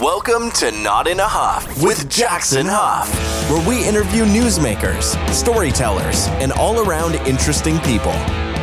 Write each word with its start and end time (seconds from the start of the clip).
Welcome 0.00 0.50
to 0.52 0.70
Not 0.70 1.06
in 1.06 1.20
a 1.20 1.28
Huff 1.28 1.82
with 1.82 2.08
Jackson 2.08 2.64
Huff, 2.66 3.06
where 3.50 3.68
we 3.68 3.86
interview 3.86 4.24
newsmakers, 4.24 5.14
storytellers, 5.30 6.26
and 6.40 6.52
all 6.52 6.80
around 6.80 7.16
interesting 7.26 7.78
people. 7.80 8.14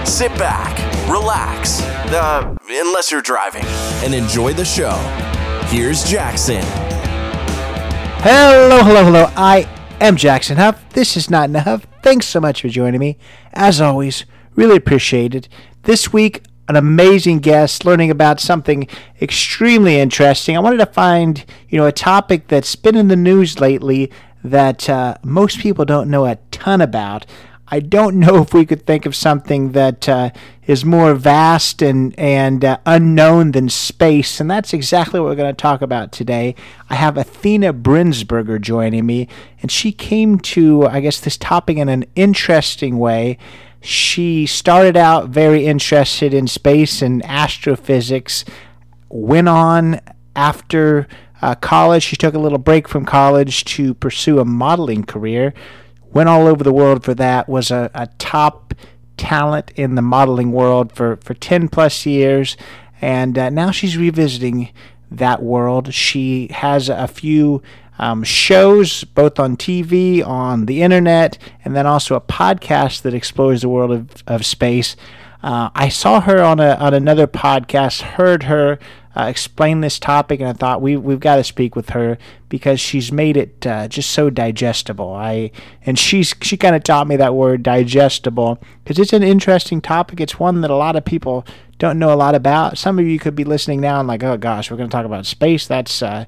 Sit 0.04 0.31
back, 0.39 0.76
relax, 1.08 1.79
uh, 2.12 2.55
unless 2.68 3.12
you're 3.12 3.21
driving, 3.21 3.65
and 4.04 4.15
enjoy 4.15 4.54
the 4.54 4.65
show. 4.65 4.96
Here's 5.68 6.04
Jackson. 6.04 6.63
Hello, 8.24 8.84
hello, 8.84 9.04
hello. 9.04 9.32
I 9.36 9.70
am 10.02 10.16
Jackson 10.16 10.58
Huff. 10.58 10.90
This 10.94 11.16
is 11.16 11.30
Not 11.30 11.50
in 11.50 11.56
a 11.56 11.62
Huff. 11.62 11.86
Thanks 12.02 12.26
so 12.26 12.40
much 12.40 12.64
for 12.64 12.70
joining 12.70 13.00
me. 13.00 13.20
As 13.54 13.80
always, 13.80 14.26
really 14.56 14.78
appreciate 14.78 15.36
it. 15.36 15.48
This 15.84 16.12
week, 16.12 16.42
an 16.68 16.75
amazing 16.75 17.39
guest 17.39 17.86
learning 17.86 18.11
about 18.11 18.39
something 18.39 18.88
extremely 19.21 19.99
interesting. 19.99 20.55
I 20.55 20.59
wanted 20.59 20.77
to 20.77 20.86
find, 20.86 21.45
you 21.70 21.77
know, 21.77 21.86
a 21.86 21.91
topic 21.91 22.47
that's 22.47 22.75
been 22.75 22.95
in 22.95 23.08
the 23.08 23.16
news 23.16 23.59
lately 23.59 24.12
that 24.44 24.89
uh, 24.89 25.16
most 25.23 25.59
people 25.59 25.85
don't 25.85 26.09
know 26.09 26.25
a 26.25 26.38
ton 26.52 26.81
about. 26.81 27.25
I 27.70 27.80
don't 27.80 28.16
know 28.20 28.41
if 28.41 28.53
we 28.53 28.66
could 28.66 28.85
think 28.85 29.05
of 29.05 29.16
something 29.16 29.73
that 29.73 30.08
uh, 30.08 30.31
is 30.66 30.84
more 30.85 31.13
vast 31.13 31.81
and 31.81 32.17
and 32.17 32.63
uh, 32.63 32.77
unknown 32.86 33.52
than 33.52 33.70
space, 33.70 34.39
and 34.39 34.49
that's 34.49 34.73
exactly 34.73 35.20
what 35.20 35.27
we're 35.27 35.36
going 35.36 35.53
to 35.53 35.61
talk 35.61 35.81
about 35.81 36.11
today. 36.11 36.55
I 36.89 36.95
have 36.95 37.17
Athena 37.17 37.73
Brensberger 37.73 38.59
joining 38.59 39.05
me, 39.05 39.27
and 39.61 39.72
she 39.72 39.91
came 39.91 40.39
to, 40.39 40.88
I 40.88 40.99
guess, 40.99 41.20
this 41.20 41.38
topic 41.38 41.77
in 41.77 41.89
an 41.89 42.05
interesting 42.16 42.99
way. 42.99 43.38
She 43.88 44.46
started 44.46 44.98
out 44.98 45.30
very 45.30 45.66
interested 45.66 46.34
in 46.34 46.45
space 46.48 47.02
and 47.02 47.23
astrophysics, 47.23 48.44
went 49.08 49.48
on 49.48 50.02
after 50.36 51.08
uh, 51.41 51.55
college. 51.55 52.04
She 52.04 52.18
took 52.18 52.34
a 52.34 52.40
little 52.40 52.58
break 52.58 52.90
from 52.90 53.05
college 53.05 53.64
to 53.64 53.94
pursue 53.94 54.40
a 54.40 54.45
modeling 54.45 55.06
career. 55.06 55.53
Went 56.11 56.28
all 56.28 56.48
over 56.48 56.66
the 56.66 56.73
world 56.73 57.06
for 57.06 57.14
that, 57.14 57.48
was 57.48 57.72
a, 57.72 57.89
a 57.94 58.08
top 58.20 58.73
talent 59.16 59.72
in 59.78 59.95
the 59.95 60.02
modeling 60.02 60.52
world 60.52 60.92
for, 60.92 61.16
for 61.23 61.33
10 61.33 61.70
plus 61.70 62.06
years, 62.06 62.58
and 63.00 63.38
uh, 63.38 63.50
now 63.50 63.72
she's 63.72 63.95
revisiting 63.95 64.73
that 65.09 65.42
world. 65.42 65.94
She 65.94 66.50
has 66.52 66.89
a 66.89 67.08
few 67.08 67.64
um, 68.00 68.23
shows, 68.23 69.03
both 69.03 69.40
on 69.40 69.58
TV, 69.58 70.26
on 70.26 70.66
the 70.66 70.81
internet, 70.81 71.38
and 71.64 71.76
then 71.76 71.86
also 71.86 72.16
a 72.16 72.22
podcast 72.22 73.02
that 73.02 73.14
explores 73.14 73.62
the 73.62 73.70
world 73.70 73.92
of, 73.92 74.23
of 74.28 74.45
space. 74.45 74.95
Uh, 75.44 75.70
I 75.76 75.89
saw 75.89 76.22
her 76.22 76.42
on 76.42 76.59
a 76.59 76.76
on 76.76 76.94
another 76.94 77.28
podcast, 77.28 78.02
heard 78.02 78.44
her 78.44 78.80
uh, 79.16 79.26
explain 79.26 79.81
this 79.81 80.00
topic, 80.00 80.39
and 80.39 80.50
I 80.50 80.54
thought 80.54 80.81
we 80.81 80.98
we've 80.98 81.20
got 81.20 81.38
to 81.38 81.44
speak 81.44 81.76
with 81.76 81.89
her 81.89 82.17
because 82.50 82.80
she's 82.80 83.12
made 83.12 83.38
it 83.38 83.66
uh, 83.66 83.88
just 83.88 84.11
so 84.11 84.30
digestible. 84.30 85.14
I 85.14 85.52
and 85.86 85.98
she's 85.98 86.36
she 86.42 86.58
kind 86.58 86.76
of 86.76 86.84
taught 86.84 87.08
me 87.08 87.16
that 87.17 87.34
word 87.34 87.64
digestible 87.64 88.59
because 88.84 89.00
it's 89.00 89.14
an 89.14 89.23
interesting 89.23 89.82
topic. 89.82 90.20
It's 90.20 90.39
one 90.39 90.61
that 90.61 90.72
a 90.72 90.76
lot 90.76 90.95
of 90.95 91.06
people 91.06 91.45
don't 91.78 92.00
know 92.00 92.14
a 92.14 92.16
lot 92.16 92.36
about. 92.36 92.78
Some 92.78 93.00
of 93.00 93.06
you 93.06 93.20
could 93.20 93.36
be 93.36 93.44
listening 93.44 93.82
now 93.82 94.00
and 94.00 94.08
like, 94.08 94.23
oh 94.23 94.38
gosh, 94.38 94.70
we're 94.70 94.78
going 94.78 94.89
to 94.89 94.95
talk 94.95 95.06
about 95.06 95.26
space. 95.26 95.67
That's 95.67 96.02
uh, 96.02 96.26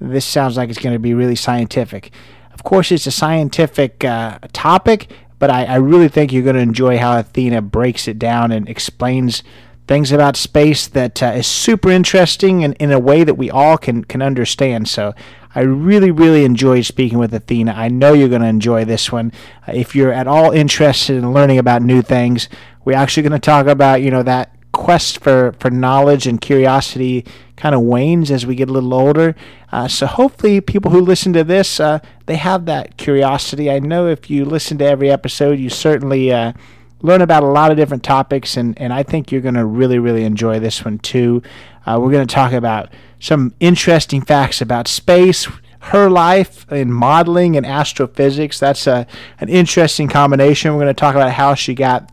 this 0.00 0.24
sounds 0.24 0.56
like 0.56 0.70
it's 0.70 0.78
going 0.78 0.94
to 0.94 1.00
be 1.00 1.14
really 1.14 1.36
scientific. 1.36 2.12
Of 2.52 2.64
course, 2.64 2.92
it's 2.92 3.06
a 3.06 3.10
scientific 3.10 4.04
uh, 4.04 4.38
topic, 4.52 5.10
but 5.38 5.50
I, 5.50 5.64
I, 5.64 5.76
really 5.76 6.08
think 6.08 6.32
you're 6.32 6.42
going 6.42 6.56
to 6.56 6.62
enjoy 6.62 6.98
how 6.98 7.18
Athena 7.18 7.62
breaks 7.62 8.06
it 8.08 8.18
down 8.18 8.52
and 8.52 8.68
explains 8.68 9.42
things 9.86 10.12
about 10.12 10.36
space 10.36 10.86
that 10.88 11.22
uh, 11.22 11.26
is 11.26 11.46
super 11.46 11.90
interesting 11.90 12.64
and 12.64 12.74
in 12.74 12.90
a 12.90 12.98
way 12.98 13.24
that 13.24 13.34
we 13.34 13.50
all 13.50 13.76
can, 13.76 14.04
can 14.04 14.22
understand. 14.22 14.88
So 14.88 15.14
I 15.54 15.60
really, 15.60 16.10
really 16.10 16.44
enjoyed 16.44 16.86
speaking 16.86 17.18
with 17.18 17.34
Athena. 17.34 17.72
I 17.72 17.88
know 17.88 18.12
you're 18.12 18.28
going 18.28 18.42
to 18.42 18.48
enjoy 18.48 18.84
this 18.84 19.12
one. 19.12 19.32
Uh, 19.68 19.72
if 19.74 19.94
you're 19.94 20.12
at 20.12 20.26
all 20.26 20.52
interested 20.52 21.16
in 21.16 21.32
learning 21.32 21.58
about 21.58 21.82
new 21.82 22.02
things, 22.02 22.48
we're 22.84 22.96
actually 22.96 23.24
going 23.24 23.32
to 23.32 23.38
talk 23.38 23.66
about, 23.66 24.00
you 24.00 24.10
know, 24.10 24.22
that 24.22 24.54
quest 24.72 25.20
for, 25.20 25.54
for 25.60 25.70
knowledge 25.70 26.26
and 26.26 26.40
curiosity 26.40 27.24
kind 27.56 27.74
of 27.74 27.82
wanes 27.82 28.30
as 28.30 28.44
we 28.44 28.54
get 28.54 28.68
a 28.68 28.72
little 28.72 28.94
older. 28.94 29.34
Uh, 29.70 29.88
so 29.88 30.06
hopefully, 30.06 30.60
people 30.60 30.90
who 30.90 31.00
listen 31.00 31.32
to 31.32 31.44
this, 31.44 31.80
uh, 31.80 32.00
they 32.26 32.36
have 32.36 32.66
that 32.66 32.96
curiosity. 32.96 33.70
I 33.70 33.78
know 33.78 34.06
if 34.08 34.30
you 34.30 34.44
listen 34.44 34.78
to 34.78 34.84
every 34.84 35.10
episode, 35.10 35.58
you 35.58 35.68
certainly 35.68 36.32
uh, 36.32 36.52
learn 37.00 37.20
about 37.20 37.42
a 37.42 37.46
lot 37.46 37.70
of 37.70 37.76
different 37.76 38.02
topics, 38.02 38.56
and, 38.56 38.78
and 38.80 38.92
I 38.92 39.02
think 39.02 39.30
you're 39.30 39.40
going 39.40 39.54
to 39.54 39.64
really, 39.64 39.98
really 39.98 40.24
enjoy 40.24 40.58
this 40.58 40.84
one 40.84 40.98
too. 40.98 41.42
Uh, 41.86 41.98
we're 42.00 42.10
going 42.10 42.26
to 42.26 42.34
talk 42.34 42.52
about 42.52 42.88
some 43.20 43.54
interesting 43.60 44.22
facts 44.22 44.60
about 44.60 44.88
space, 44.88 45.48
her 45.80 46.08
life 46.08 46.70
in 46.72 46.90
modeling 46.90 47.56
and 47.56 47.66
astrophysics. 47.66 48.58
That's 48.58 48.86
a, 48.86 49.06
an 49.38 49.48
interesting 49.48 50.08
combination. 50.08 50.72
We're 50.72 50.82
going 50.82 50.94
to 50.94 51.00
talk 51.00 51.14
about 51.14 51.32
how 51.32 51.54
she 51.54 51.74
got 51.74 52.10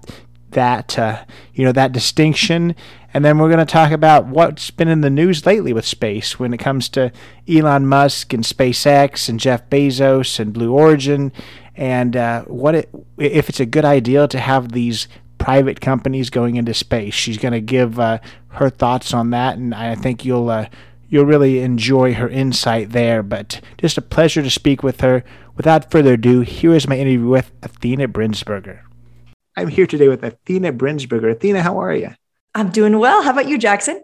that 0.51 0.97
uh, 0.99 1.23
you 1.53 1.65
know 1.65 1.71
that 1.71 1.91
distinction 1.91 2.75
and 3.13 3.25
then 3.25 3.37
we're 3.37 3.49
going 3.49 3.59
to 3.59 3.65
talk 3.65 3.91
about 3.91 4.25
what's 4.25 4.71
been 4.71 4.87
in 4.87 5.01
the 5.01 5.09
news 5.09 5.45
lately 5.45 5.73
with 5.73 5.85
space 5.85 6.39
when 6.39 6.53
it 6.53 6.59
comes 6.59 6.89
to 6.89 7.11
Elon 7.47 7.85
Musk 7.87 8.33
and 8.33 8.43
SpaceX 8.43 9.27
and 9.27 9.39
Jeff 9.39 9.69
Bezos 9.69 10.39
and 10.39 10.53
Blue 10.53 10.73
Origin 10.73 11.31
and 11.75 12.15
uh, 12.15 12.43
what 12.43 12.75
it, 12.75 12.89
if 13.17 13.49
it's 13.49 13.59
a 13.59 13.65
good 13.65 13.85
idea 13.85 14.27
to 14.27 14.39
have 14.39 14.71
these 14.71 15.07
private 15.37 15.81
companies 15.81 16.29
going 16.29 16.55
into 16.55 16.73
space. 16.73 17.13
She's 17.13 17.37
going 17.37 17.53
to 17.53 17.61
give 17.61 17.99
uh, 17.99 18.19
her 18.49 18.69
thoughts 18.69 19.13
on 19.13 19.31
that, 19.31 19.57
and 19.57 19.73
I 19.73 19.95
think 19.95 20.23
you'll 20.23 20.49
uh, 20.49 20.67
you'll 21.09 21.25
really 21.25 21.59
enjoy 21.59 22.13
her 22.13 22.29
insight 22.29 22.91
there. 22.91 23.23
But 23.23 23.61
just 23.77 23.97
a 23.97 24.01
pleasure 24.01 24.43
to 24.43 24.49
speak 24.49 24.83
with 24.83 25.01
her. 25.01 25.23
Without 25.57 25.91
further 25.91 26.13
ado, 26.13 26.41
here 26.41 26.73
is 26.73 26.87
my 26.87 26.97
interview 26.97 27.27
with 27.27 27.51
Athena 27.61 28.07
Brensberger. 28.07 28.81
I'm 29.57 29.67
here 29.67 29.87
today 29.87 30.07
with 30.07 30.23
Athena 30.23 30.73
Brensberger. 30.73 31.31
Athena, 31.31 31.61
how 31.61 31.77
are 31.77 31.93
you? 31.93 32.11
I'm 32.53 32.69
doing 32.69 32.99
well. 32.99 33.23
How 33.23 33.31
about 33.31 33.47
you, 33.47 33.57
Jackson? 33.57 34.03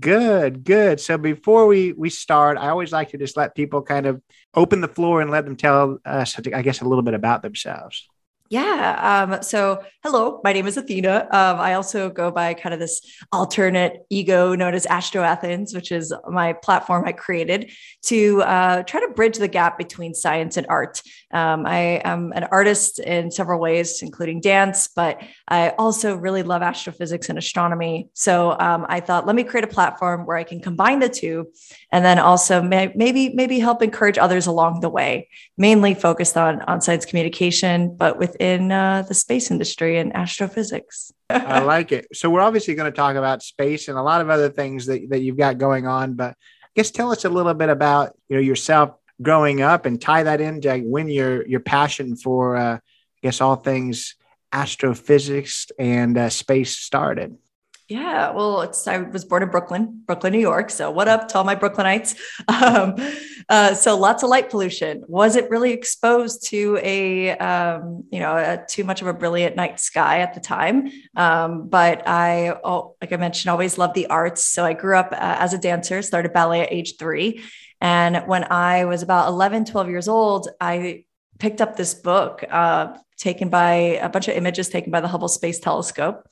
Good, 0.00 0.64
good. 0.64 1.00
So 1.00 1.18
before 1.18 1.66
we 1.66 1.92
we 1.92 2.08
start, 2.08 2.56
I 2.56 2.68
always 2.68 2.92
like 2.92 3.10
to 3.10 3.18
just 3.18 3.36
let 3.36 3.54
people 3.54 3.82
kind 3.82 4.06
of 4.06 4.22
open 4.54 4.80
the 4.80 4.88
floor 4.88 5.20
and 5.20 5.30
let 5.30 5.44
them 5.44 5.56
tell 5.56 5.98
us, 6.04 6.38
I 6.38 6.62
guess, 6.62 6.80
a 6.80 6.88
little 6.88 7.02
bit 7.02 7.14
about 7.14 7.42
themselves. 7.42 8.08
Yeah. 8.48 9.26
Um, 9.28 9.42
so, 9.42 9.82
hello, 10.04 10.40
my 10.44 10.52
name 10.52 10.68
is 10.68 10.76
Athena. 10.76 11.26
Um, 11.32 11.58
I 11.58 11.74
also 11.74 12.08
go 12.08 12.30
by 12.30 12.54
kind 12.54 12.72
of 12.72 12.78
this 12.78 13.00
alternate 13.32 14.06
ego 14.08 14.54
known 14.54 14.72
as 14.72 14.86
Astro 14.86 15.22
Athens, 15.22 15.74
which 15.74 15.90
is 15.90 16.14
my 16.28 16.52
platform 16.52 17.04
I 17.06 17.12
created 17.12 17.72
to 18.04 18.42
uh, 18.42 18.82
try 18.84 19.00
to 19.00 19.08
bridge 19.08 19.38
the 19.38 19.48
gap 19.48 19.78
between 19.78 20.14
science 20.14 20.56
and 20.56 20.66
art. 20.68 21.02
Um, 21.36 21.66
I 21.66 22.00
am 22.02 22.32
an 22.34 22.44
artist 22.44 22.98
in 22.98 23.30
several 23.30 23.60
ways, 23.60 24.00
including 24.00 24.40
dance, 24.40 24.88
but 24.88 25.20
I 25.46 25.74
also 25.76 26.16
really 26.16 26.42
love 26.42 26.62
astrophysics 26.62 27.28
and 27.28 27.36
astronomy. 27.36 28.08
So, 28.14 28.58
um, 28.58 28.86
I 28.88 29.00
thought, 29.00 29.26
let 29.26 29.36
me 29.36 29.44
create 29.44 29.64
a 29.64 29.66
platform 29.66 30.24
where 30.24 30.38
I 30.38 30.44
can 30.44 30.60
combine 30.60 30.98
the 31.00 31.10
two, 31.10 31.48
and 31.92 32.02
then 32.02 32.18
also 32.18 32.62
may- 32.62 32.90
maybe 32.96 33.34
maybe 33.34 33.58
help 33.58 33.82
encourage 33.82 34.16
others 34.16 34.46
along 34.46 34.80
the 34.80 34.88
way. 34.88 35.28
Mainly 35.58 35.92
focused 35.92 36.38
on 36.38 36.62
on 36.62 36.80
science 36.80 37.04
communication, 37.04 37.94
but 37.94 38.18
within 38.18 38.72
uh, 38.72 39.02
the 39.06 39.12
space 39.12 39.50
industry 39.50 39.98
and 39.98 40.16
astrophysics. 40.16 41.12
I 41.28 41.58
like 41.58 41.92
it. 41.92 42.06
So 42.14 42.30
we're 42.30 42.40
obviously 42.40 42.74
going 42.76 42.90
to 42.90 42.96
talk 42.96 43.14
about 43.14 43.42
space 43.42 43.88
and 43.88 43.98
a 43.98 44.02
lot 44.02 44.22
of 44.22 44.30
other 44.30 44.48
things 44.48 44.86
that, 44.86 45.10
that 45.10 45.20
you've 45.20 45.36
got 45.36 45.58
going 45.58 45.86
on, 45.86 46.14
but 46.14 46.30
I 46.30 46.68
guess 46.74 46.90
tell 46.90 47.12
us 47.12 47.26
a 47.26 47.28
little 47.28 47.52
bit 47.52 47.68
about 47.68 48.16
you 48.30 48.36
know 48.36 48.42
yourself 48.42 48.92
growing 49.22 49.62
up 49.62 49.86
and 49.86 50.00
tie 50.00 50.22
that 50.22 50.40
into 50.40 50.76
when 50.78 51.08
your 51.08 51.46
your 51.46 51.60
passion 51.60 52.16
for 52.16 52.56
uh, 52.56 52.76
I 52.76 52.80
guess 53.22 53.40
all 53.40 53.56
things 53.56 54.14
astrophysics 54.52 55.68
and 55.78 56.16
uh, 56.16 56.30
space 56.30 56.76
started. 56.76 57.36
Yeah, 57.88 58.32
well, 58.32 58.62
it's 58.62 58.88
I 58.88 58.98
was 58.98 59.24
born 59.24 59.44
in 59.44 59.48
Brooklyn, 59.48 60.02
Brooklyn, 60.06 60.32
New 60.32 60.40
York. 60.40 60.70
So 60.70 60.90
what 60.90 61.06
up 61.06 61.28
to 61.28 61.38
all 61.38 61.44
my 61.44 61.54
Brooklynites? 61.56 62.16
Um, 62.48 62.94
uh, 63.48 63.74
so 63.74 63.96
lots 63.96 64.22
of 64.24 64.28
light 64.28 64.50
pollution. 64.50 65.04
Wasn't 65.06 65.48
really 65.50 65.72
exposed 65.72 66.48
to 66.48 66.78
a 66.82 67.36
um, 67.38 68.04
you 68.10 68.18
know 68.18 68.36
a, 68.36 68.64
too 68.66 68.82
much 68.82 69.02
of 69.02 69.06
a 69.08 69.12
brilliant 69.12 69.54
night 69.54 69.78
sky 69.78 70.20
at 70.20 70.34
the 70.34 70.40
time. 70.40 70.90
Um, 71.14 71.68
but 71.68 72.08
I, 72.08 72.58
oh, 72.64 72.96
like 73.00 73.12
I 73.12 73.16
mentioned, 73.16 73.50
always 73.50 73.78
loved 73.78 73.94
the 73.94 74.06
arts. 74.06 74.44
So 74.44 74.64
I 74.64 74.72
grew 74.72 74.96
up 74.96 75.12
uh, 75.12 75.16
as 75.38 75.52
a 75.52 75.58
dancer. 75.58 76.02
Started 76.02 76.32
ballet 76.32 76.62
at 76.62 76.72
age 76.72 76.96
three, 76.98 77.42
and 77.80 78.26
when 78.26 78.44
I 78.50 78.84
was 78.84 79.02
about 79.02 79.28
11, 79.28 79.66
12 79.66 79.88
years 79.88 80.08
old, 80.08 80.48
I 80.60 81.04
picked 81.38 81.60
up 81.60 81.76
this 81.76 81.94
book 81.94 82.42
uh, 82.50 82.96
taken 83.18 83.48
by 83.48 83.72
a 84.00 84.08
bunch 84.08 84.28
of 84.28 84.36
images 84.36 84.68
taken 84.68 84.90
by 84.90 85.00
the 85.00 85.08
Hubble 85.08 85.28
Space 85.28 85.58
Telescope 85.58 86.26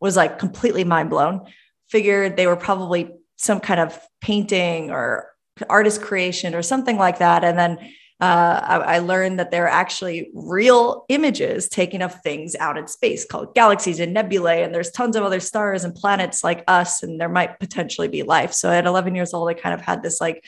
was 0.00 0.16
like 0.16 0.38
completely 0.38 0.84
mind 0.84 1.10
blown. 1.10 1.46
Figured 1.88 2.36
they 2.36 2.46
were 2.46 2.56
probably 2.56 3.10
some 3.36 3.60
kind 3.60 3.80
of 3.80 3.98
painting 4.20 4.90
or 4.90 5.30
artist 5.68 6.02
creation 6.02 6.54
or 6.54 6.62
something 6.62 6.96
like 6.96 7.18
that. 7.18 7.44
And 7.44 7.58
then 7.58 7.78
uh, 8.20 8.60
I, 8.62 8.76
I, 8.76 8.98
learned 9.00 9.38
that 9.38 9.50
there 9.50 9.66
are 9.66 9.68
actually 9.68 10.30
real 10.32 11.04
images 11.10 11.68
taken 11.68 12.00
of 12.00 12.18
things 12.22 12.56
out 12.56 12.78
in 12.78 12.86
space 12.86 13.26
called 13.26 13.54
galaxies 13.54 14.00
and 14.00 14.14
nebulae. 14.14 14.62
And 14.62 14.74
there's 14.74 14.90
tons 14.90 15.16
of 15.16 15.22
other 15.22 15.38
stars 15.38 15.84
and 15.84 15.94
planets 15.94 16.42
like 16.42 16.64
us, 16.66 17.02
and 17.02 17.20
there 17.20 17.28
might 17.28 17.60
potentially 17.60 18.08
be 18.08 18.22
life. 18.22 18.54
So 18.54 18.70
at 18.70 18.86
11 18.86 19.14
years 19.14 19.34
old, 19.34 19.50
I 19.50 19.54
kind 19.54 19.74
of 19.74 19.82
had 19.82 20.02
this 20.02 20.18
like 20.18 20.46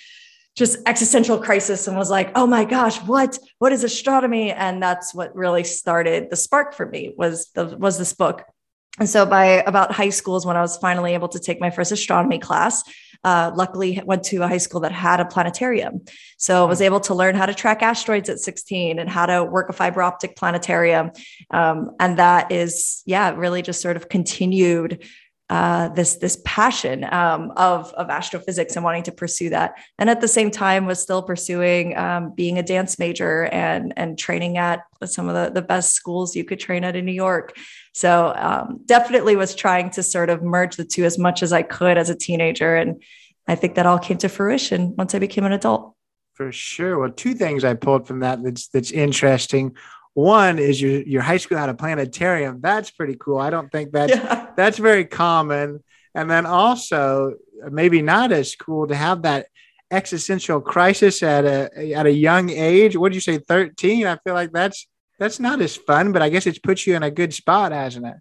just 0.59 0.77
existential 0.87 1.39
crisis 1.39 1.87
and 1.87 1.97
was 1.97 2.11
like, 2.11 2.33
oh 2.35 2.47
my 2.47 2.65
gosh, 2.65 2.99
what 3.03 3.39
what 3.61 3.73
is 3.73 3.85
astronomy? 3.85 4.51
And 4.51 4.83
that's 4.83 5.15
what 5.15 5.35
really 5.35 5.63
started 5.63 6.31
the 6.31 6.37
spark 6.37 6.75
for 6.75 6.85
me 6.85 7.15
was 7.17 7.51
the 7.55 7.77
was 7.79 7.97
this 7.97 8.13
book. 8.13 8.43
And 8.99 9.09
so 9.09 9.25
by 9.25 9.63
about 9.65 9.93
high 9.93 10.11
school 10.11 10.37
is 10.37 10.45
when 10.45 10.57
I 10.57 10.61
was 10.61 10.77
finally 10.77 11.15
able 11.15 11.29
to 11.29 11.39
take 11.39 11.61
my 11.61 11.71
first 11.71 11.93
astronomy 11.93 12.41
class. 12.41 12.83
Uh, 13.25 13.51
luckily 13.55 14.01
went 14.05 14.23
to 14.23 14.43
a 14.43 14.49
high 14.49 14.59
school 14.59 14.79
that 14.81 14.93
had 14.93 15.19
a 15.19 15.25
planetarium. 15.25 16.01
So 16.37 16.65
I 16.65 16.69
was 16.69 16.81
able 16.81 17.01
to 17.01 17.15
learn 17.15 17.35
how 17.35 17.47
to 17.47 17.55
track 17.55 17.83
asteroids 17.83 18.29
at 18.29 18.39
16 18.39 19.01
and 19.01 19.11
how 19.11 19.27
to 19.27 19.43
work 19.43 19.69
a 19.69 19.73
fiber 19.73 20.03
optic 20.03 20.37
planetarium. 20.37 21.11
Um, 21.51 21.91
and 21.99 22.19
that 22.19 22.53
is, 22.53 23.03
yeah, 23.07 23.35
really 23.35 23.61
just 23.61 23.81
sort 23.81 23.97
of 23.97 24.09
continued 24.09 25.05
uh, 25.50 25.89
this 25.89 26.17
this 26.17 26.41
passion 26.45 27.05
um, 27.05 27.53
of 27.56 27.93
of 27.95 28.11
astrophysics 28.11 28.77
and 28.77 28.85
wanting 28.85 29.03
to 29.03 29.12
pursue 29.12 29.49
that, 29.50 29.75
and 29.99 30.11
at 30.11 30.21
the 30.21 30.29
same 30.29 30.50
time 30.50 30.85
was 30.85 31.00
still 31.00 31.23
pursuing 31.23 31.97
um, 31.97 32.35
being 32.35 32.59
a 32.59 32.62
dance 32.62 32.99
major 32.99 33.45
and 33.47 33.95
and 33.97 34.19
training 34.19 34.59
at 34.59 34.83
some 35.05 35.29
of 35.29 35.35
the 35.35 35.50
the 35.50 35.67
best 35.67 35.95
schools 35.95 36.37
you 36.37 36.45
could 36.45 36.61
train 36.61 36.85
at 36.85 36.97
in 36.97 37.05
New 37.06 37.12
York. 37.12 37.56
So 37.95 38.35
um, 38.37 38.81
definitely 38.85 39.37
was 39.37 39.55
trying 39.55 39.91
to 39.93 40.03
sort 40.03 40.29
of 40.29 40.43
merge 40.43 40.77
the 40.77 40.85
two 40.85 41.05
as 41.05 41.19
much 41.19 41.43
as 41.43 41.53
I 41.53 41.62
could 41.62 41.97
as 41.97 42.11
a 42.11 42.15
teenager, 42.15 42.77
and 42.77 43.03
I 43.47 43.55
think 43.55 43.75
that 43.77 43.87
all 43.87 43.99
came 43.99 44.19
to 44.19 44.29
fruition 44.29 44.95
once 44.97 45.15
I 45.15 45.19
became 45.19 45.45
an 45.45 45.53
adult. 45.53 45.95
For 46.35 46.53
sure. 46.53 47.00
Well, 47.00 47.11
two 47.11 47.35
things 47.35 47.65
I 47.65 47.75
pulled 47.75 48.06
from 48.06 48.21
that 48.21 48.45
that's 48.45 48.69
that's 48.69 48.91
interesting. 48.93 49.77
One 50.15 50.59
is 50.59 50.81
your 50.81 51.03
your 51.03 51.23
high 51.23 51.37
school 51.37 51.59
had 51.59 51.69
a 51.69 51.75
planetarium. 51.75 52.61
That's 52.61 52.91
pretty 52.91 53.17
cool. 53.19 53.39
I 53.39 53.51
don't 53.51 53.71
think 53.71 53.93
that's 53.93 54.15
yeah. 54.15 54.49
that's 54.57 54.79
very 54.79 55.05
common. 55.05 55.83
And 56.15 56.31
then 56.31 56.47
also 56.47 57.35
maybe 57.71 58.03
not 58.03 58.33
as 58.33 58.57
cool 58.57 58.89
to 58.89 58.95
have 58.97 59.23
that 59.23 59.47
existential 59.91 60.61
crisis 60.61 61.23
at 61.23 61.45
a 61.45 61.95
at 61.95 62.07
a 62.07 62.13
young 62.13 62.51
age. 62.51 62.97
What 62.97 63.11
did 63.11 63.17
you 63.17 63.21
say, 63.21 63.39
13? 63.39 64.07
I 64.07 64.17
feel 64.17 64.35
like 64.35 64.53
that's 64.53 64.87
that's 65.19 65.41
not 65.41 65.61
as 65.61 65.77
fun, 65.77 66.13
but 66.13 66.23
I 66.23 66.29
guess 66.29 66.47
it's 66.47 66.59
put 66.59 66.87
you 66.87 66.95
in 66.95 67.03
a 67.03 67.11
good 67.11 67.35
spot, 67.35 67.73
hasn't 67.73 68.07
it? 68.07 68.15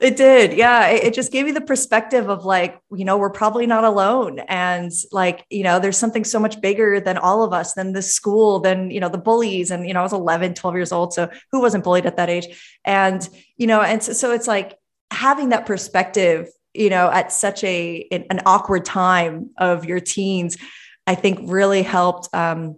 It 0.00 0.16
did. 0.16 0.52
Yeah. 0.54 0.88
It, 0.88 1.04
it, 1.04 1.14
just 1.14 1.30
gave 1.30 1.46
me 1.46 1.52
the 1.52 1.60
perspective 1.60 2.28
of 2.28 2.44
like, 2.44 2.80
you 2.92 3.04
know, 3.04 3.16
we're 3.18 3.30
probably 3.30 3.66
not 3.66 3.84
alone. 3.84 4.40
And 4.48 4.90
like, 5.12 5.46
you 5.48 5.62
know, 5.62 5.78
there's 5.78 5.96
something 5.96 6.24
so 6.24 6.40
much 6.40 6.60
bigger 6.60 6.98
than 6.98 7.18
all 7.18 7.44
of 7.44 7.52
us, 7.52 7.74
than 7.74 7.92
the 7.92 8.02
school, 8.02 8.58
than, 8.58 8.90
you 8.90 8.98
know, 8.98 9.08
the 9.08 9.18
bullies. 9.18 9.70
And, 9.70 9.86
you 9.86 9.94
know, 9.94 10.00
I 10.00 10.02
was 10.02 10.12
11, 10.12 10.54
12 10.54 10.74
years 10.74 10.92
old. 10.92 11.14
So 11.14 11.30
who 11.52 11.60
wasn't 11.60 11.84
bullied 11.84 12.06
at 12.06 12.16
that 12.16 12.30
age? 12.30 12.78
And, 12.84 13.28
you 13.56 13.66
know, 13.66 13.80
and 13.80 14.02
so, 14.02 14.12
so 14.12 14.32
it's 14.32 14.48
like 14.48 14.76
having 15.12 15.50
that 15.50 15.66
perspective, 15.66 16.48
you 16.74 16.90
know, 16.90 17.10
at 17.10 17.30
such 17.30 17.62
a, 17.62 18.08
an 18.10 18.40
awkward 18.44 18.84
time 18.84 19.50
of 19.56 19.84
your 19.84 20.00
teens, 20.00 20.56
I 21.06 21.14
think 21.14 21.40
really 21.42 21.82
helped, 21.82 22.34
um, 22.34 22.76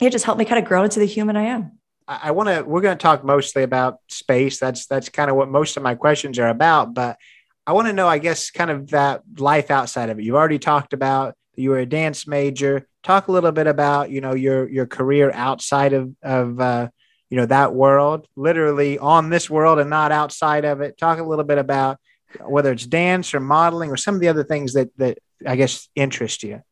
it 0.00 0.10
just 0.10 0.24
helped 0.24 0.38
me 0.38 0.44
kind 0.44 0.58
of 0.58 0.64
grow 0.64 0.82
into 0.82 0.98
the 0.98 1.06
human 1.06 1.36
I 1.36 1.42
am. 1.42 1.78
I 2.06 2.32
want 2.32 2.48
to. 2.48 2.62
We're 2.62 2.82
going 2.82 2.96
to 2.96 3.02
talk 3.02 3.24
mostly 3.24 3.62
about 3.62 3.98
space. 4.08 4.58
That's 4.58 4.86
that's 4.86 5.08
kind 5.08 5.30
of 5.30 5.36
what 5.36 5.48
most 5.48 5.76
of 5.76 5.82
my 5.82 5.94
questions 5.94 6.38
are 6.38 6.48
about. 6.48 6.92
But 6.92 7.18
I 7.66 7.72
want 7.72 7.86
to 7.86 7.94
know, 7.94 8.06
I 8.06 8.18
guess, 8.18 8.50
kind 8.50 8.70
of 8.70 8.90
that 8.90 9.22
life 9.38 9.70
outside 9.70 10.10
of 10.10 10.18
it. 10.18 10.24
You've 10.24 10.34
already 10.34 10.58
talked 10.58 10.92
about 10.92 11.34
you 11.56 11.70
were 11.70 11.78
a 11.78 11.86
dance 11.86 12.26
major. 12.26 12.86
Talk 13.02 13.28
a 13.28 13.32
little 13.32 13.52
bit 13.52 13.66
about 13.66 14.10
you 14.10 14.20
know 14.20 14.34
your 14.34 14.68
your 14.68 14.86
career 14.86 15.30
outside 15.32 15.92
of 15.92 16.14
of 16.22 16.60
uh, 16.60 16.88
you 17.30 17.36
know 17.36 17.46
that 17.46 17.74
world, 17.74 18.26
literally 18.36 18.98
on 18.98 19.30
this 19.30 19.48
world 19.48 19.78
and 19.78 19.90
not 19.90 20.12
outside 20.12 20.64
of 20.64 20.80
it. 20.80 20.98
Talk 20.98 21.18
a 21.18 21.24
little 21.24 21.44
bit 21.44 21.58
about 21.58 21.98
whether 22.40 22.72
it's 22.72 22.86
dance 22.86 23.32
or 23.34 23.40
modeling 23.40 23.90
or 23.90 23.96
some 23.96 24.14
of 24.14 24.20
the 24.20 24.28
other 24.28 24.44
things 24.44 24.74
that 24.74 24.90
that 24.98 25.18
I 25.46 25.56
guess 25.56 25.88
interest 25.94 26.42
you. 26.42 26.62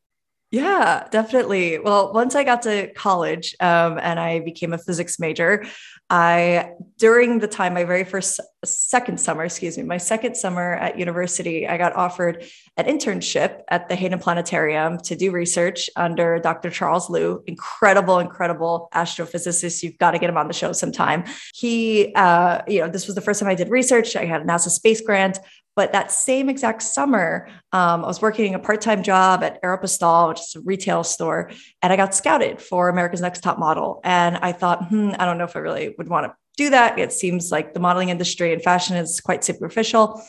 Yeah, 0.53 1.09
definitely. 1.11 1.79
Well, 1.79 2.13
once 2.13 2.35
I 2.35 2.45
got 2.45 2.61
to 2.63 2.93
college 2.93 3.57
um, 3.59 3.99
and 3.99 4.21
I 4.21 4.41
became 4.41 4.75
a 4.75 4.79
physics 4.79 5.19
major, 5.19 5.65
I, 6.11 6.73
during 6.99 7.39
the 7.39 7.49
time, 7.49 7.73
my 7.73 7.85
very 7.85 8.05
first, 8.05 8.39
second 8.63 9.19
summer, 9.19 9.45
excuse 9.45 9.79
me, 9.79 9.83
my 9.85 9.97
second 9.97 10.37
summer 10.37 10.75
at 10.75 10.99
university, 10.99 11.67
I 11.67 11.79
got 11.79 11.97
offered 11.97 12.45
an 12.77 12.85
internship 12.85 13.63
at 13.69 13.89
the 13.89 13.95
Hayden 13.95 14.19
Planetarium 14.19 14.99
to 15.05 15.17
do 15.17 15.31
research 15.31 15.89
under 15.97 16.39
Dr. 16.39 16.69
Charles 16.69 17.09
Liu, 17.09 17.43
incredible, 17.47 18.19
incredible 18.19 18.91
astrophysicist. 18.95 19.83
You've 19.83 19.97
got 19.97 20.11
to 20.11 20.19
get 20.19 20.29
him 20.29 20.37
on 20.37 20.49
the 20.49 20.53
show 20.53 20.73
sometime. 20.73 21.25
He, 21.55 22.13
uh, 22.15 22.61
you 22.69 22.81
know, 22.81 22.89
this 22.89 23.07
was 23.07 23.15
the 23.15 23.23
first 23.23 23.41
time 23.41 23.49
I 23.49 23.55
did 23.55 23.71
research. 23.71 24.17
I 24.17 24.27
had 24.27 24.43
a 24.43 24.45
NASA 24.45 24.69
space 24.69 25.01
grant. 25.01 25.39
But 25.75 25.93
that 25.93 26.13
same 26.13 26.51
exact 26.51 26.83
summer, 26.83 27.49
um, 27.73 28.05
I 28.05 28.07
was 28.07 28.21
working 28.21 28.55
a 28.55 28.59
part 28.59 28.83
time 28.83 29.03
job 29.03 29.43
at 29.43 29.63
Aeropostale, 29.63 30.29
which 30.29 30.41
is 30.41 30.55
a 30.57 30.61
retail 30.61 31.03
store, 31.03 31.51
and 31.81 31.93
I 31.93 31.97
got 31.97 32.15
scouted 32.15 32.61
for 32.61 32.89
America's 32.89 33.23
Next 33.23 33.43
Top 33.43 33.59
Model. 33.59 34.01
And 34.05 34.37
I 34.37 34.53
thought, 34.53 34.89
hmm, 34.89 35.13
I 35.19 35.25
don't 35.25 35.39
know 35.39 35.45
if 35.45 35.57
I 35.57 35.61
really 35.61 35.95
would 35.97 36.09
want 36.09 36.27
to 36.27 36.35
do 36.59 36.71
that. 36.71 36.99
It 36.99 37.13
seems 37.13 37.51
like 37.51 37.73
the 37.73 37.81
modeling 37.81 38.11
industry 38.11 38.53
and 38.53 38.63
fashion 38.63 38.97
is 38.97 39.21
quite 39.21 39.45
superficial. 39.45 40.23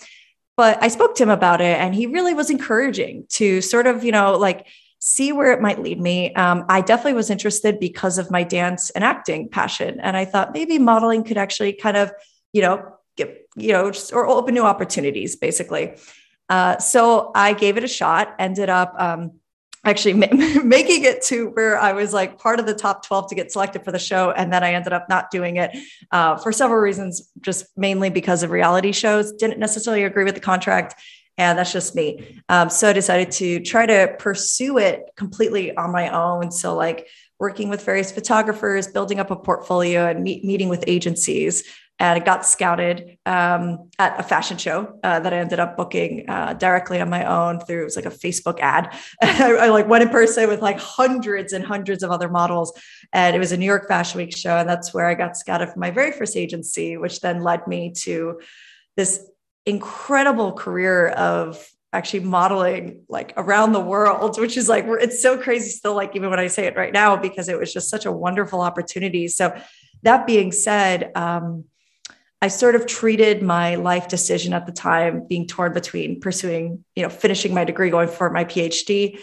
But 0.55 0.81
I 0.81 0.87
spoke 0.87 1.15
to 1.15 1.23
him 1.23 1.29
about 1.29 1.61
it, 1.61 1.77
and 1.77 1.93
he 1.93 2.05
really 2.05 2.33
was 2.33 2.49
encouraging 2.49 3.25
to 3.31 3.59
sort 3.61 3.87
of, 3.87 4.03
you 4.03 4.11
know, 4.11 4.37
like 4.37 4.67
see 4.99 5.33
where 5.33 5.51
it 5.51 5.59
might 5.59 5.81
lead 5.81 5.99
me. 5.99 6.33
Um, 6.35 6.63
I 6.69 6.79
definitely 6.79 7.15
was 7.15 7.29
interested 7.29 7.77
because 7.77 8.17
of 8.17 8.31
my 8.31 8.43
dance 8.43 8.89
and 8.91 9.03
acting 9.03 9.49
passion. 9.49 9.99
And 9.99 10.15
I 10.15 10.23
thought 10.23 10.53
maybe 10.53 10.79
modeling 10.79 11.25
could 11.25 11.37
actually 11.37 11.73
kind 11.73 11.97
of, 11.97 12.09
you 12.53 12.61
know, 12.61 12.92
you 13.55 13.71
know, 13.71 13.91
just, 13.91 14.13
or 14.13 14.27
open 14.27 14.53
new 14.53 14.63
opportunities, 14.63 15.35
basically. 15.35 15.95
Uh, 16.50 16.77
so 16.77 17.31
I 17.35 17.53
gave 17.53 17.77
it 17.77 17.83
a 17.83 17.88
shot, 17.88 18.35
ended 18.39 18.69
up 18.69 18.94
um, 18.97 19.39
actually 19.85 20.13
ma- 20.13 20.27
making 20.63 21.03
it 21.03 21.21
to 21.23 21.50
where 21.50 21.79
I 21.79 21.94
was 21.94 22.13
like 22.13 22.38
part 22.38 22.59
of 22.59 22.65
the 22.65 22.73
top 22.73 23.05
12 23.05 23.29
to 23.29 23.35
get 23.35 23.51
selected 23.51 23.83
for 23.83 23.91
the 23.91 24.00
show. 24.00 24.31
And 24.31 24.51
then 24.51 24.63
I 24.63 24.73
ended 24.73 24.94
up 24.94 25.09
not 25.09 25.31
doing 25.31 25.57
it 25.57 25.71
uh, 26.11 26.38
for 26.38 26.51
several 26.51 26.79
reasons, 26.79 27.29
just 27.41 27.65
mainly 27.77 28.09
because 28.09 28.44
of 28.44 28.51
reality 28.51 28.91
shows. 28.91 29.31
Didn't 29.33 29.59
necessarily 29.59 30.03
agree 30.03 30.23
with 30.23 30.35
the 30.35 30.41
contract. 30.41 30.95
And 31.38 31.57
that's 31.57 31.73
just 31.73 31.95
me. 31.95 32.41
Um, 32.47 32.69
so 32.69 32.89
I 32.89 32.94
decided 32.94 33.31
to 33.33 33.59
try 33.61 33.88
to 33.88 34.15
pursue 34.19 34.77
it 34.77 35.09
completely 35.15 35.75
on 35.75 35.91
my 35.91 36.09
own. 36.09 36.51
So, 36.51 36.75
like, 36.75 37.07
working 37.39 37.69
with 37.69 37.83
various 37.83 38.11
photographers, 38.11 38.85
building 38.85 39.19
up 39.19 39.31
a 39.31 39.35
portfolio, 39.35 40.07
and 40.07 40.23
meet, 40.23 40.45
meeting 40.45 40.69
with 40.69 40.83
agencies 40.85 41.63
and 41.99 42.21
I 42.21 42.25
got 42.25 42.45
scouted 42.45 43.17
um, 43.25 43.89
at 43.99 44.19
a 44.19 44.23
fashion 44.23 44.57
show 44.57 44.99
uh, 45.03 45.19
that 45.19 45.33
I 45.33 45.37
ended 45.37 45.59
up 45.59 45.77
booking 45.77 46.27
uh, 46.27 46.53
directly 46.53 46.99
on 46.99 47.09
my 47.09 47.23
own 47.25 47.59
through 47.59 47.81
it 47.81 47.85
was 47.85 47.95
like 47.95 48.05
a 48.05 48.09
Facebook 48.09 48.59
ad. 48.59 48.93
I, 49.21 49.53
I, 49.61 49.69
like 49.69 49.87
went 49.87 50.03
in 50.03 50.09
person 50.09 50.49
with 50.49 50.61
like 50.61 50.79
hundreds 50.79 51.53
and 51.53 51.63
hundreds 51.63 52.03
of 52.03 52.11
other 52.11 52.29
models, 52.29 52.73
and 53.13 53.35
it 53.35 53.39
was 53.39 53.51
a 53.51 53.57
New 53.57 53.65
York 53.65 53.88
Fashion 53.88 54.17
Week 54.17 54.35
show, 54.35 54.57
and 54.57 54.67
that's 54.67 54.93
where 54.93 55.05
I 55.05 55.13
got 55.13 55.38
scouted 55.38 55.69
for 55.69 55.79
my 55.79 55.91
very 55.91 56.12
first 56.12 56.35
agency, 56.35 56.97
which 56.97 57.21
then 57.21 57.41
led 57.41 57.67
me 57.67 57.91
to 57.97 58.39
this 58.97 59.25
incredible 59.65 60.51
career 60.51 61.09
of 61.09 61.65
actually 61.93 62.21
modeling 62.21 63.03
like 63.07 63.33
around 63.38 63.71
the 63.71 63.79
world 63.79 64.39
which 64.39 64.57
is 64.57 64.67
like 64.67 64.83
it's 64.88 65.21
so 65.21 65.38
crazy 65.38 65.69
still 65.69 65.93
like 65.93 66.15
even 66.15 66.29
when 66.29 66.39
i 66.39 66.47
say 66.47 66.65
it 66.65 66.75
right 66.75 66.91
now 66.91 67.15
because 67.15 67.47
it 67.47 67.57
was 67.57 67.71
just 67.71 67.88
such 67.88 68.05
a 68.05 68.12
wonderful 68.12 68.62
opportunity 68.62 69.27
so 69.27 69.55
that 70.01 70.25
being 70.27 70.51
said 70.51 71.12
um, 71.15 71.63
I 72.43 72.50
sort 72.50 72.75
of 72.75 72.85
treated 72.85 73.41
my 73.41 73.75
life 73.75 74.09
decision 74.09 74.51
at 74.51 74.65
the 74.65 74.73
time 74.73 75.25
being 75.29 75.47
torn 75.47 75.71
between 75.71 76.19
pursuing, 76.19 76.83
you 76.93 77.03
know, 77.03 77.07
finishing 77.07 77.53
my 77.53 77.63
degree, 77.63 77.89
going 77.89 78.09
for 78.09 78.29
my 78.31 78.43
PhD, 78.43 79.21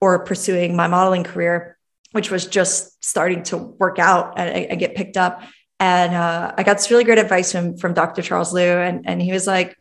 or 0.00 0.24
pursuing 0.24 0.74
my 0.74 0.88
modeling 0.88 1.22
career, 1.22 1.78
which 2.10 2.28
was 2.28 2.44
just 2.48 3.04
starting 3.04 3.44
to 3.44 3.56
work 3.56 4.00
out 4.00 4.36
and, 4.36 4.66
and 4.66 4.80
get 4.80 4.96
picked 4.96 5.16
up. 5.16 5.44
And 5.78 6.12
uh, 6.12 6.54
I 6.58 6.64
got 6.64 6.78
this 6.78 6.90
really 6.90 7.04
great 7.04 7.18
advice 7.18 7.52
from, 7.52 7.76
from 7.76 7.94
Dr. 7.94 8.20
Charles 8.20 8.52
Liu. 8.52 8.64
And, 8.64 9.08
and 9.08 9.22
he 9.22 9.30
was 9.30 9.46
like, 9.46 9.76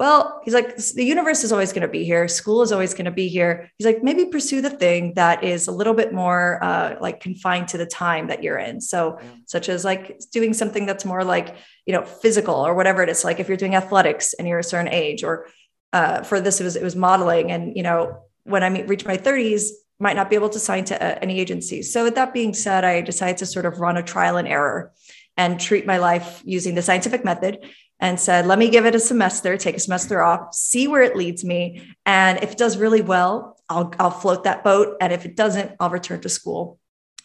well, 0.00 0.40
he's 0.46 0.54
like, 0.54 0.78
the 0.78 1.04
universe 1.04 1.44
is 1.44 1.52
always 1.52 1.74
going 1.74 1.82
to 1.82 1.88
be 1.88 2.04
here. 2.04 2.26
School 2.26 2.62
is 2.62 2.72
always 2.72 2.94
going 2.94 3.04
to 3.04 3.10
be 3.10 3.28
here. 3.28 3.70
He's 3.76 3.84
like, 3.84 4.02
maybe 4.02 4.24
pursue 4.24 4.62
the 4.62 4.70
thing 4.70 5.12
that 5.16 5.44
is 5.44 5.68
a 5.68 5.72
little 5.72 5.92
bit 5.92 6.14
more 6.14 6.58
uh, 6.64 6.96
like 7.02 7.20
confined 7.20 7.68
to 7.68 7.76
the 7.76 7.84
time 7.84 8.28
that 8.28 8.42
you're 8.42 8.56
in. 8.56 8.80
So, 8.80 9.18
yeah. 9.20 9.28
such 9.44 9.68
as 9.68 9.84
like 9.84 10.18
doing 10.32 10.54
something 10.54 10.86
that's 10.86 11.04
more 11.04 11.22
like, 11.22 11.54
you 11.84 11.92
know, 11.92 12.02
physical 12.02 12.54
or 12.54 12.72
whatever 12.72 13.02
it 13.02 13.10
is. 13.10 13.24
Like 13.24 13.40
if 13.40 13.48
you're 13.48 13.58
doing 13.58 13.74
athletics 13.74 14.32
and 14.32 14.48
you're 14.48 14.60
a 14.60 14.64
certain 14.64 14.90
age, 14.90 15.22
or 15.22 15.48
uh, 15.92 16.22
for 16.22 16.40
this, 16.40 16.62
it 16.62 16.64
was, 16.64 16.76
it 16.76 16.82
was 16.82 16.96
modeling. 16.96 17.52
And, 17.52 17.76
you 17.76 17.82
know, 17.82 18.22
when 18.44 18.64
I 18.64 18.68
reach 18.68 19.04
my 19.04 19.18
30s, 19.18 19.68
might 19.98 20.16
not 20.16 20.30
be 20.30 20.34
able 20.34 20.48
to 20.48 20.58
sign 20.58 20.86
to 20.86 20.94
uh, 20.94 21.18
any 21.20 21.38
agencies. 21.38 21.92
So, 21.92 22.04
with 22.04 22.14
that 22.14 22.32
being 22.32 22.54
said, 22.54 22.86
I 22.86 23.02
decided 23.02 23.36
to 23.36 23.44
sort 23.44 23.66
of 23.66 23.80
run 23.80 23.98
a 23.98 24.02
trial 24.02 24.38
and 24.38 24.48
error 24.48 24.92
and 25.36 25.60
treat 25.60 25.84
my 25.84 25.98
life 25.98 26.40
using 26.46 26.74
the 26.74 26.80
scientific 26.80 27.22
method 27.22 27.58
and 28.00 28.18
said, 28.18 28.46
let 28.46 28.58
me 28.58 28.70
give 28.70 28.86
it 28.86 28.94
a 28.94 29.00
semester, 29.00 29.56
take 29.56 29.76
a 29.76 29.80
semester 29.80 30.22
off, 30.22 30.54
see 30.54 30.88
where 30.88 31.02
it 31.02 31.16
leads 31.16 31.44
me. 31.44 31.94
And 32.06 32.42
if 32.42 32.52
it 32.52 32.58
does 32.58 32.78
really 32.78 33.02
well, 33.02 33.58
I'll, 33.68 33.92
I'll 33.98 34.10
float 34.10 34.44
that 34.44 34.64
boat. 34.64 34.96
And 35.00 35.12
if 35.12 35.26
it 35.26 35.36
doesn't, 35.36 35.72
I'll 35.78 35.90
return 35.90 36.20
to 36.22 36.28
school. 36.28 36.78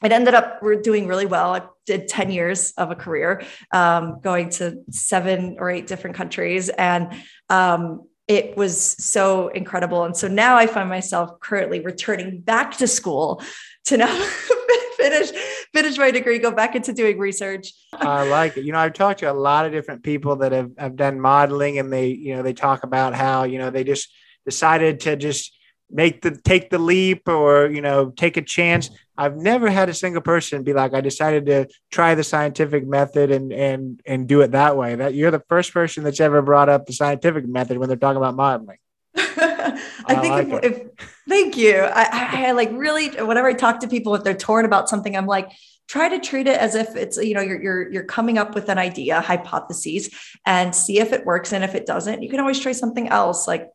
It 0.03 0.11
ended 0.11 0.33
up 0.33 0.61
we're 0.61 0.81
doing 0.81 1.07
really 1.07 1.25
well. 1.25 1.55
I 1.55 1.61
did 1.85 2.07
10 2.09 2.29
years 2.29 2.71
of 2.77 2.91
a 2.91 2.95
career, 2.95 3.43
um, 3.71 4.19
going 4.21 4.49
to 4.51 4.83
seven 4.91 5.55
or 5.57 5.69
eight 5.69 5.87
different 5.87 6.17
countries. 6.17 6.69
And 6.69 7.13
um, 7.49 8.07
it 8.27 8.57
was 8.57 8.81
so 8.81 9.47
incredible. 9.49 10.03
And 10.03 10.15
so 10.15 10.27
now 10.27 10.57
I 10.57 10.67
find 10.67 10.89
myself 10.89 11.39
currently 11.39 11.79
returning 11.79 12.41
back 12.41 12.77
to 12.77 12.87
school 12.87 13.41
to 13.85 13.97
now 13.97 14.27
finish 14.97 15.31
finish 15.73 15.97
my 15.97 16.11
degree, 16.11 16.39
go 16.39 16.51
back 16.51 16.75
into 16.75 16.93
doing 16.93 17.17
research. 17.17 17.73
I 17.93 18.27
like 18.27 18.57
it. 18.57 18.63
You 18.63 18.71
know, 18.71 18.79
I've 18.79 18.93
talked 18.93 19.19
to 19.19 19.31
a 19.31 19.33
lot 19.33 19.65
of 19.65 19.71
different 19.71 20.03
people 20.03 20.37
that 20.37 20.51
have, 20.51 20.71
have 20.77 20.95
done 20.95 21.19
modeling 21.19 21.79
and 21.79 21.91
they, 21.91 22.07
you 22.07 22.35
know, 22.35 22.43
they 22.43 22.53
talk 22.53 22.83
about 22.83 23.13
how, 23.13 23.43
you 23.43 23.59
know, 23.59 23.69
they 23.69 23.83
just 23.83 24.09
decided 24.45 25.01
to 25.01 25.15
just 25.15 25.55
make 25.91 26.21
the 26.21 26.31
take 26.31 26.69
the 26.69 26.79
leap 26.79 27.27
or, 27.27 27.67
you 27.67 27.81
know, 27.81 28.09
take 28.09 28.37
a 28.37 28.41
chance. 28.41 28.89
I've 29.17 29.35
never 29.35 29.69
had 29.69 29.89
a 29.89 29.93
single 29.93 30.21
person 30.21 30.63
be 30.63 30.73
like, 30.73 30.93
I 30.93 31.01
decided 31.01 31.45
to 31.47 31.67
try 31.91 32.15
the 32.15 32.23
scientific 32.23 32.87
method 32.87 33.31
and 33.31 33.53
and 33.53 34.01
and 34.05 34.27
do 34.27 34.41
it 34.41 34.51
that 34.51 34.77
way. 34.77 34.95
That 34.95 35.13
you're 35.13 35.31
the 35.31 35.43
first 35.47 35.73
person 35.73 36.03
that's 36.03 36.19
ever 36.19 36.41
brought 36.41 36.69
up 36.69 36.85
the 36.85 36.93
scientific 36.93 37.47
method 37.47 37.77
when 37.77 37.89
they're 37.89 37.97
talking 37.97 38.17
about 38.17 38.35
modeling. 38.35 38.77
I, 39.65 39.79
I, 40.07 40.15
think 40.15 40.51
like 40.51 40.63
if, 40.63 40.71
if, 40.71 40.87
thank 41.27 41.57
you. 41.57 41.79
I, 41.79 42.47
I, 42.47 42.51
like 42.51 42.71
really 42.73 43.09
whenever 43.09 43.47
I 43.47 43.53
talk 43.53 43.79
to 43.81 43.87
people 43.87 44.15
if 44.15 44.23
they're 44.23 44.33
torn 44.33 44.65
about 44.65 44.89
something, 44.89 45.15
I'm 45.15 45.27
like, 45.27 45.51
try 45.87 46.09
to 46.09 46.19
treat 46.19 46.47
it 46.47 46.59
as 46.59 46.75
if 46.75 46.95
it's 46.95 47.17
you 47.17 47.33
know 47.33 47.41
you're 47.41 47.61
you're 47.61 47.91
you're 47.91 48.03
coming 48.03 48.37
up 48.37 48.55
with 48.55 48.69
an 48.69 48.77
idea, 48.77 49.21
hypotheses, 49.21 50.09
and 50.45 50.73
see 50.73 50.99
if 50.99 51.13
it 51.13 51.25
works. 51.25 51.53
And 51.53 51.63
if 51.63 51.75
it 51.75 51.85
doesn't, 51.85 52.21
you 52.21 52.29
can 52.29 52.39
always 52.39 52.59
try 52.59 52.71
something 52.71 53.07
else. 53.09 53.47
Like 53.47 53.69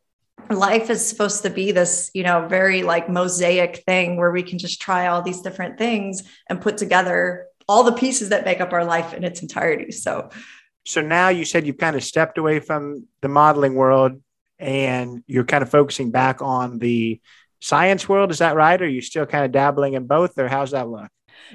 life 0.49 0.91
is 0.91 1.07
supposed 1.07 1.43
to 1.43 1.51
be 1.51 1.73
this 1.73 2.11
you 2.15 2.23
know 2.23 2.47
very 2.49 2.83
like 2.83 3.09
mosaic 3.09 3.83
thing 3.87 4.17
where 4.17 4.31
we 4.31 4.43
can 4.43 4.59
just 4.59 4.81
try 4.81 5.07
all 5.07 5.23
these 5.23 5.43
different 5.43 5.79
things 5.79 6.23
and 6.49 6.61
put 6.61 6.77
together 6.77 7.47
all 7.69 7.85
the 7.85 7.93
pieces 7.93 8.31
that 8.31 8.45
make 8.45 8.61
up 8.61 8.73
our 8.73 8.85
life 8.85 9.13
in 9.15 9.23
its 9.23 9.43
entirety 9.43 9.93
so 9.93 10.31
so 10.85 11.01
now 11.01 11.29
you 11.29 11.45
said 11.45 11.67
you've 11.67 11.79
kind 11.79 11.95
of 11.95 12.03
stepped 12.03 12.39
away 12.39 12.59
from 12.59 13.07
the 13.21 13.29
modeling 13.29 13.75
world 13.75 14.21
and 14.61 15.25
you're 15.27 15.45
kind 15.45 15.63
of 15.63 15.71
focusing 15.71 16.11
back 16.11 16.43
on 16.43 16.79
the 16.79 17.21
science 17.61 18.09
world 18.09 18.31
is 18.31 18.39
that 18.39 18.57
right 18.57 18.81
or 18.81 18.85
are 18.85 18.89
you 18.89 19.03
still 19.03 19.27
kind 19.27 19.45
of 19.45 19.53
dabbling 19.53 19.95
in 19.95 20.07
both 20.07 20.39
or 20.39 20.49
how's 20.49 20.71
that 20.71 20.89
look 20.89 21.11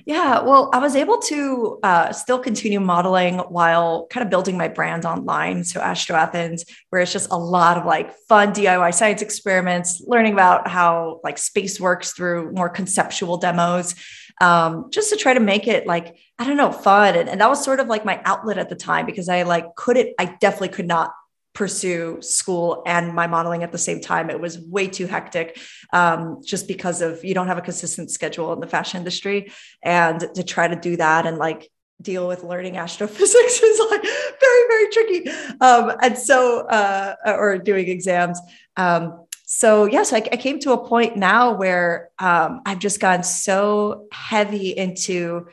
yeah, 0.05 0.41
well, 0.41 0.69
I 0.73 0.79
was 0.79 0.95
able 0.95 1.19
to 1.19 1.79
uh, 1.81 2.11
still 2.11 2.39
continue 2.39 2.79
modeling 2.79 3.39
while 3.39 4.07
kind 4.07 4.23
of 4.23 4.29
building 4.29 4.57
my 4.57 4.67
brand 4.67 5.05
online. 5.05 5.63
So 5.63 5.79
Astro 5.79 6.15
Athens, 6.15 6.65
where 6.89 7.01
it's 7.01 7.13
just 7.13 7.31
a 7.31 7.37
lot 7.37 7.77
of 7.77 7.85
like 7.85 8.13
fun 8.27 8.53
DIY 8.53 8.93
science 8.93 9.21
experiments, 9.21 10.01
learning 10.05 10.33
about 10.33 10.67
how 10.67 11.21
like 11.23 11.37
space 11.37 11.79
works 11.79 12.11
through 12.11 12.51
more 12.51 12.69
conceptual 12.69 13.37
demos, 13.37 13.95
um, 14.41 14.89
just 14.91 15.11
to 15.11 15.15
try 15.15 15.33
to 15.33 15.39
make 15.39 15.67
it 15.67 15.87
like 15.87 16.17
I 16.37 16.45
don't 16.45 16.57
know 16.57 16.71
fun. 16.71 17.15
And, 17.15 17.29
and 17.29 17.39
that 17.39 17.49
was 17.49 17.63
sort 17.63 17.79
of 17.79 17.87
like 17.87 18.03
my 18.03 18.21
outlet 18.25 18.57
at 18.57 18.69
the 18.69 18.75
time 18.75 19.05
because 19.05 19.29
I 19.29 19.43
like 19.43 19.75
couldn't, 19.75 20.13
I 20.19 20.25
definitely 20.25 20.69
could 20.69 20.87
not 20.87 21.11
pursue 21.55 22.21
school 22.21 22.83
and 22.85 23.15
my 23.15 23.25
modeling 23.25 23.63
at 23.63 23.71
the 23.71 23.77
same 23.77 24.01
time. 24.01 24.29
It 24.29 24.39
was 24.39 24.59
way 24.59 24.87
too 24.87 25.07
hectic 25.07 25.57
um, 25.93 26.41
just 26.45 26.67
because 26.67 27.01
of 27.01 27.23
you 27.23 27.33
don't 27.33 27.47
have 27.47 27.57
a 27.57 27.61
consistent 27.61 28.11
schedule 28.11 28.53
in 28.53 28.59
the 28.59 28.67
fashion 28.67 28.99
industry. 28.99 29.51
And 29.81 30.19
to 30.35 30.43
try 30.43 30.67
to 30.67 30.75
do 30.75 30.97
that 30.97 31.25
and 31.25 31.37
like 31.37 31.71
deal 32.01 32.27
with 32.27 32.43
learning 32.43 32.77
astrophysics 32.77 33.59
is 33.63 33.79
like 33.89 34.03
very, 34.03 34.67
very 34.67 34.89
tricky. 34.91 35.29
Um, 35.61 35.93
and 36.03 36.17
so, 36.17 36.67
uh, 36.67 37.15
or 37.25 37.57
doing 37.57 37.87
exams. 37.87 38.39
Um, 38.75 39.25
so 39.45 39.85
yes, 39.85 40.11
I, 40.11 40.17
I, 40.17 40.37
came 40.37 40.59
to 40.61 40.73
a 40.73 40.85
point 40.85 41.15
now 41.15 41.53
where 41.53 42.09
um, 42.19 42.61
I've 42.65 42.79
just 42.79 42.99
gone 42.99 43.23
so 43.23 44.07
heavy 44.11 44.71
into 44.71 45.47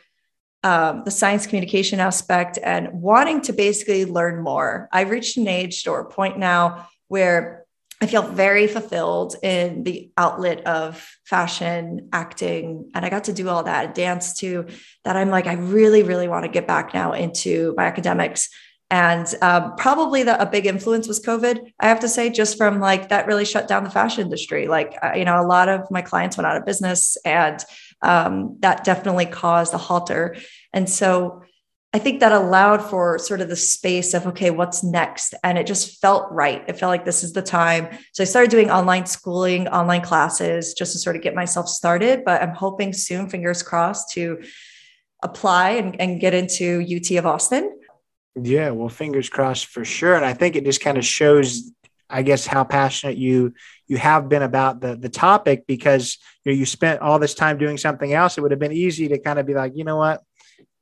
um, 0.63 1.03
the 1.05 1.11
science 1.11 1.47
communication 1.47 2.01
aspect 2.01 2.59
and 2.63 2.89
wanting 2.93 3.41
to 3.43 3.53
basically 3.53 4.05
learn 4.05 4.43
more. 4.43 4.89
I've 4.93 5.11
reached 5.11 5.37
an 5.37 5.49
age 5.49 5.87
or 5.87 6.01
a 6.01 6.05
point 6.05 6.39
now 6.39 6.89
where 7.09 7.65
I 8.01 8.07
feel 8.07 8.23
very 8.23 8.67
fulfilled 8.67 9.37
in 9.45 9.85
the 9.85 10.11
outlet 10.17 10.67
of 10.67 11.09
fashion, 11.25 12.09
acting, 12.13 12.91
and 12.95 13.05
I 13.05 13.11
got 13.11 13.25
to 13.25 13.33
do 13.33 13.49
all 13.49 13.63
that 13.63 13.95
dance 13.95 14.35
too. 14.35 14.67
That 15.05 15.15
I'm 15.15 15.31
like, 15.31 15.47
I 15.47 15.55
really, 15.55 16.03
really 16.03 16.27
want 16.27 16.45
to 16.45 16.51
get 16.51 16.67
back 16.67 16.95
now 16.95 17.13
into 17.13 17.75
my 17.77 17.85
academics. 17.85 18.49
And 18.91 19.27
um, 19.41 19.77
probably 19.77 20.25
the, 20.25 20.41
a 20.43 20.47
big 20.47 20.67
influence 20.67 21.07
was 21.07 21.21
COVID. 21.21 21.73
I 21.79 21.89
have 21.89 22.01
to 22.01 22.09
say, 22.09 22.29
just 22.29 22.59
from 22.59 22.81
like 22.81 23.09
that 23.11 23.29
really 23.29 23.45
shut 23.45 23.69
down 23.69 23.85
the 23.85 23.91
fashion 23.91 24.23
industry. 24.23 24.67
Like, 24.67 24.99
uh, 25.01 25.13
you 25.15 25.25
know, 25.25 25.41
a 25.41 25.47
lot 25.47 25.69
of 25.69 25.89
my 25.91 26.03
clients 26.03 26.37
went 26.37 26.47
out 26.49 26.57
of 26.57 26.67
business, 26.67 27.17
and 27.25 27.65
um, 28.03 28.57
that 28.61 28.85
definitely 28.85 29.27
caused 29.27 29.75
a 29.75 29.79
halter. 29.79 30.37
And 30.73 30.89
so 30.89 31.43
I 31.95 31.99
think 31.99 32.21
that 32.21 32.33
allowed 32.33 32.83
for 32.83 33.19
sort 33.19 33.43
of 33.43 33.49
the 33.49 33.57
space 33.57 34.15
of, 34.15 34.27
okay, 34.29 34.51
what's 34.51 34.83
next? 34.83 35.35
And 35.45 35.59
it 35.59 35.67
just 35.67 36.01
felt 36.01 36.33
right. 36.33 36.65
It 36.67 36.79
felt 36.79 36.89
like 36.89 37.05
this 37.05 37.23
is 37.23 37.35
the 37.35 37.43
time. 37.43 37.89
So 38.15 38.23
I 38.23 38.27
started 38.27 38.51
doing 38.51 38.71
online 38.71 39.05
schooling, 39.05 39.69
online 39.69 40.01
classes 40.01 40.73
just 40.73 40.93
to 40.93 40.99
sort 40.99 41.17
of 41.17 41.23
get 41.23 41.35
myself 41.35 41.69
started. 41.69 42.25
But 42.25 42.43
I'm 42.43 42.55
hoping 42.55 42.95
soon, 42.95 43.29
fingers 43.29 43.63
crossed, 43.63 44.11
to 44.13 44.43
apply 45.23 45.71
and, 45.71 46.01
and 46.01 46.19
get 46.19 46.33
into 46.33 46.83
UT 46.83 47.11
of 47.19 47.27
Austin. 47.27 47.79
Yeah, 48.41 48.71
well, 48.71 48.89
fingers 48.89 49.29
crossed 49.29 49.67
for 49.67 49.85
sure. 49.85 50.15
And 50.17 50.25
I 50.25 50.33
think 50.33 50.57
it 50.57 50.65
just 50.65 50.81
kind 50.81 50.97
of 50.97 51.05
shows 51.05 51.71
I 52.13 52.23
guess 52.23 52.47
how 52.47 52.63
passionate 52.63 53.17
you 53.17 53.55
you 53.89 53.97
have 53.97 54.29
been 54.29 54.43
about 54.43 54.81
the 54.81 54.97
the 54.97 55.09
topic 55.09 55.67
because 55.67 56.19
you 56.45 56.53
know 56.53 56.59
you 56.59 56.67
spent 56.67 57.01
all 57.01 57.19
this 57.19 57.35
time 57.35 57.57
doing 57.57 57.79
something 57.79 58.13
else. 58.13 58.37
It 58.37 58.43
would 58.43 58.51
have 58.51 58.61
been 58.61 58.73
easy 58.73 59.09
to 59.09 59.19
kind 59.19 59.39
of 59.39 59.47
be 59.47 59.55
like, 59.55 59.73
you 59.75 59.85
know 59.85 59.97
what, 59.97 60.23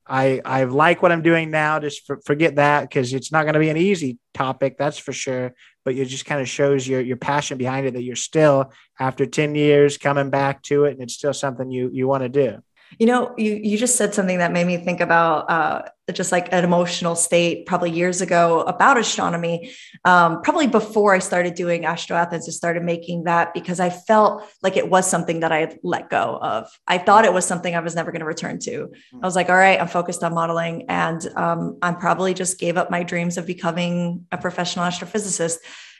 I 0.06 0.42
I 0.44 0.64
like 0.64 1.02
what 1.02 1.12
I'm 1.12 1.22
doing 1.22 1.50
now. 1.50 1.78
Just 1.78 2.04
for, 2.04 2.20
forget 2.26 2.56
that 2.56 2.82
because 2.82 3.14
it's 3.14 3.30
not 3.30 3.44
going 3.44 3.54
to 3.54 3.60
be 3.60 3.70
an 3.70 3.76
easy 3.76 4.18
topic, 4.34 4.76
that's 4.76 4.98
for 4.98 5.12
sure. 5.12 5.54
But 5.84 5.94
it 5.94 6.06
just 6.06 6.26
kind 6.26 6.40
of 6.40 6.48
shows 6.48 6.86
your 6.86 7.00
your 7.00 7.16
passion 7.16 7.58
behind 7.58 7.86
it 7.86 7.94
that 7.94 8.02
you're 8.02 8.16
still 8.16 8.72
after 8.98 9.24
ten 9.24 9.54
years 9.54 9.98
coming 9.98 10.30
back 10.30 10.62
to 10.64 10.84
it, 10.84 10.92
and 10.92 11.02
it's 11.02 11.14
still 11.14 11.32
something 11.32 11.70
you 11.70 11.90
you 11.92 12.08
want 12.08 12.24
to 12.24 12.28
do. 12.28 12.58
You 12.98 13.06
know, 13.06 13.34
you 13.38 13.54
you 13.62 13.78
just 13.78 13.96
said 13.96 14.14
something 14.14 14.38
that 14.38 14.52
made 14.52 14.66
me 14.66 14.76
think 14.76 15.00
about 15.00 15.50
uh, 15.50 15.82
just 16.12 16.32
like 16.32 16.52
an 16.52 16.64
emotional 16.64 17.14
state 17.14 17.66
probably 17.66 17.90
years 17.90 18.20
ago 18.20 18.62
about 18.62 18.98
astronomy. 18.98 19.72
Um, 20.04 20.42
probably 20.42 20.66
before 20.66 21.14
I 21.14 21.20
started 21.20 21.54
doing 21.54 21.84
Astro 21.84 22.16
Athens, 22.16 22.48
I 22.48 22.52
started 22.52 22.82
making 22.82 23.24
that 23.24 23.54
because 23.54 23.80
I 23.80 23.90
felt 23.90 24.44
like 24.62 24.76
it 24.76 24.90
was 24.90 25.08
something 25.08 25.40
that 25.40 25.52
I 25.52 25.58
had 25.58 25.78
let 25.82 26.10
go 26.10 26.38
of. 26.42 26.68
I 26.86 26.98
thought 26.98 27.24
it 27.24 27.32
was 27.32 27.46
something 27.46 27.74
I 27.74 27.80
was 27.80 27.94
never 27.94 28.10
going 28.10 28.20
to 28.20 28.26
return 28.26 28.58
to. 28.60 28.90
I 29.14 29.26
was 29.26 29.36
like, 29.36 29.48
all 29.48 29.56
right, 29.56 29.80
I'm 29.80 29.88
focused 29.88 30.24
on 30.24 30.34
modeling, 30.34 30.86
and 30.88 31.24
um, 31.36 31.78
I'm 31.82 31.96
probably 31.96 32.34
just 32.34 32.58
gave 32.58 32.76
up 32.76 32.90
my 32.90 33.02
dreams 33.02 33.38
of 33.38 33.46
becoming 33.46 34.26
a 34.32 34.38
professional 34.38 34.84
astrophysicist. 34.84 35.58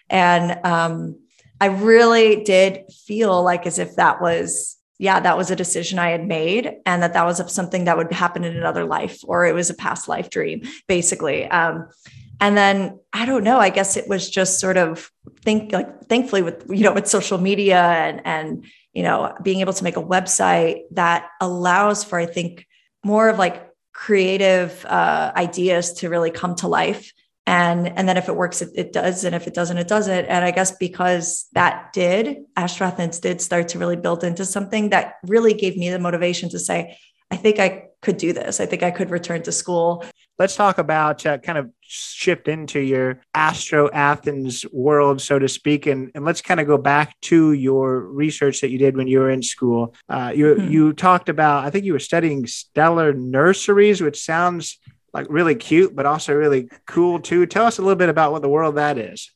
And 0.09 0.59
um, 0.67 1.21
I 1.61 1.67
really 1.67 2.43
did 2.43 2.91
feel 3.07 3.43
like 3.43 3.67
as 3.67 3.79
if 3.79 3.97
that 3.97 4.21
was 4.21 4.77
yeah, 5.01 5.19
that 5.19 5.39
was 5.39 5.51
a 5.51 5.57
decision 5.57 5.99
I 5.99 6.11
had 6.11 6.29
made 6.29 6.75
and 6.85 7.03
that 7.03 7.15
that 7.15 7.25
was 7.25 7.51
something 7.51 7.85
that 7.85 7.97
would 7.97 8.13
happen 8.13 8.45
in 8.45 8.55
another 8.55 8.85
life 8.85 9.21
or 9.25 9.47
it 9.47 9.55
was 9.55 9.71
a 9.71 9.75
past 9.75 10.09
life 10.09 10.29
dream, 10.29 10.61
basically. 10.89 11.47
Um, 11.47 11.89
and 12.39 12.55
then 12.55 13.01
I 13.11 13.25
don't 13.25 13.43
know, 13.43 13.59
I 13.59 13.71
guess 13.71 13.97
it 13.97 14.11
was 14.11 14.29
just 14.29 14.61
sort 14.61 14.77
of 14.77 15.11
think 15.41 15.73
like 15.73 16.07
thankfully 16.09 16.43
with, 16.43 16.67
you 16.69 16.85
know, 16.85 16.93
with 16.93 17.09
social 17.09 17.39
media 17.39 17.81
and, 17.81 18.21
and, 18.27 18.67
you 18.93 19.03
know, 19.03 19.35
being 19.43 19.61
able 19.61 19.73
to 19.73 19.85
make 19.85 19.97
a 19.97 20.03
website 20.03 20.83
that 20.91 21.29
allows 21.41 22.05
for, 22.05 22.19
I 22.19 22.27
think, 22.27 22.67
more 23.03 23.31
of 23.31 23.39
like 23.39 23.71
creative 23.95 24.85
uh, 24.85 25.33
ideas 25.35 25.95
to 25.95 26.11
really 26.11 26.31
come 26.31 26.57
to 26.57 26.69
life 26.69 27.11
and 27.51 27.89
and 27.99 28.09
then 28.09 28.17
if 28.17 28.29
it 28.29 28.37
works 28.37 28.63
it, 28.63 28.71
it, 28.77 28.93
does. 28.93 29.25
And 29.25 29.35
if 29.35 29.49
it 29.49 29.55
doesn't 29.55 29.77
it 29.77 29.89
doesn't. 29.89 30.27
And 30.27 30.45
i 30.45 30.53
guess 30.53 30.71
because 30.71 31.49
that 31.53 31.93
did 31.93 32.45
Astro 32.57 32.87
Athens 32.87 33.19
did 33.19 33.41
start 33.41 33.69
to 33.69 33.79
really 33.79 33.97
build 33.97 34.23
into 34.23 34.45
something 34.45 34.91
that 34.91 35.15
really 35.27 35.53
gave 35.53 35.77
me 35.77 35.91
the 35.91 35.99
motivation 35.99 36.49
to 36.51 36.59
say 36.59 36.97
i 37.31 37.37
think 37.37 37.59
i 37.59 37.87
could 38.03 38.17
do 38.17 38.33
this. 38.33 38.61
I 38.61 38.67
think 38.67 38.83
i 38.83 38.91
could 38.91 39.11
return 39.11 39.43
to 39.43 39.53
school. 39.53 40.05
Let's 40.39 40.57
talk 40.57 40.79
about 40.79 41.27
uh, 41.27 41.37
kind 41.37 41.59
of 41.59 41.71
shift 41.83 42.49
into 42.49 42.81
your 42.81 43.21
astro 43.35 43.91
athens 43.91 44.65
world 44.73 45.21
so 45.21 45.39
to 45.39 45.49
speak. 45.49 45.87
And, 45.87 46.11
and 46.15 46.25
let's 46.25 46.41
kind 46.41 46.61
of 46.61 46.67
go 46.67 46.79
back 46.79 47.21
to 47.23 47.53
your 47.53 48.01
research 48.01 48.63
that 48.63 48.71
you 48.71 48.79
did 48.79 48.97
when 48.97 49.07
you 49.07 49.19
were 49.19 49.29
in 49.29 49.43
school. 49.43 49.95
Uh, 50.09 50.33
you, 50.35 50.55
hmm. 50.55 50.71
you 50.71 50.93
talked 50.93 51.29
about 51.29 51.65
i 51.65 51.71
think 51.71 51.85
you 51.85 51.93
were 51.93 51.99
studying 51.99 52.47
stellar 52.47 53.13
nurseries 53.13 54.01
which 54.01 54.23
sounds 54.23 54.79
like 55.13 55.27
really 55.29 55.55
cute, 55.55 55.95
but 55.95 56.07
also 56.07 56.35
really 56.35 56.69
cool 56.87 57.21
too. 57.21 57.47
Tell 57.47 57.67
us 57.67 57.79
a 57.79 57.83
little 57.83 57.97
bit 57.97 58.09
about 58.09 58.33
what 58.33 58.43
the 58.43 58.49
world 58.49 58.77
that 58.77 58.99
is. 58.99 59.31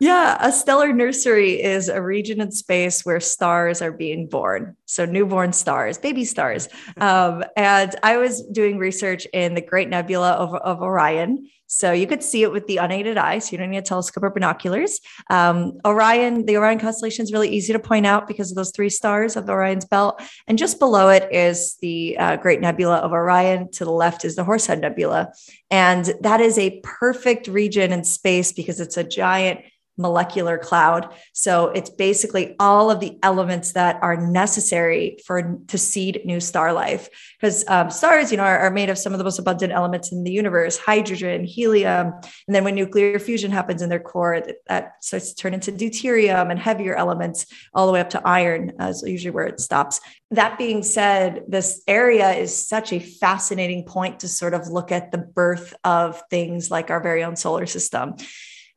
Yeah, 0.00 0.36
a 0.40 0.50
stellar 0.50 0.92
nursery 0.92 1.62
is 1.62 1.88
a 1.88 2.02
region 2.02 2.40
in 2.40 2.50
space 2.50 3.06
where 3.06 3.20
stars 3.20 3.80
are 3.80 3.92
being 3.92 4.26
born. 4.26 4.76
So, 4.86 5.04
newborn 5.04 5.52
stars, 5.52 5.98
baby 5.98 6.24
stars. 6.24 6.68
Um, 7.00 7.44
and 7.56 7.94
I 8.02 8.18
was 8.18 8.42
doing 8.42 8.78
research 8.78 9.26
in 9.32 9.54
the 9.54 9.60
Great 9.60 9.88
Nebula 9.88 10.32
of, 10.32 10.54
of 10.54 10.80
Orion. 10.80 11.48
So, 11.74 11.92
you 11.92 12.06
could 12.06 12.22
see 12.22 12.42
it 12.42 12.52
with 12.52 12.66
the 12.66 12.78
unaided 12.78 13.18
eye. 13.18 13.38
So, 13.38 13.52
you 13.52 13.58
don't 13.58 13.70
need 13.70 13.78
a 13.78 13.82
telescope 13.82 14.22
or 14.22 14.30
binoculars. 14.30 15.00
Um, 15.30 15.78
Orion, 15.84 16.46
the 16.46 16.56
Orion 16.56 16.78
constellation 16.78 17.24
is 17.24 17.32
really 17.32 17.48
easy 17.48 17.72
to 17.72 17.78
point 17.78 18.06
out 18.06 18.26
because 18.26 18.50
of 18.50 18.56
those 18.56 18.70
three 18.70 18.90
stars 18.90 19.36
of 19.36 19.48
Orion's 19.48 19.84
belt. 19.84 20.22
And 20.46 20.58
just 20.58 20.78
below 20.78 21.08
it 21.08 21.28
is 21.32 21.76
the 21.80 22.16
uh, 22.18 22.36
Great 22.36 22.60
Nebula 22.60 22.96
of 22.96 23.12
Orion. 23.12 23.70
To 23.72 23.84
the 23.84 23.90
left 23.90 24.24
is 24.24 24.36
the 24.36 24.44
Horsehead 24.44 24.80
Nebula. 24.80 25.32
And 25.70 26.12
that 26.20 26.40
is 26.40 26.58
a 26.58 26.80
perfect 26.82 27.48
region 27.48 27.92
in 27.92 28.04
space 28.04 28.52
because 28.52 28.80
it's 28.80 28.96
a 28.96 29.04
giant 29.04 29.60
molecular 29.96 30.58
cloud. 30.58 31.14
So 31.32 31.68
it's 31.68 31.90
basically 31.90 32.56
all 32.58 32.90
of 32.90 33.00
the 33.00 33.18
elements 33.22 33.72
that 33.72 33.98
are 34.02 34.16
necessary 34.16 35.18
for 35.24 35.58
to 35.68 35.78
seed 35.78 36.22
new 36.24 36.40
star 36.40 36.72
life. 36.72 37.08
Because 37.40 37.64
um, 37.68 37.90
stars, 37.90 38.30
you 38.30 38.36
know, 38.36 38.44
are, 38.44 38.58
are, 38.58 38.70
made 38.70 38.90
of 38.90 38.98
some 38.98 39.12
of 39.12 39.18
the 39.18 39.24
most 39.24 39.38
abundant 39.38 39.72
elements 39.72 40.10
in 40.10 40.24
the 40.24 40.32
universe: 40.32 40.76
hydrogen, 40.76 41.44
helium, 41.44 42.12
and 42.46 42.54
then 42.54 42.64
when 42.64 42.74
nuclear 42.74 43.18
fusion 43.18 43.50
happens 43.50 43.82
in 43.82 43.88
their 43.88 44.00
core, 44.00 44.40
that, 44.40 44.56
that 44.66 45.04
starts 45.04 45.30
to 45.30 45.36
turn 45.36 45.54
into 45.54 45.70
deuterium 45.70 46.50
and 46.50 46.58
heavier 46.58 46.96
elements, 46.96 47.46
all 47.72 47.86
the 47.86 47.92
way 47.92 48.00
up 48.00 48.10
to 48.10 48.26
iron. 48.26 48.72
Is 48.80 49.02
usually 49.06 49.30
where 49.30 49.46
it 49.46 49.60
stops. 49.60 50.00
That 50.30 50.58
being 50.58 50.82
said, 50.82 51.44
this 51.46 51.82
area 51.86 52.32
is 52.32 52.66
such 52.66 52.92
a 52.92 52.98
fascinating 52.98 53.84
point 53.84 54.20
to 54.20 54.28
sort 54.28 54.54
of 54.54 54.68
look 54.68 54.90
at 54.90 55.12
the 55.12 55.18
birth 55.18 55.74
of 55.84 56.20
things 56.30 56.70
like 56.70 56.90
our 56.90 57.00
very 57.00 57.22
own 57.22 57.36
solar 57.36 57.66
system. 57.66 58.16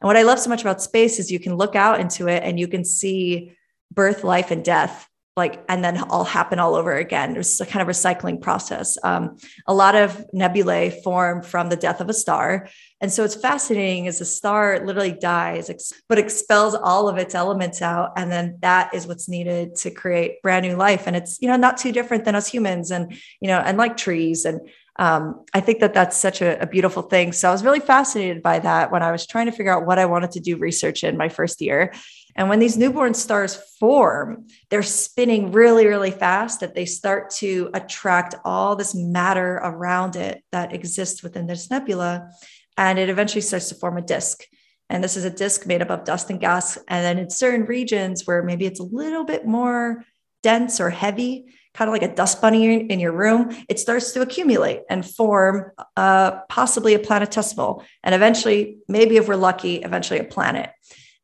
And 0.01 0.07
what 0.07 0.17
I 0.17 0.23
love 0.23 0.39
so 0.39 0.49
much 0.49 0.61
about 0.61 0.81
space 0.81 1.19
is 1.19 1.31
you 1.31 1.39
can 1.39 1.55
look 1.55 1.75
out 1.75 1.99
into 1.99 2.27
it 2.27 2.43
and 2.43 2.59
you 2.59 2.67
can 2.67 2.85
see 2.85 3.55
birth, 3.91 4.23
life, 4.23 4.51
and 4.51 4.63
death, 4.63 5.07
like, 5.35 5.63
and 5.69 5.83
then 5.83 5.97
all 6.09 6.23
happen 6.23 6.59
all 6.59 6.75
over 6.75 6.93
again. 6.93 7.35
It's 7.35 7.59
a 7.61 7.65
kind 7.65 7.87
of 7.87 7.95
recycling 7.95 8.41
process. 8.41 8.97
Um, 9.03 9.37
a 9.67 9.73
lot 9.73 9.95
of 9.95 10.25
nebulae 10.33 11.01
form 11.03 11.41
from 11.41 11.69
the 11.69 11.75
death 11.75 12.01
of 12.01 12.09
a 12.09 12.13
star. 12.13 12.69
And 13.01 13.11
so 13.11 13.23
it's 13.23 13.35
fascinating 13.35 14.07
as 14.07 14.19
a 14.19 14.25
star 14.25 14.83
literally 14.83 15.11
dies, 15.11 15.69
but 16.09 16.17
expels 16.17 16.73
all 16.73 17.07
of 17.07 17.17
its 17.17 17.35
elements 17.35 17.83
out. 17.83 18.13
And 18.17 18.31
then 18.31 18.57
that 18.61 18.93
is 18.95 19.05
what's 19.05 19.29
needed 19.29 19.75
to 19.77 19.91
create 19.91 20.41
brand 20.41 20.65
new 20.65 20.75
life. 20.75 21.05
And 21.05 21.15
it's, 21.15 21.39
you 21.39 21.47
know, 21.47 21.55
not 21.55 21.77
too 21.77 21.91
different 21.91 22.25
than 22.25 22.35
us 22.35 22.47
humans 22.47 22.89
and, 22.89 23.13
you 23.39 23.47
know, 23.47 23.59
and 23.59 23.77
like 23.77 23.97
trees 23.97 24.45
and 24.45 24.61
um, 24.99 25.45
I 25.53 25.59
think 25.59 25.79
that 25.79 25.93
that's 25.93 26.17
such 26.17 26.41
a, 26.41 26.59
a, 26.61 26.65
beautiful 26.65 27.03
thing. 27.03 27.31
So 27.31 27.49
I 27.49 27.51
was 27.51 27.63
really 27.63 27.79
fascinated 27.79 28.41
by 28.41 28.57
that 28.59 28.91
when 28.91 29.03
I 29.03 29.11
was 29.11 29.27
trying 29.27 29.45
to 29.45 29.51
figure 29.51 29.71
out 29.71 29.85
what 29.85 29.99
I 29.99 30.05
wanted 30.05 30.31
to 30.31 30.39
do 30.39 30.57
research 30.57 31.03
in 31.03 31.17
my 31.17 31.29
first 31.29 31.61
year. 31.61 31.93
And 32.35 32.49
when 32.49 32.59
these 32.59 32.77
newborn 32.77 33.13
stars 33.13 33.55
form, 33.79 34.47
they're 34.69 34.83
spinning 34.83 35.51
really, 35.51 35.87
really 35.87 36.11
fast 36.11 36.59
that 36.59 36.75
they 36.75 36.85
start 36.85 37.31
to 37.37 37.69
attract 37.73 38.35
all 38.43 38.75
this 38.75 38.93
matter 38.95 39.55
around 39.55 40.15
it 40.15 40.43
that 40.51 40.73
exists 40.73 41.23
within 41.23 41.47
this 41.47 41.69
nebula. 41.69 42.29
And 42.77 42.99
it 42.99 43.09
eventually 43.09 43.41
starts 43.41 43.69
to 43.69 43.75
form 43.75 43.97
a 43.97 44.01
disk. 44.01 44.43
And 44.89 45.03
this 45.03 45.17
is 45.17 45.25
a 45.25 45.31
disk 45.31 45.65
made 45.65 45.81
up 45.81 45.89
of 45.89 46.05
dust 46.05 46.29
and 46.29 46.39
gas. 46.39 46.77
And 46.87 47.03
then 47.03 47.17
in 47.17 47.29
certain 47.29 47.65
regions 47.65 48.25
where 48.25 48.43
maybe 48.43 48.65
it's 48.65 48.79
a 48.79 48.83
little 48.83 49.25
bit 49.25 49.45
more 49.45 50.05
dense 50.43 50.79
or 50.79 50.91
heavy, 50.91 51.53
kind 51.77 51.89
of 51.89 51.93
like 51.93 52.01
a 52.01 52.13
dust 52.13 52.41
bunny 52.41 52.89
in 52.89 52.99
your 52.99 53.11
room, 53.11 53.55
it 53.69 53.77
starts 53.79 54.11
to 54.13 54.21
accumulate 54.21 54.81
and 54.89 55.05
form 55.05 55.71
uh, 55.95 56.31
possibly 56.49 56.95
a 56.95 56.99
planetesimal. 56.99 57.83
And 58.03 58.15
eventually, 58.15 58.79
maybe 58.87 59.17
if 59.17 59.27
we're 59.27 59.35
lucky, 59.35 59.75
eventually 59.75 60.19
a 60.19 60.23
planet. 60.23 60.71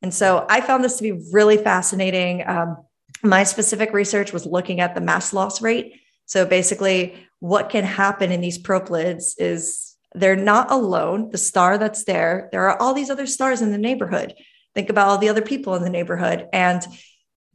And 0.03 0.13
so 0.13 0.45
I 0.47 0.61
found 0.61 0.83
this 0.83 0.97
to 0.97 1.03
be 1.03 1.23
really 1.31 1.57
fascinating. 1.57 2.47
Um, 2.47 2.77
my 3.23 3.43
specific 3.43 3.93
research 3.93 4.31
was 4.31 4.45
looking 4.45 4.79
at 4.79 4.93
the 4.93 5.01
mass 5.01 5.33
loss 5.33 5.59
rate. 5.59 5.99
So 6.25 6.45
basically, 6.45 7.15
what 7.39 7.69
can 7.69 7.83
happen 7.83 8.31
in 8.31 8.39
these 8.39 8.59
proplyds 8.59 9.33
is 9.39 9.95
they're 10.13 10.35
not 10.35 10.71
alone. 10.71 11.31
The 11.31 11.39
star 11.39 11.79
that's 11.79 12.03
there, 12.03 12.49
there 12.51 12.69
are 12.69 12.79
all 12.79 12.93
these 12.93 13.09
other 13.09 13.25
stars 13.25 13.63
in 13.63 13.71
the 13.71 13.79
neighborhood. 13.79 14.35
Think 14.75 14.91
about 14.91 15.07
all 15.07 15.17
the 15.17 15.29
other 15.29 15.41
people 15.41 15.73
in 15.73 15.83
the 15.83 15.89
neighborhood. 15.89 16.47
And 16.53 16.85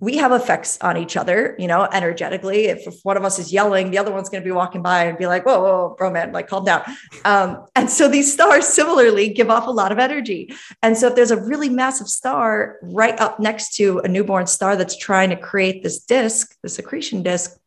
we 0.00 0.16
have 0.18 0.30
effects 0.30 0.78
on 0.80 0.96
each 0.96 1.16
other, 1.16 1.56
you 1.58 1.66
know, 1.66 1.88
energetically. 1.92 2.66
If, 2.66 2.86
if 2.86 3.00
one 3.02 3.16
of 3.16 3.24
us 3.24 3.40
is 3.40 3.52
yelling, 3.52 3.90
the 3.90 3.98
other 3.98 4.12
one's 4.12 4.28
going 4.28 4.42
to 4.42 4.48
be 4.48 4.52
walking 4.52 4.80
by 4.80 5.04
and 5.04 5.18
be 5.18 5.26
like, 5.26 5.44
whoa, 5.44 5.60
whoa, 5.60 5.94
bro, 5.98 6.10
man, 6.10 6.32
like 6.32 6.46
calm 6.46 6.64
down. 6.64 6.82
Um, 7.24 7.66
and 7.74 7.90
so 7.90 8.08
these 8.08 8.32
stars 8.32 8.66
similarly 8.74 9.30
give 9.30 9.50
off 9.50 9.66
a 9.66 9.72
lot 9.72 9.90
of 9.90 9.98
energy. 9.98 10.54
And 10.82 10.96
so 10.96 11.08
if 11.08 11.16
there's 11.16 11.32
a 11.32 11.40
really 11.40 11.68
massive 11.68 12.08
star 12.08 12.76
right 12.82 13.18
up 13.18 13.40
next 13.40 13.74
to 13.76 13.98
a 13.98 14.08
newborn 14.08 14.46
star 14.46 14.76
that's 14.76 14.96
trying 14.96 15.30
to 15.30 15.36
create 15.36 15.82
this 15.82 15.98
disk, 16.04 16.56
this 16.62 16.78
accretion 16.78 17.24
disk, 17.24 17.58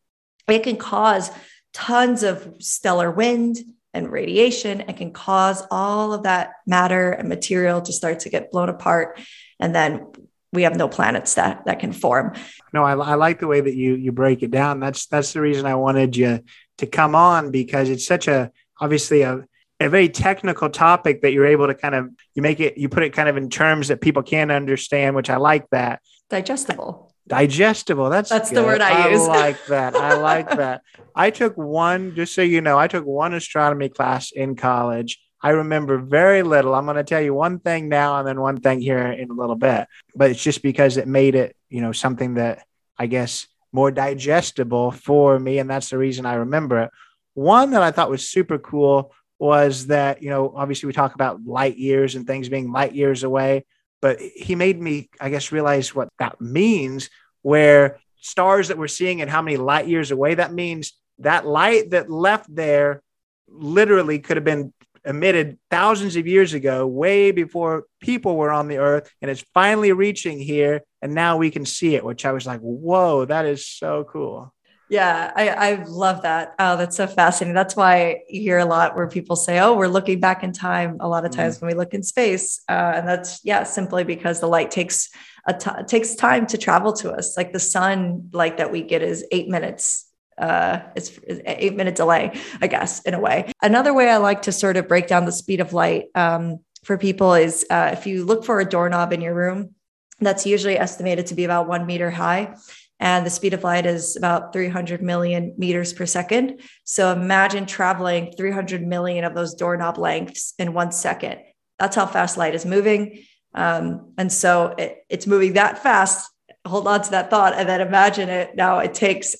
it 0.47 0.63
can 0.63 0.77
cause 0.77 1.31
tons 1.73 2.23
of 2.23 2.55
stellar 2.59 3.11
wind 3.11 3.57
and 3.93 4.09
radiation 4.09 4.79
and 4.81 4.95
can 4.95 5.11
cause 5.11 5.63
all 5.69 6.13
of 6.13 6.23
that 6.23 6.53
matter 6.65 7.11
and 7.11 7.27
material 7.27 7.81
to 7.81 7.91
start 7.91 8.21
to 8.21 8.29
get 8.29 8.51
blown 8.51 8.69
apart. 8.69 9.19
And 9.59 9.75
then 9.75 10.07
we 10.53 10.63
have 10.63 10.75
no 10.75 10.87
planets 10.87 11.35
that 11.35 11.65
that 11.65 11.79
can 11.79 11.93
form. 11.93 12.33
No, 12.73 12.83
I, 12.83 12.93
I 12.93 13.15
like 13.15 13.39
the 13.39 13.47
way 13.47 13.61
that 13.61 13.75
you 13.75 13.95
you 13.95 14.11
break 14.11 14.43
it 14.43 14.51
down. 14.51 14.79
That's 14.79 15.05
that's 15.07 15.33
the 15.33 15.41
reason 15.41 15.65
I 15.65 15.75
wanted 15.75 16.15
you 16.15 16.43
to 16.79 16.87
come 16.87 17.15
on 17.15 17.51
because 17.51 17.89
it's 17.89 18.05
such 18.05 18.27
a 18.27 18.51
obviously 18.79 19.21
a 19.21 19.45
a 19.79 19.89
very 19.89 20.09
technical 20.09 20.69
topic 20.69 21.21
that 21.21 21.31
you're 21.31 21.47
able 21.47 21.67
to 21.67 21.73
kind 21.73 21.95
of 21.95 22.09
you 22.35 22.41
make 22.41 22.59
it 22.59 22.77
you 22.77 22.89
put 22.89 23.03
it 23.03 23.13
kind 23.13 23.29
of 23.29 23.37
in 23.37 23.49
terms 23.49 23.87
that 23.87 24.01
people 24.01 24.23
can 24.23 24.51
understand, 24.51 25.15
which 25.15 25.29
I 25.29 25.37
like 25.37 25.69
that. 25.71 26.01
Digestible. 26.29 27.13
Digestible. 27.27 28.09
That's 28.09 28.29
that's 28.29 28.49
good. 28.49 28.57
the 28.57 28.63
word 28.63 28.81
I, 28.81 29.07
I 29.07 29.09
use. 29.09 29.21
I 29.21 29.27
like 29.27 29.65
that. 29.67 29.95
I 29.95 30.17
like 30.17 30.49
that. 30.49 30.81
I 31.15 31.29
took 31.29 31.55
one, 31.55 32.15
just 32.15 32.33
so 32.33 32.41
you 32.41 32.61
know, 32.61 32.77
I 32.77 32.87
took 32.87 33.05
one 33.05 33.33
astronomy 33.33 33.89
class 33.89 34.31
in 34.31 34.55
college 34.55 35.19
I 35.43 35.49
remember 35.51 35.97
very 35.97 36.43
little. 36.43 36.75
I'm 36.75 36.85
going 36.85 36.97
to 36.97 37.03
tell 37.03 37.21
you 37.21 37.33
one 37.33 37.59
thing 37.59 37.89
now 37.89 38.19
and 38.19 38.27
then 38.27 38.39
one 38.39 38.59
thing 38.59 38.79
here 38.79 39.11
in 39.11 39.29
a 39.29 39.33
little 39.33 39.55
bit, 39.55 39.87
but 40.15 40.29
it's 40.29 40.43
just 40.43 40.61
because 40.61 40.97
it 40.97 41.07
made 41.07 41.35
it, 41.35 41.55
you 41.69 41.81
know, 41.81 41.91
something 41.91 42.35
that 42.35 42.65
I 42.97 43.07
guess 43.07 43.47
more 43.71 43.91
digestible 43.91 44.91
for 44.91 45.39
me. 45.39 45.57
And 45.57 45.69
that's 45.69 45.89
the 45.89 45.97
reason 45.97 46.25
I 46.25 46.35
remember 46.35 46.81
it. 46.81 46.91
One 47.33 47.71
that 47.71 47.81
I 47.81 47.91
thought 47.91 48.09
was 48.09 48.27
super 48.27 48.59
cool 48.59 49.13
was 49.39 49.87
that, 49.87 50.21
you 50.21 50.29
know, 50.29 50.53
obviously 50.55 50.87
we 50.87 50.93
talk 50.93 51.15
about 51.15 51.43
light 51.45 51.77
years 51.77 52.15
and 52.15 52.27
things 52.27 52.49
being 52.49 52.71
light 52.71 52.93
years 52.93 53.23
away, 53.23 53.65
but 54.01 54.19
he 54.19 54.53
made 54.53 54.79
me, 54.79 55.09
I 55.19 55.29
guess, 55.29 55.51
realize 55.51 55.95
what 55.95 56.09
that 56.19 56.39
means, 56.39 57.09
where 57.41 57.99
stars 58.17 58.67
that 58.67 58.77
we're 58.77 58.87
seeing 58.87 59.21
and 59.21 59.31
how 59.31 59.41
many 59.41 59.57
light 59.57 59.87
years 59.87 60.11
away 60.11 60.35
that 60.35 60.53
means 60.53 60.93
that 61.19 61.47
light 61.47 61.89
that 61.91 62.11
left 62.11 62.53
there 62.53 63.01
literally 63.47 64.19
could 64.19 64.37
have 64.37 64.43
been 64.43 64.73
emitted 65.05 65.57
thousands 65.69 66.15
of 66.15 66.27
years 66.27 66.53
ago, 66.53 66.85
way 66.85 67.31
before 67.31 67.85
people 67.99 68.35
were 68.35 68.51
on 68.51 68.67
the 68.67 68.77
earth, 68.77 69.11
and 69.21 69.31
it's 69.31 69.43
finally 69.53 69.91
reaching 69.91 70.39
here. 70.39 70.81
And 71.01 71.15
now 71.15 71.37
we 71.37 71.49
can 71.49 71.65
see 71.65 71.95
it, 71.95 72.05
which 72.05 72.25
I 72.25 72.31
was 72.31 72.45
like, 72.45 72.59
whoa, 72.59 73.25
that 73.25 73.45
is 73.45 73.65
so 73.65 74.03
cool. 74.03 74.53
Yeah, 74.89 75.31
I, 75.33 75.49
I 75.49 75.83
love 75.87 76.23
that. 76.23 76.53
Oh, 76.59 76.75
that's 76.75 76.97
so 76.97 77.07
fascinating. 77.07 77.55
That's 77.55 77.77
why 77.77 78.23
you 78.27 78.41
hear 78.41 78.57
a 78.57 78.65
lot 78.65 78.93
where 78.93 79.07
people 79.07 79.37
say, 79.37 79.57
oh, 79.59 79.73
we're 79.73 79.87
looking 79.87 80.19
back 80.19 80.43
in 80.43 80.51
time 80.51 80.97
a 80.99 81.07
lot 81.07 81.23
of 81.23 81.31
times 81.31 81.57
mm 81.57 81.61
when 81.61 81.71
we 81.71 81.77
look 81.77 81.93
in 81.93 82.03
space. 82.03 82.61
Uh, 82.67 82.93
and 82.95 83.07
that's, 83.07 83.39
yeah, 83.45 83.63
simply 83.63 84.03
because 84.03 84.41
the 84.41 84.47
light 84.47 84.69
takes 84.69 85.09
a 85.47 85.53
t- 85.53 85.83
takes 85.87 86.15
time 86.15 86.45
to 86.47 86.57
travel 86.57 86.91
to 86.93 87.11
us. 87.11 87.37
Like 87.37 87.53
the 87.53 87.59
sun 87.59 88.29
light 88.33 88.57
that 88.57 88.69
we 88.69 88.81
get 88.81 89.01
is 89.01 89.25
eight 89.31 89.47
minutes 89.47 90.10
uh, 90.37 90.79
it's, 90.95 91.17
it's 91.23 91.41
eight 91.45 91.75
minute 91.75 91.95
delay, 91.95 92.39
I 92.61 92.67
guess, 92.67 93.01
in 93.01 93.13
a 93.13 93.19
way. 93.19 93.51
Another 93.61 93.93
way 93.93 94.09
I 94.09 94.17
like 94.17 94.43
to 94.43 94.51
sort 94.51 94.77
of 94.77 94.87
break 94.87 95.07
down 95.07 95.25
the 95.25 95.31
speed 95.31 95.59
of 95.59 95.73
light 95.73 96.05
um, 96.15 96.59
for 96.83 96.97
people 96.97 97.33
is 97.33 97.65
uh, 97.69 97.89
if 97.93 98.07
you 98.07 98.25
look 98.25 98.43
for 98.43 98.59
a 98.59 98.65
doorknob 98.65 99.13
in 99.13 99.21
your 99.21 99.33
room, 99.33 99.75
that's 100.19 100.45
usually 100.45 100.77
estimated 100.77 101.27
to 101.27 101.35
be 101.35 101.43
about 101.43 101.67
one 101.67 101.85
meter 101.85 102.11
high. 102.11 102.55
And 102.99 103.25
the 103.25 103.31
speed 103.31 103.55
of 103.55 103.63
light 103.63 103.87
is 103.87 104.15
about 104.15 104.53
300 104.53 105.01
million 105.01 105.55
meters 105.57 105.91
per 105.91 106.05
second. 106.05 106.61
So 106.83 107.11
imagine 107.11 107.65
traveling 107.65 108.31
300 108.37 108.85
million 108.85 109.23
of 109.23 109.33
those 109.33 109.55
doorknob 109.55 109.97
lengths 109.97 110.53
in 110.59 110.73
one 110.73 110.91
second. 110.91 111.41
That's 111.79 111.95
how 111.95 112.05
fast 112.05 112.37
light 112.37 112.53
is 112.53 112.63
moving. 112.63 113.23
Um, 113.55 114.13
and 114.19 114.31
so 114.31 114.75
it, 114.77 115.03
it's 115.09 115.25
moving 115.25 115.53
that 115.53 115.81
fast. 115.81 116.29
Hold 116.67 116.87
on 116.87 117.01
to 117.01 117.11
that 117.11 117.31
thought 117.31 117.53
and 117.55 117.67
then 117.67 117.81
imagine 117.81 118.29
it. 118.29 118.55
Now 118.55 118.79
it 118.79 118.93
takes 118.93 119.35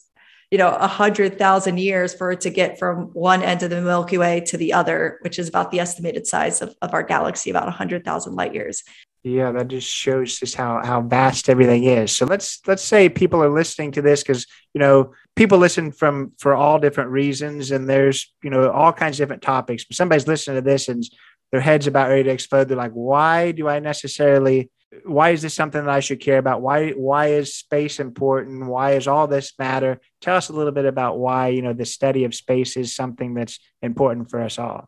you 0.51 0.57
know, 0.57 0.75
a 0.75 0.87
hundred 0.87 1.37
thousand 1.37 1.79
years 1.79 2.13
for 2.13 2.31
it 2.31 2.41
to 2.41 2.49
get 2.49 2.77
from 2.77 3.05
one 3.13 3.41
end 3.41 3.63
of 3.63 3.69
the 3.69 3.81
Milky 3.81 4.17
Way 4.17 4.41
to 4.41 4.57
the 4.57 4.73
other, 4.73 5.17
which 5.21 5.39
is 5.39 5.47
about 5.47 5.71
the 5.71 5.79
estimated 5.79 6.27
size 6.27 6.61
of, 6.61 6.75
of 6.81 6.93
our 6.93 7.03
galaxy, 7.03 7.49
about 7.49 7.69
a 7.69 7.71
hundred 7.71 8.03
thousand 8.03 8.35
light 8.35 8.53
years. 8.53 8.83
Yeah, 9.23 9.51
that 9.51 9.69
just 9.69 9.87
shows 9.87 10.39
just 10.39 10.55
how 10.55 10.81
how 10.83 11.01
vast 11.01 11.47
everything 11.47 11.85
is. 11.85 12.15
So 12.15 12.25
let's 12.25 12.59
let's 12.67 12.83
say 12.83 13.07
people 13.07 13.41
are 13.41 13.49
listening 13.49 13.93
to 13.93 14.01
this 14.01 14.23
because 14.23 14.45
you 14.73 14.79
know 14.79 15.13
people 15.37 15.57
listen 15.57 15.91
from 15.91 16.33
for 16.37 16.53
all 16.53 16.79
different 16.79 17.11
reasons, 17.11 17.71
and 17.71 17.87
there's 17.87 18.33
you 18.43 18.49
know 18.49 18.69
all 18.71 18.91
kinds 18.91 19.19
of 19.19 19.23
different 19.23 19.43
topics. 19.43 19.85
But 19.85 19.95
somebody's 19.95 20.27
listening 20.27 20.57
to 20.57 20.69
this 20.69 20.89
and 20.89 21.03
their 21.51 21.61
head's 21.61 21.87
about 21.87 22.09
ready 22.09 22.23
to 22.23 22.29
explode. 22.31 22.67
They're 22.67 22.77
like, 22.77 22.93
why 22.93 23.51
do 23.51 23.67
I 23.67 23.79
necessarily 23.79 24.69
why 25.05 25.29
is 25.29 25.41
this 25.41 25.53
something 25.53 25.83
that 25.83 25.93
I 25.93 26.01
should 26.01 26.19
care 26.19 26.37
about? 26.37 26.61
Why 26.61 26.91
why 26.91 27.27
is 27.27 27.53
space 27.55 27.99
important? 27.99 28.67
Why 28.67 28.93
is 28.93 29.07
all 29.07 29.27
this 29.27 29.53
matter? 29.57 30.01
Tell 30.19 30.35
us 30.35 30.49
a 30.49 30.53
little 30.53 30.71
bit 30.71 30.85
about 30.85 31.17
why 31.17 31.49
you 31.49 31.61
know 31.61 31.73
the 31.73 31.85
study 31.85 32.25
of 32.25 32.35
space 32.35 32.75
is 32.75 32.93
something 32.95 33.33
that's 33.33 33.59
important 33.81 34.29
for 34.29 34.41
us 34.41 34.59
all. 34.59 34.85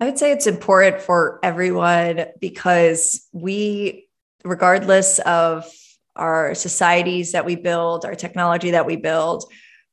I 0.00 0.06
would 0.06 0.18
say 0.18 0.32
it's 0.32 0.46
important 0.46 1.00
for 1.00 1.38
everyone 1.42 2.26
because 2.40 3.28
we, 3.32 4.08
regardless 4.44 5.18
of 5.20 5.70
our 6.16 6.54
societies 6.54 7.32
that 7.32 7.44
we 7.44 7.56
build, 7.56 8.04
our 8.04 8.14
technology 8.14 8.72
that 8.72 8.86
we 8.86 8.96
build, 8.96 9.44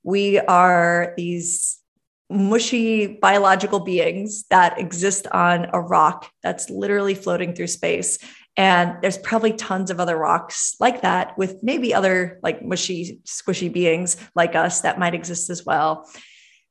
we 0.04 0.39
are 0.39 1.13
these 1.15 1.78
mushy 2.30 3.08
biological 3.08 3.80
beings 3.80 4.45
that 4.50 4.80
exist 4.80 5.28
on 5.28 5.67
a 5.74 5.82
rock 5.82 6.30
that's 6.43 6.69
literally 6.69 7.15
floating 7.15 7.54
through 7.54 7.67
space 7.67 8.19
And 8.60 8.98
there's 9.02 9.17
probably 9.17 9.54
tons 9.54 9.89
of 9.89 10.02
other 10.02 10.17
rocks 10.17 10.76
like 10.82 11.02
that 11.04 11.38
with 11.38 11.63
maybe 11.63 11.93
other 11.93 12.41
like 12.43 12.62
mushy, 12.62 13.22
squishy 13.26 13.72
beings 13.72 14.17
like 14.36 14.54
us 14.54 14.82
that 14.82 15.00
might 15.00 15.15
exist 15.15 15.50
as 15.50 15.65
well. 15.65 16.10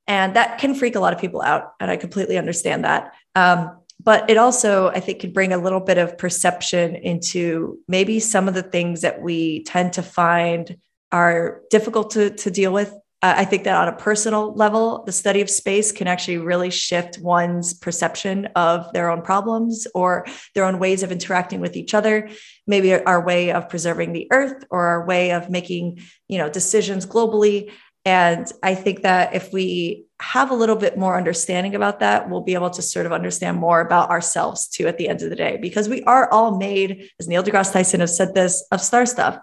And 0.07 0.37
that 0.37 0.59
can 0.59 0.74
freak 0.74 0.96
a 0.96 1.01
lot 1.01 1.14
of 1.14 1.18
people 1.18 1.40
out. 1.40 1.72
And 1.81 1.90
I 1.90 1.96
completely 1.96 2.37
understand 2.37 2.85
that. 2.85 3.14
Um, 3.35 3.79
but 4.05 4.29
it 4.29 4.37
also, 4.37 4.88
I 4.88 5.01
think, 5.01 5.20
can 5.20 5.33
bring 5.33 5.55
a 5.55 5.57
little 5.57 5.81
bit 5.81 5.96
of 5.96 6.18
perception 6.18 6.94
into 6.94 7.79
maybe 7.88 8.20
some 8.20 8.48
of 8.48 8.55
the 8.55 8.62
things 8.62 9.01
that 9.01 9.22
we 9.22 9.64
tend 9.64 9.94
to 9.94 10.03
find 10.03 10.77
are 11.11 11.62
difficult 11.70 12.11
to, 12.11 12.29
to 12.29 12.51
deal 12.51 12.70
with 12.70 12.92
uh, 13.20 13.35
I 13.37 13.44
think 13.44 13.64
that 13.64 13.74
on 13.74 13.88
a 13.88 13.96
personal 13.96 14.54
level, 14.54 15.02
the 15.04 15.12
study 15.12 15.40
of 15.40 15.50
space 15.50 15.90
can 15.90 16.07
actually 16.07 16.38
really 16.38 16.70
shift 16.70 17.18
one's 17.18 17.74
perception 17.74 18.46
of 18.54 18.92
their 18.92 19.11
own 19.11 19.22
problems 19.22 19.88
or 19.92 20.24
their 20.54 20.64
own 20.64 20.78
ways 20.78 21.02
of 21.02 21.11
interacting 21.11 21.61
with 21.61 21.76
each 21.76 21.94
other, 21.94 22.31
maybe 22.66 22.94
our 22.94 23.24
way 23.24 23.50
of 23.50 23.68
preserving 23.68 24.12
the 24.12 24.28
earth 24.31 24.64
or 24.70 24.87
our 24.87 25.04
way 25.04 25.33
of 25.33 25.50
making, 25.50 26.00
you 26.28 26.38
know, 26.38 26.48
decisions 26.48 27.07
globally. 27.07 27.72
And 28.04 28.50
I 28.62 28.76
think 28.76 29.02
that 29.02 29.35
if 29.35 29.52
we 29.52 30.04
have 30.20 30.50
a 30.50 30.54
little 30.54 30.76
bit 30.76 30.96
more 30.96 31.16
understanding 31.16 31.74
about 31.74 32.00
that, 32.00 32.31
we'll 32.31 32.42
be 32.42 32.54
able 32.54 32.70
to 32.70 32.83
sort 32.83 33.07
of 33.07 33.12
understand 33.12 33.57
more 33.59 33.81
about 33.81 34.11
ourselves 34.11 34.68
too 34.68 34.87
at 34.87 34.96
the 34.96 35.09
end 35.09 35.22
of 35.22 35.31
the 35.31 35.37
day, 35.37 35.59
because 35.61 35.88
we 35.88 36.02
are 36.04 36.31
all 36.31 36.57
made, 36.57 37.11
as 37.18 37.26
Neil 37.26 37.42
deGrasse 37.42 37.72
Tyson 37.72 38.00
has 38.00 38.16
said 38.16 38.35
this, 38.35 38.64
of 38.70 38.81
star 38.81 39.07
stuff. 39.07 39.38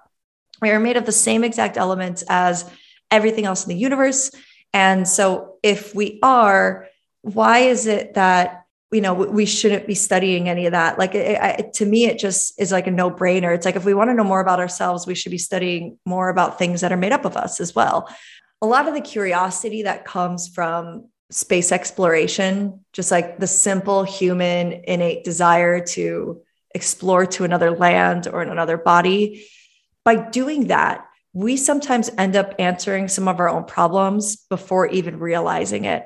We 0.62 0.72
are 0.72 0.80
made 0.80 0.96
of 0.96 1.06
the 1.06 1.12
same 1.12 1.44
exact 1.44 1.76
elements 1.76 2.24
as 2.30 2.70
everything 3.12 3.46
else 3.46 3.64
in 3.64 3.70
the 3.70 3.76
universe. 3.76 4.32
And 4.74 5.08
so 5.08 5.56
if 5.64 5.96
we 5.96 6.20
are, 6.22 6.88
why 7.22 7.60
is 7.60 7.88
it 7.88 8.14
that 8.16 8.66
you 8.92 9.02
know 9.02 9.14
we 9.14 9.46
shouldn't 9.46 9.88
be 9.88 9.96
studying 9.96 10.48
any 10.48 10.66
of 10.68 10.74
that? 10.74 11.00
Like 11.00 11.16
it, 11.16 11.60
it, 11.60 11.74
to 11.74 11.86
me 11.86 12.06
it 12.06 12.20
just 12.20 12.60
is 12.60 12.72
like 12.72 12.88
a 12.88 12.92
no 12.92 13.10
brainer 13.10 13.54
it's 13.54 13.66
like 13.66 13.76
if 13.76 13.86
we 13.86 13.94
want 13.94 14.10
to 14.10 14.14
know 14.14 14.24
more 14.24 14.42
about 14.42 14.60
ourselves 14.60 15.08
we 15.08 15.16
should 15.16 15.32
be 15.32 15.38
studying 15.38 15.98
more 16.06 16.30
about 16.30 16.60
things 16.60 16.82
that 16.82 16.92
are 16.92 16.98
made 16.98 17.12
up 17.12 17.26
of 17.26 17.36
us 17.36 17.60
as 17.60 17.74
well. 17.74 18.08
A 18.62 18.68
lot 18.68 18.88
of 18.88 18.94
the 18.94 19.02
curiosity 19.02 19.84
that 19.84 20.06
comes 20.06 20.48
from 20.48 21.10
space 21.32 21.72
exploration 21.72 22.86
just 22.94 23.12
like 23.12 23.40
the 23.40 23.48
simple 23.48 24.04
human 24.04 24.84
innate 24.84 25.24
desire 25.24 25.84
to 25.84 26.42
explore 26.76 27.26
to 27.26 27.44
another 27.44 27.72
land 27.72 28.28
or 28.28 28.42
another 28.42 28.78
body 28.78 29.48
by 30.04 30.16
doing 30.16 30.68
that 30.68 31.06
we 31.36 31.58
sometimes 31.58 32.10
end 32.18 32.38
up 32.38 32.56
answering 32.60 33.10
some 33.10 33.28
of 33.28 33.42
our 33.42 33.50
own 33.50 33.66
problems 33.66 34.38
before 34.50 34.88
even 34.88 35.20
realizing 35.20 35.84
it. 35.84 36.06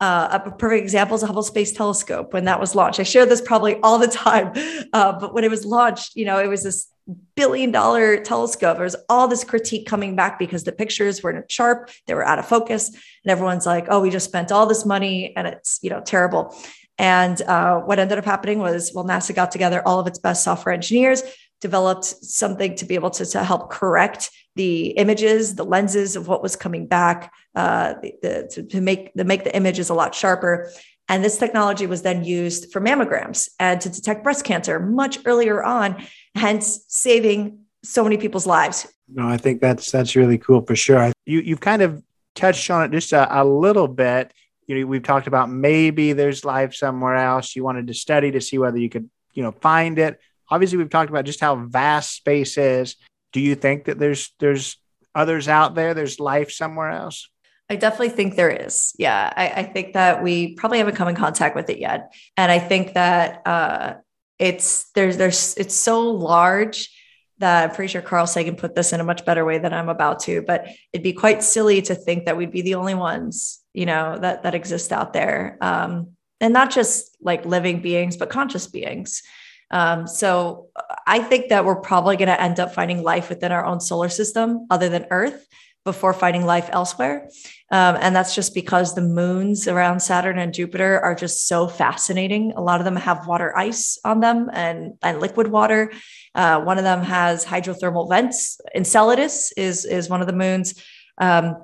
Uh, 0.00 0.40
a 0.42 0.50
perfect 0.52 0.82
example 0.82 1.14
is 1.14 1.20
the 1.20 1.26
Hubble 1.26 1.42
Space 1.42 1.72
Telescope 1.72 2.32
when 2.32 2.46
that 2.46 2.58
was 2.58 2.74
launched. 2.74 2.98
I 2.98 3.02
share 3.02 3.26
this 3.26 3.42
probably 3.42 3.76
all 3.82 3.98
the 3.98 4.08
time, 4.08 4.52
uh, 4.94 5.12
but 5.20 5.34
when 5.34 5.44
it 5.44 5.50
was 5.50 5.66
launched, 5.66 6.16
you 6.16 6.24
know, 6.24 6.38
it 6.38 6.46
was 6.46 6.62
this 6.62 6.90
billion 7.36 7.70
dollar 7.70 8.22
telescope. 8.22 8.78
There 8.78 8.84
was 8.84 8.96
all 9.10 9.28
this 9.28 9.44
critique 9.44 9.86
coming 9.86 10.16
back 10.16 10.38
because 10.38 10.64
the 10.64 10.72
pictures 10.72 11.22
weren't 11.22 11.52
sharp, 11.52 11.90
they 12.06 12.14
were 12.14 12.26
out 12.26 12.38
of 12.38 12.48
focus, 12.48 12.88
and 12.88 13.30
everyone's 13.30 13.66
like, 13.66 13.84
"Oh, 13.90 14.00
we 14.00 14.08
just 14.08 14.24
spent 14.24 14.50
all 14.50 14.64
this 14.64 14.86
money 14.86 15.36
and 15.36 15.46
it's 15.46 15.78
you 15.82 15.90
know 15.90 16.00
terrible." 16.00 16.56
And 16.96 17.40
uh, 17.42 17.80
what 17.80 17.98
ended 17.98 18.16
up 18.16 18.24
happening 18.24 18.60
was, 18.60 18.92
well, 18.94 19.04
NASA 19.04 19.34
got 19.34 19.50
together 19.50 19.82
all 19.86 20.00
of 20.00 20.06
its 20.06 20.18
best 20.18 20.44
software 20.44 20.74
engineers, 20.74 21.22
developed 21.60 22.04
something 22.04 22.76
to 22.76 22.84
be 22.86 22.94
able 22.94 23.10
to, 23.10 23.26
to 23.26 23.44
help 23.44 23.70
correct 23.70 24.30
the 24.60 24.88
images, 24.90 25.54
the 25.54 25.64
lenses 25.64 26.16
of 26.16 26.28
what 26.28 26.42
was 26.42 26.54
coming 26.54 26.86
back, 26.86 27.32
uh, 27.54 27.94
the, 28.02 28.46
to, 28.52 28.62
to, 28.62 28.80
make 28.82 29.10
the 29.14 29.24
make 29.24 29.42
the 29.42 29.56
images 29.56 29.88
a 29.88 29.94
lot 29.94 30.14
sharper. 30.14 30.70
And 31.08 31.24
this 31.24 31.38
technology 31.38 31.86
was 31.86 32.02
then 32.02 32.24
used 32.24 32.70
for 32.70 32.78
mammograms 32.78 33.48
and 33.58 33.80
to 33.80 33.88
detect 33.88 34.22
breast 34.22 34.44
cancer 34.44 34.78
much 34.78 35.18
earlier 35.24 35.62
on, 35.62 36.04
hence 36.34 36.84
saving 36.88 37.60
so 37.82 38.04
many 38.04 38.18
people's 38.18 38.46
lives. 38.46 38.86
No, 39.08 39.26
I 39.26 39.38
think 39.38 39.62
that's 39.62 39.90
that's 39.90 40.14
really 40.14 40.36
cool 40.36 40.60
for 40.60 40.76
sure. 40.76 41.10
You 41.24 41.40
you've 41.40 41.60
kind 41.60 41.80
of 41.80 42.02
touched 42.34 42.70
on 42.70 42.84
it 42.84 42.90
just 42.90 43.14
a, 43.14 43.42
a 43.42 43.42
little 43.42 43.88
bit. 43.88 44.34
You 44.66 44.78
know, 44.78 44.86
we've 44.86 45.02
talked 45.02 45.26
about 45.26 45.48
maybe 45.48 46.12
there's 46.12 46.44
life 46.44 46.74
somewhere 46.74 47.16
else. 47.16 47.56
You 47.56 47.64
wanted 47.64 47.86
to 47.86 47.94
study 47.94 48.30
to 48.32 48.42
see 48.42 48.58
whether 48.58 48.76
you 48.76 48.90
could, 48.90 49.08
you 49.32 49.42
know, 49.42 49.52
find 49.52 49.98
it 49.98 50.20
obviously 50.50 50.78
we've 50.78 50.90
talked 50.90 51.10
about 51.10 51.24
just 51.24 51.40
how 51.40 51.56
vast 51.56 52.14
space 52.14 52.58
is. 52.58 52.96
Do 53.32 53.40
you 53.40 53.54
think 53.54 53.84
that 53.84 53.98
there's 53.98 54.32
there's 54.38 54.76
others 55.14 55.48
out 55.48 55.74
there? 55.74 55.94
There's 55.94 56.20
life 56.20 56.50
somewhere 56.50 56.90
else? 56.90 57.28
I 57.70 57.76
definitely 57.76 58.10
think 58.10 58.34
there 58.34 58.50
is. 58.50 58.92
Yeah, 58.98 59.32
I, 59.36 59.48
I, 59.48 59.62
think 59.62 59.92
that 59.92 60.24
we 60.24 60.56
probably 60.56 60.78
haven't 60.78 60.96
come 60.96 61.06
in 61.06 61.14
contact 61.14 61.54
with 61.54 61.70
it 61.70 61.78
yet, 61.78 62.12
and 62.36 62.50
I 62.50 62.58
think 62.58 62.94
that 62.94 63.46
uh, 63.46 63.94
it's 64.40 64.90
there's 64.92 65.16
there's 65.18 65.54
it's 65.56 65.74
so 65.74 66.10
large 66.10 66.90
that 67.38 67.70
I'm 67.70 67.74
pretty 67.74 67.92
sure 67.92 68.02
Carl 68.02 68.26
Sagan 68.26 68.56
put 68.56 68.74
this 68.74 68.92
in 68.92 69.00
a 69.00 69.04
much 69.04 69.24
better 69.24 69.44
way 69.44 69.58
than 69.58 69.72
I'm 69.72 69.88
about 69.88 70.18
to. 70.20 70.42
But 70.42 70.66
it'd 70.92 71.04
be 71.04 71.12
quite 71.12 71.44
silly 71.44 71.80
to 71.82 71.94
think 71.94 72.26
that 72.26 72.36
we'd 72.36 72.50
be 72.50 72.62
the 72.62 72.74
only 72.74 72.94
ones, 72.94 73.60
you 73.72 73.86
know, 73.86 74.18
that 74.20 74.42
that 74.42 74.56
exist 74.56 74.92
out 74.92 75.12
there, 75.12 75.56
um, 75.60 76.16
and 76.40 76.52
not 76.52 76.72
just 76.72 77.16
like 77.20 77.46
living 77.46 77.82
beings, 77.82 78.16
but 78.16 78.30
conscious 78.30 78.66
beings. 78.66 79.22
Um, 79.70 80.06
so 80.06 80.68
I 81.06 81.20
think 81.20 81.48
that 81.48 81.64
we're 81.64 81.80
probably 81.80 82.16
going 82.16 82.28
to 82.28 82.40
end 82.40 82.58
up 82.58 82.74
finding 82.74 83.02
life 83.02 83.28
within 83.28 83.52
our 83.52 83.64
own 83.64 83.80
solar 83.80 84.08
system 84.08 84.66
other 84.70 84.88
than 84.88 85.06
Earth 85.10 85.46
before 85.84 86.12
finding 86.12 86.44
life 86.44 86.68
elsewhere. 86.72 87.28
Um, 87.70 87.96
and 88.00 88.14
that's 88.14 88.34
just 88.34 88.54
because 88.54 88.94
the 88.94 89.00
moons 89.00 89.66
around 89.66 90.00
Saturn 90.00 90.38
and 90.38 90.52
Jupiter 90.52 91.00
are 91.00 91.14
just 91.14 91.46
so 91.46 91.68
fascinating. 91.68 92.52
A 92.54 92.60
lot 92.60 92.80
of 92.80 92.84
them 92.84 92.96
have 92.96 93.26
water 93.26 93.56
ice 93.56 93.98
on 94.04 94.20
them 94.20 94.50
and, 94.52 94.94
and 95.02 95.20
liquid 95.20 95.48
water. 95.48 95.92
Uh, 96.34 96.60
one 96.60 96.78
of 96.78 96.84
them 96.84 97.02
has 97.02 97.44
hydrothermal 97.44 98.08
vents. 98.08 98.60
Enceladus 98.74 99.52
is, 99.56 99.84
is 99.84 100.10
one 100.10 100.20
of 100.20 100.26
the 100.26 100.34
moons. 100.34 100.74
Um, 101.18 101.56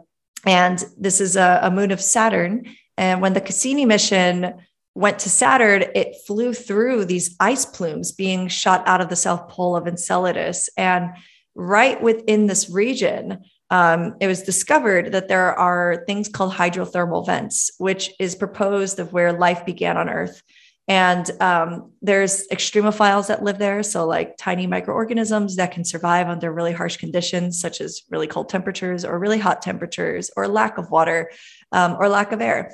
and 0.47 0.83
this 0.99 1.21
is 1.21 1.37
a, 1.37 1.61
a 1.63 1.71
moon 1.71 1.91
of 1.91 2.01
Saturn. 2.01 2.67
And 2.97 3.21
when 3.21 3.35
the 3.35 3.41
Cassini 3.41 3.85
mission 3.85 4.55
went 4.97 5.19
to 5.19 5.31
Saturn, 5.31 5.85
it 5.95 6.17
flew 6.27 6.55
through 6.55 7.05
these 7.05 7.37
ice 7.39 7.67
plumes 7.67 8.13
being 8.13 8.49
shot 8.49 8.83
out 8.89 9.03
of 9.03 9.11
the 9.11 9.17
south 9.17 9.51
pole 9.51 9.77
of 9.77 9.87
Enceladus. 9.87 10.71
And 10.79 11.11
right 11.55 12.03
within 12.03 12.47
this 12.47 12.71
region, 12.71 13.45
um, 13.69 14.17
it 14.21 14.27
was 14.27 14.43
discovered 14.43 15.13
that 15.13 15.29
there 15.29 15.55
are 15.55 16.03
things 16.07 16.31
called 16.31 16.55
hydrothermal 16.55 17.27
vents, 17.27 17.73
which 17.77 18.11
is 18.19 18.35
proposed 18.35 18.99
of 18.99 19.13
where 19.13 19.35
life 19.35 19.67
began 19.67 19.99
on 19.99 20.09
Earth. 20.09 20.43
And 20.89 21.31
um, 21.43 21.93
there's 22.01 22.49
extremophiles 22.49 23.27
that 23.27 23.43
live 23.43 23.59
there. 23.59 23.83
So, 23.83 24.07
like 24.07 24.39
tiny 24.39 24.67
microorganisms 24.67 25.57
that 25.57 25.73
can 25.73 25.85
survive 25.85 26.29
under 26.29 26.51
really 26.51 26.73
harsh 26.73 26.97
conditions, 26.97 27.61
such 27.61 27.83
as 27.83 28.03
really 28.09 28.29
cold 28.29 28.49
temperatures 28.49 29.05
or 29.05 29.19
really 29.19 29.39
hot 29.39 29.61
temperatures, 29.61 30.31
or 30.37 30.49
lack 30.49 30.79
of 30.79 30.91
water 30.91 31.31
um, 31.73 31.97
or 31.99 32.09
lack 32.09 32.33
of 32.33 32.41
air. 32.41 32.73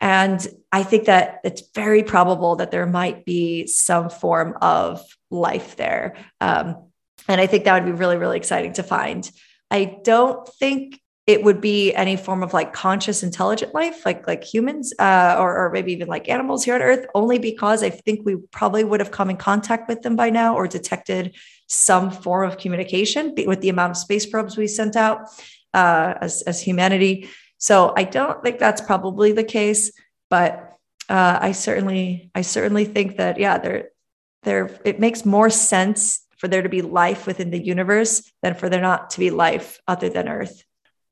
And 0.00 0.46
I 0.70 0.82
think 0.82 1.06
that 1.06 1.40
it's 1.44 1.62
very 1.74 2.02
probable 2.02 2.56
that 2.56 2.70
there 2.70 2.86
might 2.86 3.24
be 3.24 3.66
some 3.66 4.10
form 4.10 4.56
of 4.62 5.02
life 5.30 5.76
there. 5.76 6.16
Um, 6.40 6.84
and 7.26 7.40
I 7.40 7.46
think 7.46 7.64
that 7.64 7.74
would 7.74 7.90
be 7.90 7.98
really, 7.98 8.16
really 8.16 8.36
exciting 8.36 8.72
to 8.74 8.82
find. 8.82 9.28
I 9.70 9.98
don't 10.02 10.48
think 10.48 11.00
it 11.28 11.44
would 11.44 11.60
be 11.60 11.92
any 11.92 12.16
form 12.16 12.42
of 12.42 12.54
like 12.54 12.72
conscious 12.72 13.22
intelligent 13.22 13.74
life 13.74 14.06
like 14.06 14.26
like 14.26 14.42
humans 14.42 14.94
uh, 14.98 15.36
or, 15.38 15.66
or 15.66 15.70
maybe 15.70 15.92
even 15.92 16.08
like 16.08 16.28
animals 16.28 16.64
here 16.64 16.74
on 16.74 16.80
earth 16.80 17.04
only 17.14 17.38
because 17.38 17.82
i 17.82 17.90
think 17.90 18.24
we 18.24 18.36
probably 18.50 18.82
would 18.82 18.98
have 18.98 19.10
come 19.10 19.28
in 19.28 19.36
contact 19.36 19.88
with 19.88 20.00
them 20.00 20.16
by 20.16 20.30
now 20.30 20.54
or 20.56 20.66
detected 20.66 21.36
some 21.66 22.10
form 22.10 22.48
of 22.48 22.56
communication 22.56 23.34
with 23.46 23.60
the 23.60 23.68
amount 23.68 23.90
of 23.90 23.96
space 23.98 24.24
probes 24.24 24.56
we 24.56 24.66
sent 24.66 24.96
out 24.96 25.28
uh, 25.74 26.14
as, 26.22 26.40
as 26.42 26.62
humanity 26.62 27.28
so 27.58 27.92
I 27.96 28.04
don't 28.04 28.42
think 28.42 28.58
that's 28.58 28.80
probably 28.80 29.32
the 29.32 29.44
case, 29.44 29.92
but 30.30 30.76
uh, 31.08 31.38
I 31.40 31.52
certainly, 31.52 32.30
I 32.34 32.42
certainly 32.42 32.84
think 32.84 33.16
that 33.16 33.38
yeah, 33.38 33.58
there, 33.58 33.90
there, 34.44 34.78
it 34.84 35.00
makes 35.00 35.24
more 35.24 35.50
sense 35.50 36.24
for 36.36 36.48
there 36.48 36.62
to 36.62 36.68
be 36.68 36.82
life 36.82 37.26
within 37.26 37.50
the 37.50 37.58
universe 37.58 38.30
than 38.42 38.54
for 38.54 38.68
there 38.68 38.80
not 38.80 39.10
to 39.10 39.18
be 39.18 39.30
life 39.30 39.80
other 39.88 40.08
than 40.08 40.28
Earth. 40.28 40.64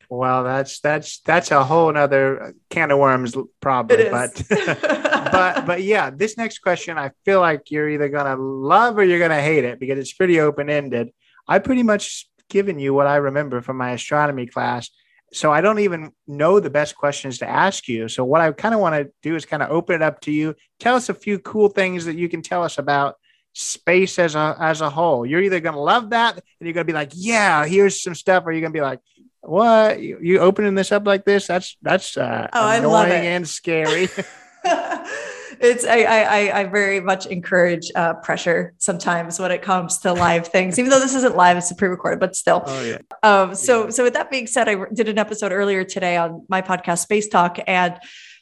Well, 0.09 0.45
that's 0.45 0.79
that's 0.81 1.19
that's 1.21 1.51
a 1.51 1.65
whole 1.65 1.97
other 1.97 2.55
can 2.71 2.93
of 2.93 2.99
worms, 2.99 3.37
probably. 3.61 4.09
But 4.09 4.41
but 4.49 5.67
but 5.67 5.83
yeah, 5.83 6.11
this 6.11 6.37
next 6.37 6.61
question, 6.61 6.97
I 6.97 7.11
feel 7.25 7.41
like 7.41 7.71
you're 7.71 7.89
either 7.89 8.09
gonna 8.09 8.37
love 8.37 8.99
or 8.99 9.05
you're 9.05 9.19
gonna 9.19 9.43
hate 9.43 9.65
it 9.65 9.81
because 9.81 9.99
it's 9.99 10.13
pretty 10.13 10.41
open 10.41 10.71
ended. 10.71 11.11
I 11.49 11.59
pretty 11.59 11.83
much 11.83 12.29
given 12.49 12.79
you 12.79 12.95
what 12.95 13.09
I 13.09 13.17
remember 13.17 13.61
from 13.61 13.77
my 13.77 13.91
astronomy 13.91 14.47
class, 14.47 14.91
so 15.33 15.53
I 15.53 15.61
don't 15.61 15.81
even 15.81 16.13
know 16.27 16.61
the 16.61 16.71
best 16.71 16.97
questions 16.97 17.39
to 17.39 17.49
ask 17.49 17.89
you. 17.89 18.09
So 18.09 18.25
what 18.25 18.41
I 18.41 18.53
kind 18.53 18.75
of 18.75 18.81
want 18.81 18.95
to 18.95 19.13
do 19.23 19.35
is 19.35 19.45
kind 19.45 19.63
of 19.63 19.71
open 19.71 19.97
it 19.97 20.03
up 20.03 20.21
to 20.23 20.33
you. 20.33 20.55
Tell 20.79 20.95
us 20.95 21.09
a 21.09 21.15
few 21.15 21.39
cool 21.39 21.69
things 21.69 22.05
that 22.05 22.17
you 22.17 22.29
can 22.29 22.43
tell 22.43 22.63
us 22.63 22.79
about 22.79 23.17
space 23.53 24.19
as 24.19 24.35
a 24.35 24.57
as 24.59 24.81
a 24.81 24.91
whole. 24.91 25.27
You're 25.27 25.43
either 25.43 25.61
going 25.61 25.75
to 25.75 25.81
love 25.81 26.11
that 26.11 26.35
and 26.35 26.43
you're 26.61 26.75
going 26.75 26.87
to 26.87 26.93
be 26.93 26.97
like, 26.97 27.13
"Yeah, 27.15 27.67
here's 27.67 28.03
some 28.03 28.15
stuff," 28.15 28.45
or 28.47 28.53
you're 28.53 28.61
going 28.61 28.73
to 28.73 28.77
be 28.77 28.83
like, 28.83 29.01
"What? 29.41 30.01
You, 30.01 30.19
you 30.23 30.39
opening 30.39 30.75
this 30.75 30.93
up 30.93 31.07
like 31.07 31.25
this? 31.25 31.47
That's 31.47 31.77
that's 31.83 32.17
uh, 32.17 32.49
oh, 32.53 32.71
annoying 32.71 33.13
and 33.13 33.49
scary." 33.49 34.09
it's 35.61 35.85
I, 35.85 36.03
I 36.03 36.61
I 36.61 36.65
very 36.65 37.01
much 37.01 37.27
encourage 37.27 37.91
uh, 37.95 38.15
pressure 38.15 38.75
sometimes 38.79 39.39
when 39.39 39.51
it 39.51 39.63
comes 39.63 39.99
to 39.99 40.13
live 40.13 40.47
things, 40.47 40.79
even 40.79 40.91
though 40.91 41.01
this 41.01 41.15
isn't 41.15 41.37
live, 41.37 41.57
it's 41.57 41.71
a 41.71 41.75
pre-recorded, 41.75 42.21
but 42.21 42.37
still. 42.37 42.63
Oh 42.67 42.83
yeah. 42.83 42.99
Um. 43.23 43.55
So 43.55 43.85
yeah. 43.85 43.91
so 43.91 44.05
with 44.05 44.15
that 44.15 44.31
being 44.31 44.47
said, 44.47 44.69
I 44.69 44.77
did 44.93 45.09
an 45.09 45.19
episode 45.19 45.53
earlier 45.53 45.85
today 45.85 46.17
on 46.17 46.45
my 46.49 46.63
podcast 46.63 46.99
Space 46.99 47.29
Talk, 47.29 47.59
and 47.67 47.99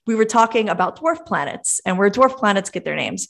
we 0.07 0.15
were 0.15 0.25
talking 0.25 0.69
about 0.69 1.01
dwarf 1.01 1.25
planets 1.27 1.81
and 1.87 1.99
where 1.99 2.11
dwarf 2.11 2.37
planets 2.37 2.71
get 2.71 2.85
their 2.85 2.97
names. 2.97 3.29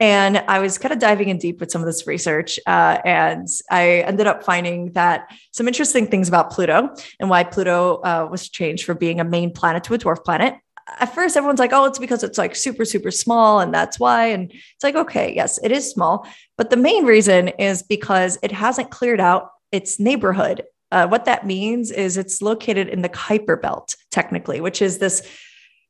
And 0.00 0.38
I 0.38 0.58
was 0.58 0.76
kind 0.76 0.92
of 0.92 0.98
diving 0.98 1.28
in 1.28 1.38
deep 1.38 1.60
with 1.60 1.70
some 1.70 1.80
of 1.80 1.86
this 1.86 2.06
research. 2.06 2.58
Uh, 2.66 2.98
and 3.04 3.46
I 3.70 4.00
ended 4.00 4.26
up 4.26 4.42
finding 4.42 4.92
that 4.92 5.30
some 5.52 5.68
interesting 5.68 6.08
things 6.08 6.28
about 6.28 6.50
Pluto 6.50 6.90
and 7.20 7.30
why 7.30 7.44
Pluto 7.44 7.96
uh, 8.02 8.26
was 8.28 8.48
changed 8.48 8.84
from 8.84 8.98
being 8.98 9.20
a 9.20 9.24
main 9.24 9.52
planet 9.52 9.84
to 9.84 9.94
a 9.94 9.98
dwarf 9.98 10.24
planet. 10.24 10.56
At 11.00 11.14
first, 11.14 11.36
everyone's 11.36 11.60
like, 11.60 11.72
oh, 11.72 11.84
it's 11.86 11.98
because 11.98 12.22
it's 12.22 12.38
like 12.38 12.54
super, 12.54 12.84
super 12.84 13.10
small. 13.10 13.60
And 13.60 13.72
that's 13.72 13.98
why. 13.98 14.26
And 14.26 14.50
it's 14.52 14.84
like, 14.84 14.96
okay, 14.96 15.34
yes, 15.34 15.58
it 15.62 15.72
is 15.72 15.90
small. 15.90 16.26
But 16.58 16.70
the 16.70 16.76
main 16.76 17.04
reason 17.04 17.48
is 17.48 17.82
because 17.82 18.38
it 18.42 18.52
hasn't 18.52 18.90
cleared 18.90 19.20
out 19.20 19.50
its 19.72 19.98
neighborhood. 19.98 20.62
Uh, 20.92 21.08
what 21.08 21.24
that 21.24 21.46
means 21.46 21.90
is 21.90 22.16
it's 22.16 22.42
located 22.42 22.88
in 22.88 23.02
the 23.02 23.08
Kuiper 23.08 23.60
Belt, 23.60 23.96
technically, 24.10 24.60
which 24.60 24.82
is 24.82 24.98
this 24.98 25.26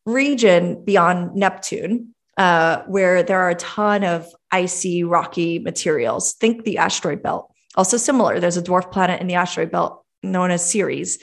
region 0.07 0.83
beyond 0.85 1.35
Neptune 1.35 2.15
uh, 2.37 2.83
where 2.87 3.23
there 3.23 3.41
are 3.41 3.51
a 3.51 3.55
ton 3.57 4.05
of 4.05 4.27
icy, 4.51 5.05
rocky 5.05 5.59
materials. 5.59 6.35
Think 6.35 6.65
the 6.65 6.79
asteroid 6.79 7.23
belt. 7.23 7.53
Also 7.77 7.97
similar, 7.97 8.41
there's 8.41 8.57
a 8.57 8.63
dwarf 8.63 8.91
planet 8.91 9.21
in 9.21 9.27
the 9.27 9.35
asteroid 9.35 9.71
belt 9.71 10.05
known 10.23 10.51
as 10.51 10.69
Ceres. 10.69 11.19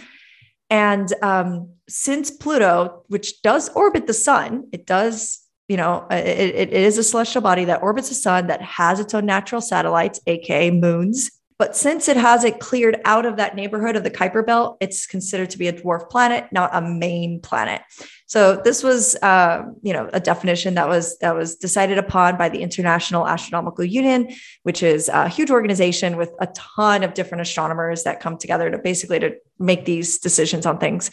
And 0.71 1.13
um, 1.21 1.73
since 1.89 2.31
Pluto, 2.31 3.03
which 3.07 3.41
does 3.41 3.69
orbit 3.75 4.07
the 4.07 4.13
sun, 4.13 4.69
it 4.71 4.87
does, 4.87 5.41
you 5.67 5.75
know, 5.75 6.07
it, 6.09 6.55
it 6.55 6.73
is 6.73 6.97
a 6.97 7.03
celestial 7.03 7.41
body 7.41 7.65
that 7.65 7.83
orbits 7.83 8.07
the 8.07 8.15
sun 8.15 8.47
that 8.47 8.61
has 8.61 9.01
its 9.01 9.13
own 9.13 9.25
natural 9.25 9.59
satellites, 9.59 10.21
aka 10.25 10.71
moons. 10.71 11.29
But 11.61 11.75
since 11.75 12.07
it 12.07 12.17
hasn't 12.17 12.59
cleared 12.59 12.99
out 13.05 13.23
of 13.23 13.37
that 13.37 13.55
neighborhood 13.55 13.95
of 13.95 14.03
the 14.03 14.09
Kuiper 14.09 14.43
Belt, 14.43 14.77
it's 14.79 15.05
considered 15.05 15.51
to 15.51 15.59
be 15.59 15.67
a 15.67 15.73
dwarf 15.73 16.09
planet, 16.09 16.51
not 16.51 16.71
a 16.73 16.81
main 16.81 17.39
planet. 17.39 17.83
So 18.25 18.55
this 18.55 18.81
was, 18.81 19.15
uh, 19.17 19.65
you 19.83 19.93
know, 19.93 20.09
a 20.11 20.19
definition 20.19 20.73
that 20.73 20.87
was 20.87 21.19
that 21.19 21.35
was 21.35 21.57
decided 21.57 21.99
upon 21.99 22.35
by 22.35 22.49
the 22.49 22.63
International 22.63 23.27
Astronomical 23.27 23.85
Union, 23.85 24.29
which 24.63 24.81
is 24.81 25.07
a 25.07 25.29
huge 25.29 25.51
organization 25.51 26.17
with 26.17 26.31
a 26.39 26.47
ton 26.47 27.03
of 27.03 27.13
different 27.13 27.43
astronomers 27.43 28.05
that 28.05 28.21
come 28.21 28.39
together 28.39 28.71
to 28.71 28.79
basically 28.79 29.19
to 29.19 29.35
make 29.59 29.85
these 29.85 30.17
decisions 30.17 30.65
on 30.65 30.79
things. 30.79 31.11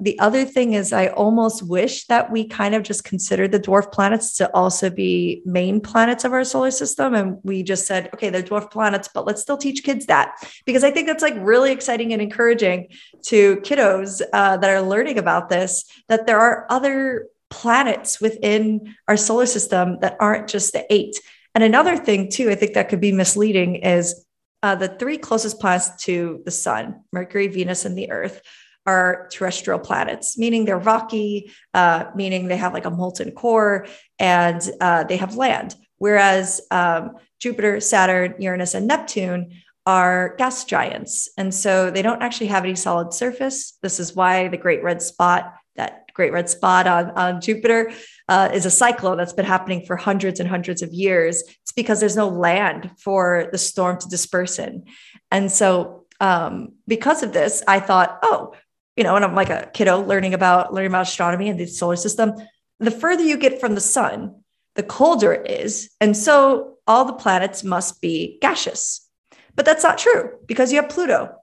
The 0.00 0.18
other 0.18 0.44
thing 0.44 0.74
is, 0.74 0.92
I 0.92 1.06
almost 1.08 1.62
wish 1.62 2.06
that 2.06 2.30
we 2.30 2.46
kind 2.46 2.74
of 2.74 2.82
just 2.82 3.04
considered 3.04 3.52
the 3.52 3.60
dwarf 3.60 3.90
planets 3.92 4.36
to 4.36 4.54
also 4.54 4.90
be 4.90 5.42
main 5.44 5.80
planets 5.80 6.24
of 6.24 6.32
our 6.32 6.44
solar 6.44 6.70
system. 6.70 7.14
And 7.14 7.38
we 7.42 7.62
just 7.62 7.86
said, 7.86 8.10
okay, 8.14 8.28
they're 8.28 8.42
dwarf 8.42 8.70
planets, 8.70 9.08
but 9.12 9.26
let's 9.26 9.40
still 9.40 9.56
teach 9.56 9.84
kids 9.84 10.06
that 10.06 10.34
because 10.66 10.84
I 10.84 10.90
think 10.90 11.06
that's 11.06 11.22
like 11.22 11.36
really 11.38 11.72
exciting 11.72 12.12
and 12.12 12.20
encouraging 12.20 12.88
to 13.24 13.56
kiddos 13.58 14.20
uh, 14.32 14.56
that 14.58 14.70
are 14.70 14.82
learning 14.82 15.18
about 15.18 15.48
this, 15.48 15.84
that 16.08 16.26
there 16.26 16.40
are 16.40 16.66
other 16.68 17.28
planets 17.48 18.20
within 18.20 18.94
our 19.08 19.16
solar 19.16 19.46
system 19.46 19.98
that 20.00 20.16
aren't 20.20 20.48
just 20.48 20.72
the 20.72 20.84
eight. 20.92 21.16
And 21.54 21.64
another 21.64 21.96
thing, 21.96 22.30
too, 22.30 22.50
I 22.50 22.54
think 22.54 22.74
that 22.74 22.90
could 22.90 23.00
be 23.00 23.12
misleading 23.12 23.76
is 23.76 24.26
uh, 24.62 24.74
the 24.74 24.88
three 24.88 25.16
closest 25.16 25.58
planets 25.58 25.90
to 26.04 26.42
the 26.44 26.50
sun 26.50 27.02
Mercury, 27.12 27.46
Venus, 27.46 27.84
and 27.84 27.96
the 27.96 28.10
Earth 28.10 28.42
are 28.86 29.28
terrestrial 29.32 29.78
planets, 29.78 30.38
meaning 30.38 30.64
they're 30.64 30.78
rocky, 30.78 31.52
uh, 31.74 32.04
meaning 32.14 32.48
they 32.48 32.56
have 32.56 32.72
like 32.72 32.84
a 32.84 32.90
molten 32.90 33.32
core 33.32 33.86
and 34.18 34.60
uh, 34.80 35.04
they 35.04 35.16
have 35.16 35.36
land. 35.36 35.74
Whereas 35.98 36.60
um, 36.70 37.16
Jupiter, 37.40 37.80
Saturn, 37.80 38.34
Uranus, 38.38 38.74
and 38.74 38.86
Neptune 38.86 39.52
are 39.86 40.34
gas 40.36 40.64
giants. 40.64 41.28
And 41.38 41.54
so 41.54 41.90
they 41.90 42.02
don't 42.02 42.22
actually 42.22 42.48
have 42.48 42.64
any 42.64 42.74
solid 42.74 43.12
surface. 43.12 43.78
This 43.82 44.00
is 44.00 44.14
why 44.14 44.48
the 44.48 44.56
great 44.56 44.82
red 44.82 45.00
spot, 45.00 45.54
that 45.76 46.12
great 46.12 46.32
red 46.32 46.48
spot 46.48 46.86
on, 46.86 47.10
on 47.10 47.40
Jupiter, 47.40 47.92
uh, 48.28 48.50
is 48.52 48.66
a 48.66 48.70
cyclone 48.70 49.16
that's 49.16 49.32
been 49.32 49.44
happening 49.44 49.84
for 49.86 49.96
hundreds 49.96 50.40
and 50.40 50.48
hundreds 50.48 50.82
of 50.82 50.92
years. 50.92 51.42
It's 51.62 51.72
because 51.72 52.00
there's 52.00 52.16
no 52.16 52.28
land 52.28 52.90
for 52.98 53.48
the 53.52 53.58
storm 53.58 53.98
to 54.00 54.08
disperse 54.08 54.58
in. 54.58 54.84
And 55.30 55.50
so 55.52 56.06
um, 56.20 56.72
because 56.88 57.22
of 57.22 57.32
this, 57.32 57.62
I 57.68 57.80
thought, 57.80 58.18
oh, 58.22 58.54
you 58.96 59.04
know, 59.04 59.14
and 59.14 59.24
I'm 59.24 59.34
like 59.34 59.50
a 59.50 59.70
kiddo 59.72 60.00
learning 60.00 60.34
about 60.34 60.72
learning 60.72 60.90
about 60.90 61.02
astronomy 61.02 61.48
and 61.48 61.60
the 61.60 61.66
solar 61.66 61.96
system. 61.96 62.32
The 62.80 62.90
further 62.90 63.22
you 63.22 63.36
get 63.36 63.60
from 63.60 63.74
the 63.74 63.80
sun, 63.80 64.42
the 64.74 64.82
colder 64.82 65.32
it 65.32 65.50
is. 65.50 65.90
And 66.00 66.16
so 66.16 66.78
all 66.86 67.04
the 67.04 67.12
planets 67.12 67.62
must 67.62 68.00
be 68.00 68.38
gaseous. 68.40 69.06
But 69.54 69.64
that's 69.64 69.82
not 69.82 69.98
true 69.98 70.38
because 70.46 70.72
you 70.72 70.80
have 70.80 70.90
Pluto. 70.90 71.34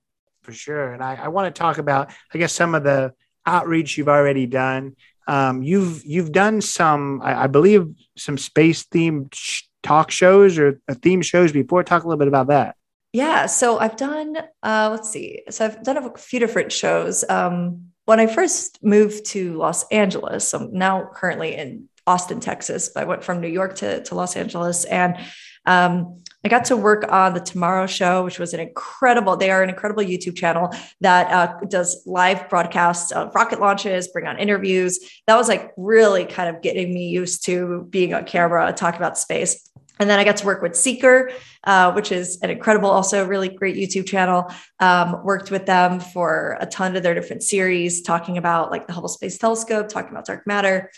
For 0.43 0.51
sure. 0.51 0.93
And 0.93 1.03
I, 1.03 1.15
I 1.15 1.27
want 1.29 1.53
to 1.53 1.59
talk 1.59 1.77
about, 1.77 2.11
I 2.33 2.37
guess, 2.37 2.53
some 2.53 2.75
of 2.75 2.83
the 2.83 3.13
outreach 3.45 3.97
you've 3.97 4.09
already 4.09 4.45
done. 4.45 4.95
Um, 5.27 5.63
you've 5.63 6.03
you've 6.05 6.31
done 6.31 6.61
some, 6.61 7.21
I, 7.23 7.43
I 7.43 7.47
believe, 7.47 7.87
some 8.17 8.37
space 8.37 8.83
themed 8.83 9.33
sh- 9.33 9.63
talk 9.81 10.11
shows 10.11 10.59
or 10.59 10.79
theme 11.01 11.21
shows 11.21 11.51
before. 11.51 11.83
Talk 11.83 12.03
a 12.03 12.07
little 12.07 12.19
bit 12.19 12.27
about 12.27 12.47
that. 12.47 12.75
Yeah. 13.13 13.45
So 13.45 13.77
I've 13.77 13.95
done, 13.95 14.37
uh, 14.63 14.89
let's 14.91 15.09
see. 15.09 15.43
So 15.49 15.65
I've 15.65 15.83
done 15.83 15.97
a 15.97 16.17
few 16.17 16.39
different 16.39 16.71
shows. 16.71 17.23
Um, 17.29 17.91
when 18.05 18.19
I 18.19 18.27
first 18.27 18.79
moved 18.83 19.25
to 19.27 19.55
Los 19.55 19.87
Angeles, 19.89 20.53
I'm 20.53 20.73
now 20.73 21.09
currently 21.13 21.55
in 21.55 21.87
Austin, 22.05 22.39
Texas, 22.39 22.89
but 22.93 23.03
I 23.03 23.05
went 23.05 23.23
from 23.23 23.39
New 23.39 23.47
York 23.47 23.75
to, 23.75 24.03
to 24.03 24.15
Los 24.15 24.35
Angeles 24.35 24.83
and 24.85 25.17
um, 25.65 26.21
I 26.43 26.49
got 26.49 26.65
to 26.65 26.75
work 26.75 27.09
on 27.09 27.33
the 27.33 27.39
Tomorrow 27.39 27.87
Show, 27.87 28.25
which 28.25 28.37
was 28.37 28.53
an 28.53 28.59
incredible. 28.59 29.37
They 29.37 29.49
are 29.49 29.63
an 29.63 29.69
incredible 29.69 30.03
YouTube 30.03 30.35
channel 30.35 30.69
that 30.99 31.31
uh, 31.31 31.57
does 31.69 32.03
live 32.05 32.49
broadcasts 32.49 33.13
of 33.13 33.33
rocket 33.33 33.61
launches, 33.61 34.09
bring 34.09 34.27
on 34.27 34.37
interviews. 34.37 34.99
That 35.27 35.37
was 35.37 35.47
like 35.47 35.71
really 35.77 36.25
kind 36.25 36.53
of 36.53 36.61
getting 36.61 36.93
me 36.93 37.07
used 37.07 37.45
to 37.45 37.87
being 37.89 38.13
on 38.13 38.25
camera, 38.25 38.73
talking 38.73 38.99
about 38.99 39.17
space. 39.17 39.69
And 40.03 40.09
then 40.09 40.19
I 40.19 40.25
got 40.25 40.35
to 40.37 40.45
work 40.45 40.61
with 40.61 40.75
Seeker, 40.75 41.31
uh, 41.63 41.93
which 41.93 42.11
is 42.11 42.37
an 42.41 42.49
incredible, 42.49 42.89
also 42.89 43.25
really 43.25 43.47
great 43.47 43.77
YouTube 43.77 44.05
channel. 44.05 44.51
Um, 44.81 45.23
worked 45.23 45.49
with 45.49 45.65
them 45.65 46.01
for 46.01 46.57
a 46.59 46.65
ton 46.65 46.97
of 46.97 47.03
their 47.03 47.13
different 47.13 47.41
series, 47.41 48.01
talking 48.01 48.37
about 48.37 48.69
like 48.69 48.85
the 48.85 48.91
Hubble 48.91 49.07
Space 49.07 49.37
Telescope, 49.37 49.87
talking 49.87 50.11
about 50.11 50.25
dark 50.25 50.45
matter, 50.45 50.91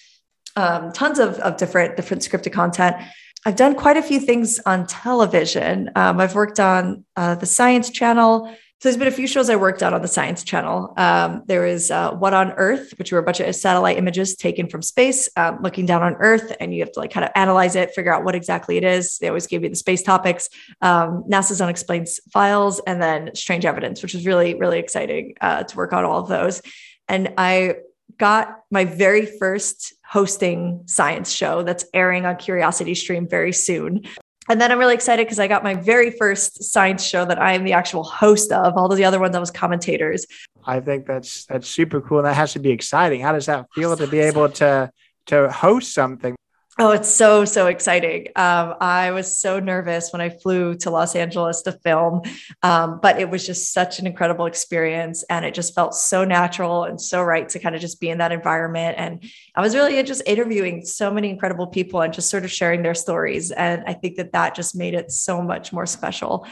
um, 0.56 0.92
tons 0.92 1.20
of, 1.20 1.36
of 1.36 1.58
different 1.58 1.96
different 1.96 2.24
scripted 2.24 2.52
content. 2.52 2.96
I've 3.46 3.56
done 3.56 3.76
quite 3.76 3.96
a 3.96 4.02
few 4.02 4.20
things 4.20 4.60
on 4.66 4.88
television. 4.88 5.92
Um, 5.96 6.20
I've 6.20 6.34
worked 6.34 6.60
on 6.60 7.06
uh, 7.16 7.36
the 7.36 7.46
Science 7.46 7.92
Channel, 7.92 8.52
so 8.80 8.90
there's 8.90 8.98
been 8.98 9.08
a 9.08 9.12
few 9.12 9.26
shows 9.26 9.50
I 9.50 9.56
worked 9.56 9.82
on 9.82 9.94
on 9.94 10.02
the 10.02 10.08
Science 10.08 10.44
Channel. 10.44 10.94
Um, 10.98 11.44
there 11.46 11.66
is 11.66 11.90
uh, 11.90 12.12
What 12.12 12.34
on 12.34 12.52
Earth, 12.52 12.94
which 12.98 13.10
were 13.10 13.20
a 13.20 13.24
bunch 13.24 13.40
of 13.40 13.56
satellite 13.56 13.98
images 13.98 14.36
taken 14.36 14.68
from 14.68 14.82
space, 14.82 15.30
um, 15.38 15.60
looking 15.62 15.86
down 15.86 16.04
on 16.04 16.16
Earth, 16.20 16.54
and 16.60 16.74
you 16.74 16.82
have 16.82 16.92
to 16.92 17.00
like 17.00 17.12
kind 17.12 17.24
of 17.24 17.32
analyze 17.36 17.78
it, 17.78 17.94
figure 17.96 18.14
out 18.14 18.26
what 18.26 18.36
exactly 18.36 18.76
it 18.76 18.84
is. 18.84 19.18
They 19.18 19.30
always 19.30 19.48
give 19.48 19.64
you 19.64 19.70
the 19.70 19.78
space 19.78 20.04
topics, 20.04 20.50
um, 20.82 21.24
NASA's 21.24 21.62
unexplained 21.62 22.10
files, 22.34 22.82
and 22.86 23.02
then 23.02 23.34
Strange 23.34 23.66
Evidence, 23.66 24.02
which 24.02 24.14
was 24.14 24.26
really 24.26 24.56
really 24.56 24.80
exciting 24.80 25.36
uh, 25.40 25.64
to 25.64 25.78
work 25.78 25.94
on 25.94 26.04
all 26.04 26.20
of 26.20 26.28
those. 26.28 26.62
And 27.08 27.34
I 27.38 27.76
got 28.18 28.60
my 28.72 28.84
very 28.84 29.26
first 29.26 29.94
hosting 30.06 30.84
science 30.86 31.32
show 31.32 31.64
that's 31.64 31.86
airing 31.94 32.26
on 32.26 32.36
Curiosity 32.36 32.94
Stream 32.94 33.28
very 33.28 33.54
soon 33.54 34.04
and 34.50 34.62
then 34.62 34.72
I'm 34.72 34.80
really 34.80 34.94
excited 34.94 35.26
because 35.26 35.40
I 35.40 35.48
got 35.48 35.64
my 35.64 35.74
very 35.74 36.12
first 36.12 36.64
science 36.64 37.04
show 37.04 37.26
that 37.26 37.42
I 37.42 37.54
am 37.54 37.64
the 37.64 37.74
actual 37.74 38.04
host 38.04 38.52
of. 38.52 38.78
All 38.78 38.92
of 38.92 38.98
the 38.98 39.06
other 39.06 39.20
ones 39.20 39.36
I 39.36 39.40
was 39.40 39.52
commentators. 39.52 40.26
I 40.66 40.80
think 40.80 41.06
that's 41.06 41.46
that's 41.46 41.68
super 41.68 42.02
cool. 42.02 42.20
And 42.20 42.28
that 42.28 42.36
has 42.36 42.54
to 42.54 42.60
be 42.60 42.72
exciting. 42.72 43.22
How 43.22 43.32
does 43.32 43.48
that 43.48 43.66
feel 43.74 43.96
so 43.96 44.06
to 44.06 44.12
be 44.12 44.20
excited. 44.20 44.38
able 44.38 44.50
to 44.50 44.92
to 45.28 45.52
host 45.52 45.94
something? 45.94 46.36
Oh, 46.78 46.92
it's 46.92 47.08
so, 47.08 47.46
so 47.46 47.68
exciting. 47.68 48.28
Um, 48.36 48.76
I 48.82 49.12
was 49.12 49.40
so 49.40 49.62
nervous 49.62 50.12
when 50.12 50.22
I 50.22 50.28
flew 50.28 50.76
to 50.80 50.90
Los 50.90 51.16
Angeles 51.16 51.62
to 51.62 51.72
film, 51.72 52.24
um, 52.64 53.00
but 53.02 53.18
it 53.18 53.30
was 53.30 53.46
just 53.46 53.72
such 53.72 54.00
an 54.00 54.08
incredible 54.08 54.46
experience. 54.46 55.24
And 55.30 55.46
it 55.46 55.54
just 55.54 55.74
felt 55.74 55.96
so 55.96 56.26
natural 56.26 56.84
and 56.84 57.00
so 57.00 57.24
right 57.24 57.48
to 57.48 57.60
kind 57.60 57.76
of 57.76 57.82
just 57.82 58.02
be 58.02 58.10
in 58.10 58.18
that 58.18 58.34
environment. 58.34 58.96
And 58.98 59.24
I 59.56 59.62
was 59.62 59.74
really 59.74 60.04
just 60.04 60.22
interviewing 60.26 60.84
so 60.84 61.10
many 61.10 61.30
incredible 61.30 61.68
people 61.68 62.02
and 62.02 62.14
just 62.14 62.30
sort 62.30 62.44
of 62.44 62.52
sharing 62.52 62.84
their 62.84 62.94
stories. 62.94 63.52
And 63.52 63.86
I 63.88 63.94
think 63.94 64.18
that 64.18 64.34
that 64.34 64.54
just 64.54 64.76
made 64.76 64.96
it 64.96 65.14
so 65.14 65.42
much 65.42 65.72
more 65.72 65.86
special. 65.86 66.46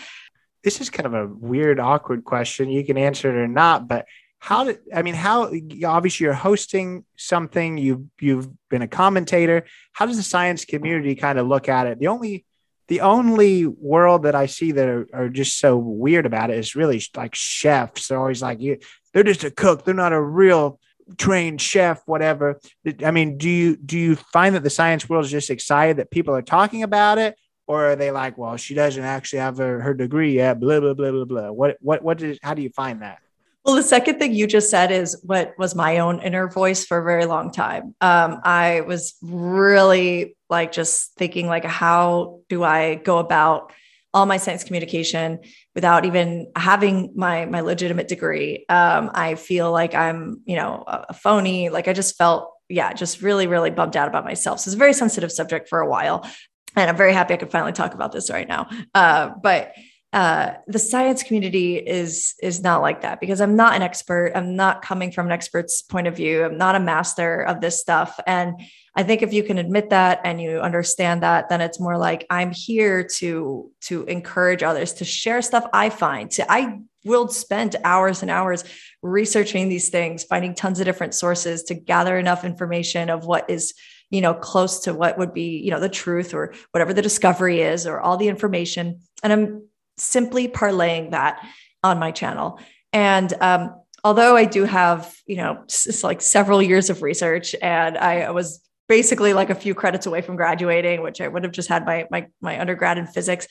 This 0.63 0.79
is 0.79 0.89
kind 0.89 1.05
of 1.05 1.13
a 1.13 1.27
weird, 1.27 1.81
awkward 1.81 2.23
question. 2.23 2.69
You 2.69 2.85
can 2.85 2.97
answer 2.97 3.29
it 3.29 3.43
or 3.43 3.49
not, 3.49 3.89
but 3.89 4.05
how 4.43 4.65
did 4.65 4.79
i 4.93 5.01
mean 5.01 5.13
how 5.15 5.49
obviously 5.85 6.25
you're 6.25 6.33
hosting 6.33 7.05
something 7.15 7.77
you've 7.77 8.03
you've 8.19 8.49
been 8.69 8.81
a 8.81 8.87
commentator 8.87 9.63
how 9.93 10.05
does 10.05 10.17
the 10.17 10.23
science 10.23 10.65
community 10.65 11.15
kind 11.15 11.39
of 11.39 11.47
look 11.47 11.69
at 11.69 11.87
it 11.87 11.97
the 11.97 12.07
only 12.07 12.45
the 12.89 12.99
only 12.99 13.65
world 13.65 14.23
that 14.23 14.35
i 14.35 14.45
see 14.45 14.73
that 14.73 14.89
are, 14.89 15.07
are 15.13 15.29
just 15.29 15.57
so 15.57 15.77
weird 15.77 16.25
about 16.25 16.49
it 16.49 16.59
is 16.59 16.75
really 16.75 17.01
like 17.15 17.33
chefs 17.33 18.09
they're 18.09 18.19
always 18.19 18.41
like 18.41 18.59
you 18.59 18.77
they're 19.13 19.23
just 19.23 19.45
a 19.45 19.51
cook 19.51 19.85
they're 19.85 19.93
not 19.93 20.11
a 20.11 20.21
real 20.21 20.77
trained 21.17 21.59
chef, 21.59 22.01
whatever. 22.05 22.61
I 23.03 23.11
mean, 23.11 23.37
do 23.37 23.49
you 23.49 23.75
do 23.75 23.97
you 23.97 24.15
find 24.15 24.55
that 24.55 24.63
the 24.63 24.69
science 24.69 25.09
world 25.09 25.25
is 25.25 25.31
just 25.31 25.49
excited 25.49 25.97
that 25.97 26.11
people 26.11 26.33
are 26.33 26.41
talking 26.41 26.81
about 26.81 27.17
it, 27.17 27.37
or 27.67 27.91
are 27.91 27.95
they 27.97 28.09
like, 28.11 28.37
well, 28.37 28.55
she 28.55 28.73
doesn't 28.73 29.03
actually 29.03 29.39
have 29.39 29.57
her, 29.57 29.81
her 29.81 29.93
degree 29.93 30.35
yet, 30.35 30.61
blah 30.61 30.79
blah 30.79 30.93
blah 30.93 31.11
blah 31.11 31.25
blah. 31.25 31.51
What 31.51 31.77
what 31.81 32.03
what 32.03 32.17
did 32.19 32.39
how 32.41 32.53
do 32.53 32.61
you 32.61 32.69
find 32.69 33.01
that? 33.01 33.19
Well, 33.65 33.75
the 33.75 33.83
second 33.83 34.19
thing 34.19 34.33
you 34.33 34.45
just 34.45 34.69
said 34.69 34.91
is 34.91 35.17
what 35.23 35.57
was 35.57 35.73
my 35.73 35.99
own 35.99 36.21
inner 36.21 36.49
voice 36.49 36.85
for 36.85 36.97
a 36.97 37.03
very 37.03 37.25
long 37.25 37.51
time. 37.51 37.95
Um, 38.01 38.41
I 38.43 38.81
was 38.81 39.15
really 39.21 40.35
like 40.49 40.73
just 40.73 41.13
thinking 41.15 41.47
like, 41.47 41.63
how 41.63 42.41
do 42.49 42.63
I 42.63 42.95
go 42.95 43.19
about 43.19 43.71
all 44.13 44.25
my 44.25 44.37
science 44.37 44.63
communication 44.63 45.39
without 45.73 46.05
even 46.05 46.51
having 46.55 47.11
my 47.15 47.45
my 47.45 47.61
legitimate 47.61 48.07
degree. 48.07 48.65
Um, 48.69 49.09
I 49.13 49.35
feel 49.35 49.71
like 49.71 49.95
I'm, 49.95 50.41
you 50.45 50.55
know, 50.55 50.83
a 50.85 51.13
phony. 51.13 51.69
Like 51.69 51.87
I 51.87 51.93
just 51.93 52.15
felt, 52.15 52.51
yeah, 52.69 52.93
just 52.93 53.21
really, 53.21 53.47
really 53.47 53.71
bummed 53.71 53.97
out 53.97 54.07
about 54.07 54.23
myself. 54.23 54.59
So 54.59 54.69
it's 54.69 54.75
a 54.75 54.77
very 54.77 54.93
sensitive 54.93 55.31
subject 55.31 55.67
for 55.67 55.79
a 55.79 55.89
while, 55.89 56.29
and 56.75 56.89
I'm 56.89 56.97
very 56.97 57.13
happy 57.13 57.33
I 57.33 57.37
could 57.37 57.51
finally 57.51 57.71
talk 57.71 57.95
about 57.95 58.11
this 58.11 58.29
right 58.29 58.47
now. 58.47 58.69
Uh, 58.93 59.31
but 59.41 59.73
uh, 60.13 60.53
the 60.67 60.77
science 60.77 61.23
community 61.23 61.75
is 61.77 62.35
is 62.41 62.61
not 62.61 62.83
like 62.83 63.01
that 63.01 63.19
because 63.19 63.41
I'm 63.41 63.55
not 63.55 63.75
an 63.75 63.81
expert. 63.81 64.31
I'm 64.35 64.55
not 64.55 64.83
coming 64.83 65.11
from 65.11 65.25
an 65.25 65.31
expert's 65.31 65.81
point 65.81 66.05
of 66.05 66.15
view. 66.15 66.45
I'm 66.45 66.57
not 66.57 66.75
a 66.75 66.79
master 66.79 67.41
of 67.41 67.61
this 67.61 67.79
stuff, 67.79 68.19
and 68.27 68.61
I 68.95 69.01
think 69.01 69.23
if 69.23 69.33
you 69.33 69.41
can 69.41 69.57
admit 69.57 69.89
that 69.89 70.21
and 70.23 70.39
you 70.39 70.59
understand 70.59 71.23
that, 71.23 71.49
then 71.49 71.61
it's 71.61 71.79
more 71.79 71.97
like 71.97 72.27
I'm 72.29 72.51
here 72.51 73.03
to 73.15 73.71
to 73.85 74.03
encourage 74.03 74.61
others 74.61 74.93
to 74.93 75.05
share 75.05 75.41
stuff 75.41 75.65
I 75.73 75.89
find. 75.89 76.29
To, 76.31 76.51
I 76.51 76.81
will 77.03 77.27
spend 77.27 77.75
hours 77.83 78.21
and 78.21 78.29
hours 78.29 78.63
researching 79.01 79.67
these 79.67 79.89
things, 79.89 80.23
finding 80.23 80.53
tons 80.53 80.79
of 80.79 80.85
different 80.85 81.15
sources 81.15 81.63
to 81.63 81.73
gather 81.73 82.19
enough 82.19 82.45
information 82.45 83.09
of 83.09 83.25
what 83.25 83.49
is 83.49 83.73
you 84.11 84.21
know 84.21 84.35
close 84.35 84.81
to 84.81 84.93
what 84.93 85.17
would 85.17 85.33
be 85.33 85.57
you 85.57 85.71
know 85.71 85.79
the 85.79 85.89
truth 85.89 86.35
or 86.35 86.53
whatever 86.69 86.93
the 86.93 87.01
discovery 87.01 87.61
is 87.61 87.87
or 87.87 87.99
all 87.99 88.15
the 88.15 88.27
information 88.27 88.99
and 89.23 89.33
i'm 89.33 89.63
simply 89.97 90.47
parlaying 90.47 91.11
that 91.11 91.45
on 91.83 91.99
my 91.99 92.11
channel 92.11 92.59
and 92.93 93.33
um, 93.41 93.75
although 94.03 94.35
I 94.35 94.45
do 94.45 94.65
have, 94.65 95.13
you 95.25 95.37
know, 95.37 95.63
it's 95.63 96.03
like 96.03 96.21
several 96.21 96.61
years 96.61 96.89
of 96.89 97.01
research 97.01 97.55
and 97.61 97.97
I 97.97 98.29
was 98.31 98.61
basically 98.87 99.33
like 99.33 99.49
a 99.49 99.55
few 99.55 99.73
credits 99.73 100.05
away 100.05 100.21
from 100.21 100.35
graduating, 100.35 101.01
which 101.01 101.21
I 101.21 101.27
would 101.27 101.43
have 101.43 101.53
just 101.53 101.69
had 101.69 101.85
my 101.85 102.05
my 102.11 102.27
my 102.41 102.59
undergrad 102.59 102.97
in 102.97 103.07
physics. 103.07 103.47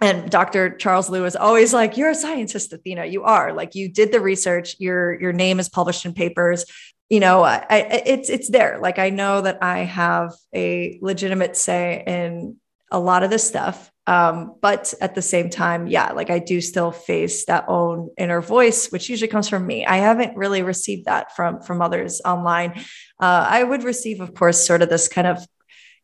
And 0.00 0.28
Dr. 0.28 0.76
Charles 0.76 1.08
Liu 1.08 1.24
is 1.24 1.36
always 1.36 1.72
like, 1.72 1.96
"You're 1.96 2.10
a 2.10 2.14
scientist, 2.16 2.72
Athena. 2.72 3.06
You 3.06 3.22
are 3.22 3.52
like 3.52 3.76
you 3.76 3.88
did 3.88 4.12
the 4.12 4.20
research. 4.20 4.76
Your 4.80 5.18
your 5.20 5.32
name 5.32 5.60
is 5.60 5.68
published 5.68 6.04
in 6.04 6.12
papers. 6.12 6.66
You 7.08 7.20
know, 7.20 7.42
I, 7.42 7.64
I, 7.70 8.02
it's 8.04 8.28
it's 8.28 8.50
there. 8.50 8.78
Like 8.82 8.98
I 8.98 9.10
know 9.10 9.40
that 9.40 9.62
I 9.62 9.80
have 9.80 10.32
a 10.52 10.98
legitimate 11.00 11.56
say 11.56 12.02
in 12.06 12.56
a 12.90 12.98
lot 12.98 13.22
of 13.22 13.30
this 13.30 13.46
stuff. 13.46 13.90
Um, 14.06 14.56
but 14.60 14.92
at 15.00 15.14
the 15.14 15.22
same 15.22 15.48
time, 15.48 15.86
yeah, 15.86 16.12
like 16.12 16.28
I 16.28 16.38
do 16.38 16.60
still 16.60 16.92
face 16.92 17.46
that 17.46 17.64
own 17.68 18.10
inner 18.18 18.42
voice, 18.42 18.92
which 18.92 19.08
usually 19.08 19.28
comes 19.28 19.48
from 19.48 19.66
me. 19.66 19.86
I 19.86 19.96
haven't 19.96 20.36
really 20.36 20.62
received 20.62 21.06
that 21.06 21.34
from 21.34 21.62
from 21.62 21.80
others 21.80 22.20
online. 22.24 22.72
Uh, 23.18 23.46
I 23.48 23.62
would 23.62 23.82
receive, 23.82 24.20
of 24.20 24.34
course, 24.34 24.66
sort 24.66 24.82
of 24.82 24.90
this 24.90 25.08
kind 25.08 25.26
of 25.26 25.46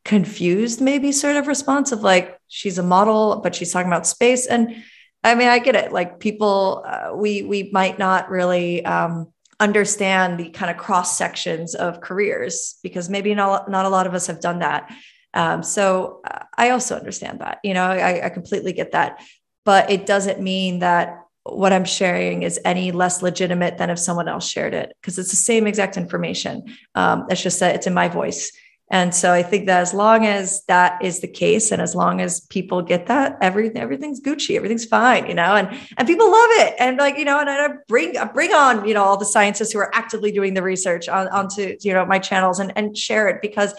confused, 0.04 0.80
maybe 0.80 1.12
sort 1.12 1.36
of 1.36 1.46
response 1.46 1.92
of 1.92 2.00
like 2.02 2.38
she's 2.48 2.78
a 2.78 2.82
model, 2.82 3.40
but 3.42 3.54
she's 3.54 3.72
talking 3.72 3.90
about 3.90 4.06
space. 4.06 4.46
And 4.46 4.82
I 5.22 5.34
mean, 5.34 5.48
I 5.48 5.58
get 5.58 5.76
it. 5.76 5.92
Like 5.92 6.20
people, 6.20 6.84
uh, 6.86 7.10
we 7.14 7.42
we 7.42 7.70
might 7.72 7.98
not 7.98 8.30
really 8.30 8.84
um, 8.84 9.32
understand 9.58 10.40
the 10.40 10.48
kind 10.48 10.70
of 10.70 10.78
cross 10.78 11.18
sections 11.18 11.74
of 11.74 12.00
careers 12.00 12.78
because 12.82 13.10
maybe 13.10 13.34
not 13.34 13.70
not 13.70 13.84
a 13.84 13.90
lot 13.90 14.06
of 14.06 14.14
us 14.14 14.26
have 14.28 14.40
done 14.40 14.60
that. 14.60 14.90
Um, 15.34 15.62
so 15.62 16.22
I 16.56 16.70
also 16.70 16.96
understand 16.96 17.40
that, 17.40 17.58
you 17.62 17.74
know, 17.74 17.84
I, 17.84 18.26
I 18.26 18.28
completely 18.30 18.72
get 18.72 18.92
that, 18.92 19.22
but 19.64 19.90
it 19.90 20.06
doesn't 20.06 20.40
mean 20.40 20.80
that 20.80 21.24
what 21.44 21.72
I'm 21.72 21.84
sharing 21.84 22.42
is 22.42 22.60
any 22.64 22.92
less 22.92 23.22
legitimate 23.22 23.78
than 23.78 23.90
if 23.90 23.98
someone 23.98 24.28
else 24.28 24.48
shared 24.48 24.74
it 24.74 24.92
because 25.00 25.18
it's 25.18 25.30
the 25.30 25.36
same 25.36 25.66
exact 25.66 25.96
information. 25.96 26.64
Um, 26.94 27.26
it's 27.30 27.42
just 27.42 27.60
that 27.60 27.74
it's 27.74 27.86
in 27.86 27.94
my 27.94 28.08
voice. 28.08 28.52
And 28.92 29.14
so 29.14 29.32
I 29.32 29.44
think 29.44 29.66
that 29.66 29.80
as 29.80 29.94
long 29.94 30.26
as 30.26 30.64
that 30.66 31.02
is 31.02 31.20
the 31.20 31.28
case, 31.28 31.70
and 31.70 31.80
as 31.80 31.94
long 31.94 32.20
as 32.20 32.40
people 32.40 32.82
get 32.82 33.06
that, 33.06 33.38
everything 33.40 33.80
everything's 33.80 34.20
Gucci, 34.20 34.56
everything's 34.56 34.84
fine, 34.84 35.26
you 35.28 35.34
know, 35.34 35.54
and 35.54 35.68
and 35.96 36.08
people 36.08 36.28
love 36.28 36.50
it. 36.54 36.74
And 36.80 36.98
like, 36.98 37.16
you 37.16 37.24
know, 37.24 37.38
and 37.38 37.48
I 37.48 37.68
bring 37.86 38.18
I 38.18 38.24
bring 38.24 38.52
on, 38.52 38.86
you 38.88 38.94
know, 38.94 39.04
all 39.04 39.16
the 39.16 39.24
scientists 39.24 39.70
who 39.70 39.78
are 39.78 39.94
actively 39.94 40.32
doing 40.32 40.54
the 40.54 40.62
research 40.62 41.08
on, 41.08 41.28
onto, 41.28 41.76
you 41.82 41.94
know, 41.94 42.04
my 42.04 42.18
channels 42.18 42.58
and, 42.58 42.72
and 42.74 42.98
share 42.98 43.28
it 43.28 43.40
because 43.40 43.72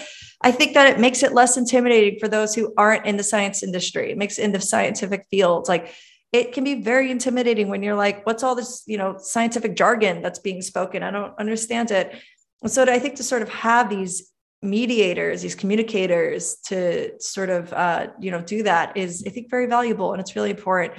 I 0.44 0.52
think 0.52 0.74
that 0.74 0.88
it 0.88 1.00
makes 1.00 1.24
it 1.24 1.34
less 1.34 1.58
intimidating 1.58 2.20
for 2.20 2.28
those 2.28 2.56
who 2.56 2.74
aren't 2.78 3.06
in 3.06 3.18
the 3.18 3.24
science 3.24 3.64
industry. 3.64 4.12
It 4.12 4.18
makes 4.18 4.40
in 4.40 4.52
the 4.52 4.62
scientific 4.62 5.28
fields. 5.30 5.70
Like 5.70 5.94
it 6.32 6.54
can 6.54 6.64
be 6.64 6.82
very 6.82 7.12
intimidating 7.12 7.68
when 7.68 7.84
you're 7.84 7.96
like, 7.96 8.26
what's 8.26 8.42
all 8.42 8.56
this, 8.56 8.84
you 8.88 8.98
know, 8.98 9.18
scientific 9.20 9.76
jargon 9.76 10.22
that's 10.22 10.40
being 10.40 10.62
spoken? 10.62 11.04
I 11.04 11.12
don't 11.12 11.38
understand 11.38 11.92
it. 11.92 12.16
And 12.62 12.72
so 12.72 12.84
I 12.84 13.00
think 13.00 13.16
to 13.16 13.24
sort 13.24 13.42
of 13.42 13.50
have 13.50 13.90
these 13.90 14.32
mediators, 14.62 15.42
these 15.42 15.56
communicators 15.56 16.56
to 16.68 17.20
sort 17.20 17.50
of, 17.50 17.74
uh, 17.74 18.08
you 18.20 18.32
know, 18.32 18.42
do 18.42 18.64
that 18.64 18.96
is, 18.96 19.24
I 19.28 19.30
think, 19.30 19.50
very 19.50 19.66
valuable 19.66 20.14
and 20.14 20.22
it's 20.22 20.36
really 20.36 20.52
important. 20.52 20.94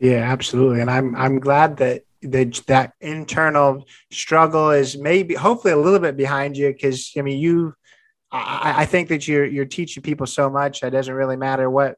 Yeah, 0.00 0.30
absolutely. 0.32 0.80
And 0.80 0.90
I'm, 0.90 1.14
I'm 1.14 1.40
glad 1.40 1.76
that 1.78 2.02
that 2.22 2.62
that 2.66 2.92
internal 3.00 3.84
struggle 4.10 4.70
is 4.70 4.96
maybe 4.96 5.34
hopefully 5.34 5.74
a 5.74 5.76
little 5.76 5.98
bit 5.98 6.16
behind 6.16 6.56
you 6.56 6.72
because 6.72 7.12
I 7.18 7.22
mean 7.22 7.38
you 7.38 7.74
I, 8.34 8.74
I 8.82 8.86
think 8.86 9.08
that 9.10 9.28
you're 9.28 9.44
you're 9.44 9.64
teaching 9.64 10.02
people 10.02 10.26
so 10.26 10.50
much 10.50 10.82
it 10.82 10.90
doesn't 10.90 11.14
really 11.14 11.36
matter 11.36 11.70
what 11.70 11.96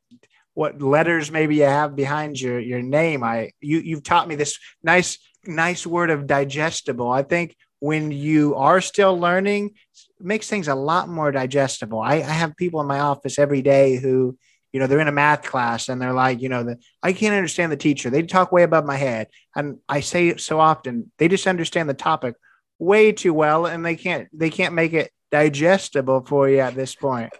what 0.56 0.80
letters 0.80 1.30
maybe 1.30 1.56
you 1.56 1.64
have 1.64 1.94
behind 1.94 2.40
your 2.40 2.58
your 2.58 2.80
name. 2.80 3.22
I 3.22 3.52
you 3.60 3.78
you've 3.78 4.02
taught 4.02 4.26
me 4.26 4.36
this 4.36 4.58
nice 4.82 5.18
nice 5.44 5.86
word 5.86 6.10
of 6.10 6.26
digestible. 6.26 7.10
I 7.10 7.22
think 7.22 7.54
when 7.78 8.10
you 8.10 8.54
are 8.54 8.80
still 8.80 9.18
learning, 9.18 9.74
makes 10.18 10.48
things 10.48 10.66
a 10.66 10.74
lot 10.74 11.10
more 11.10 11.30
digestible. 11.30 12.00
I, 12.00 12.14
I 12.14 12.20
have 12.22 12.56
people 12.56 12.80
in 12.80 12.86
my 12.86 13.00
office 13.00 13.38
every 13.38 13.60
day 13.60 13.96
who 13.96 14.38
you 14.72 14.80
know 14.80 14.86
they're 14.86 15.00
in 15.00 15.08
a 15.08 15.12
math 15.12 15.42
class 15.42 15.90
and 15.90 16.00
they're 16.00 16.12
like 16.12 16.42
you 16.42 16.50
know 16.50 16.62
the, 16.62 16.78
i 17.02 17.14
can't 17.14 17.34
understand 17.34 17.72
the 17.72 17.78
teacher 17.78 18.10
they 18.10 18.22
talk 18.22 18.52
way 18.52 18.62
above 18.62 18.84
my 18.84 18.96
head 18.96 19.26
and 19.54 19.78
i 19.88 20.00
say 20.00 20.28
it 20.28 20.38
so 20.38 20.60
often 20.60 21.10
they 21.16 21.28
just 21.28 21.46
understand 21.46 21.88
the 21.88 21.94
topic 21.94 22.34
way 22.78 23.10
too 23.10 23.32
well 23.32 23.64
and 23.64 23.86
they 23.86 23.96
can't 23.96 24.28
they 24.34 24.50
can't 24.50 24.74
make 24.74 24.92
it 24.92 25.10
digestible 25.36 26.24
for 26.24 26.48
you 26.48 26.60
at 26.60 26.74
this 26.74 26.94
point. 26.94 27.30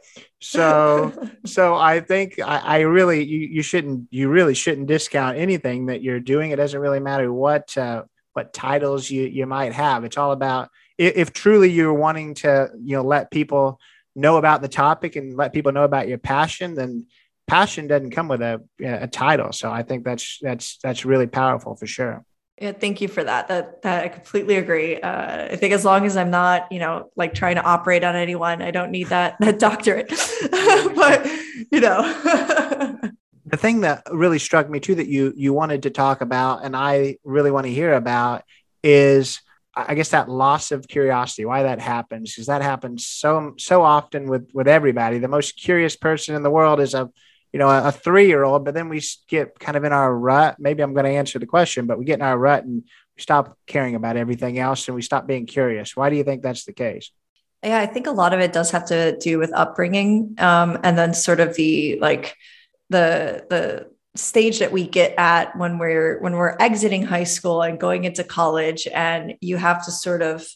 So, 0.40 1.12
so 1.46 1.74
I 1.74 2.00
think 2.00 2.38
I, 2.38 2.58
I, 2.58 2.78
really 2.80 3.24
you, 3.24 3.38
you 3.38 3.62
shouldn't 3.62 4.08
you 4.10 4.28
really 4.28 4.54
shouldn't 4.54 4.86
discount 4.86 5.38
anything 5.38 5.86
that 5.86 6.02
you're 6.02 6.20
doing. 6.20 6.50
It 6.50 6.56
doesn't 6.56 6.78
really 6.78 7.00
matter 7.00 7.32
what 7.32 7.76
uh, 7.78 8.04
what 8.34 8.52
titles 8.52 9.10
you 9.10 9.22
you 9.24 9.46
might 9.46 9.72
have. 9.72 10.04
It's 10.04 10.18
all 10.18 10.32
about 10.32 10.68
if, 10.98 11.16
if 11.16 11.32
truly 11.32 11.70
you're 11.70 11.94
wanting 11.94 12.34
to 12.34 12.70
you 12.78 12.96
know 12.96 13.02
let 13.02 13.30
people 13.30 13.80
know 14.14 14.36
about 14.36 14.60
the 14.60 14.68
topic 14.68 15.16
and 15.16 15.36
let 15.36 15.54
people 15.54 15.72
know 15.72 15.84
about 15.84 16.08
your 16.08 16.18
passion, 16.18 16.74
then 16.74 17.06
passion 17.46 17.86
doesn't 17.86 18.10
come 18.10 18.28
with 18.28 18.42
a, 18.42 18.62
a 18.82 19.06
title. 19.06 19.52
So 19.52 19.70
I 19.70 19.82
think 19.84 20.04
that's 20.04 20.38
that's 20.42 20.78
that's 20.82 21.06
really 21.06 21.26
powerful 21.26 21.76
for 21.76 21.86
sure. 21.86 22.24
Yeah, 22.58 22.72
thank 22.72 23.02
you 23.02 23.08
for 23.08 23.22
that. 23.22 23.48
That 23.48 23.82
that 23.82 24.04
I 24.04 24.08
completely 24.08 24.56
agree. 24.56 24.98
Uh, 24.98 25.48
I 25.52 25.56
think 25.56 25.74
as 25.74 25.84
long 25.84 26.06
as 26.06 26.16
I'm 26.16 26.30
not, 26.30 26.72
you 26.72 26.78
know, 26.78 27.10
like 27.14 27.34
trying 27.34 27.56
to 27.56 27.62
operate 27.62 28.02
on 28.02 28.16
anyone, 28.16 28.62
I 28.62 28.70
don't 28.70 28.90
need 28.90 29.08
that 29.08 29.36
that 29.40 29.58
doctorate. 29.58 30.08
but 30.50 31.26
you 31.70 31.80
know, 31.80 32.00
the 33.46 33.58
thing 33.58 33.82
that 33.82 34.04
really 34.10 34.38
struck 34.38 34.70
me 34.70 34.80
too 34.80 34.94
that 34.94 35.06
you 35.06 35.34
you 35.36 35.52
wanted 35.52 35.82
to 35.82 35.90
talk 35.90 36.22
about, 36.22 36.64
and 36.64 36.74
I 36.74 37.18
really 37.24 37.50
want 37.50 37.66
to 37.66 37.72
hear 37.72 37.92
about, 37.92 38.42
is 38.82 39.42
I 39.74 39.94
guess 39.94 40.08
that 40.08 40.30
loss 40.30 40.72
of 40.72 40.88
curiosity. 40.88 41.44
Why 41.44 41.64
that 41.64 41.78
happens? 41.78 42.32
Because 42.32 42.46
that 42.46 42.62
happens 42.62 43.06
so 43.06 43.52
so 43.58 43.82
often 43.82 44.30
with 44.30 44.48
with 44.54 44.66
everybody. 44.66 45.18
The 45.18 45.28
most 45.28 45.60
curious 45.60 45.94
person 45.94 46.34
in 46.34 46.42
the 46.42 46.50
world 46.50 46.80
is 46.80 46.94
a 46.94 47.10
you 47.56 47.58
know, 47.58 47.70
a, 47.70 47.88
a 47.88 47.92
three 47.92 48.26
year 48.26 48.44
old, 48.44 48.66
but 48.66 48.74
then 48.74 48.90
we 48.90 49.02
get 49.28 49.58
kind 49.58 49.78
of 49.78 49.84
in 49.84 49.90
our 49.90 50.14
rut. 50.14 50.56
Maybe 50.58 50.82
I'm 50.82 50.92
going 50.92 51.06
to 51.06 51.10
answer 51.12 51.38
the 51.38 51.46
question, 51.46 51.86
but 51.86 51.98
we 51.98 52.04
get 52.04 52.18
in 52.18 52.22
our 52.22 52.36
rut 52.36 52.64
and 52.64 52.82
we 53.16 53.22
stop 53.22 53.56
caring 53.66 53.94
about 53.94 54.18
everything 54.18 54.58
else 54.58 54.86
and 54.88 54.94
we 54.94 55.00
stop 55.00 55.26
being 55.26 55.46
curious. 55.46 55.96
Why 55.96 56.10
do 56.10 56.16
you 56.16 56.22
think 56.22 56.42
that's 56.42 56.66
the 56.66 56.74
case? 56.74 57.10
Yeah, 57.62 57.78
I 57.78 57.86
think 57.86 58.08
a 58.08 58.10
lot 58.10 58.34
of 58.34 58.40
it 58.40 58.52
does 58.52 58.72
have 58.72 58.84
to 58.88 59.16
do 59.16 59.38
with 59.38 59.54
upbringing, 59.54 60.34
um, 60.36 60.78
and 60.82 60.98
then 60.98 61.14
sort 61.14 61.40
of 61.40 61.56
the 61.56 61.98
like 61.98 62.36
the 62.90 63.46
the 63.48 63.90
stage 64.16 64.58
that 64.58 64.70
we 64.70 64.86
get 64.86 65.14
at 65.16 65.56
when 65.56 65.78
we're 65.78 66.20
when 66.20 66.34
we're 66.34 66.58
exiting 66.60 67.04
high 67.04 67.24
school 67.24 67.62
and 67.62 67.80
going 67.80 68.04
into 68.04 68.22
college, 68.22 68.86
and 68.86 69.32
you 69.40 69.56
have 69.56 69.82
to 69.86 69.90
sort 69.90 70.20
of 70.20 70.46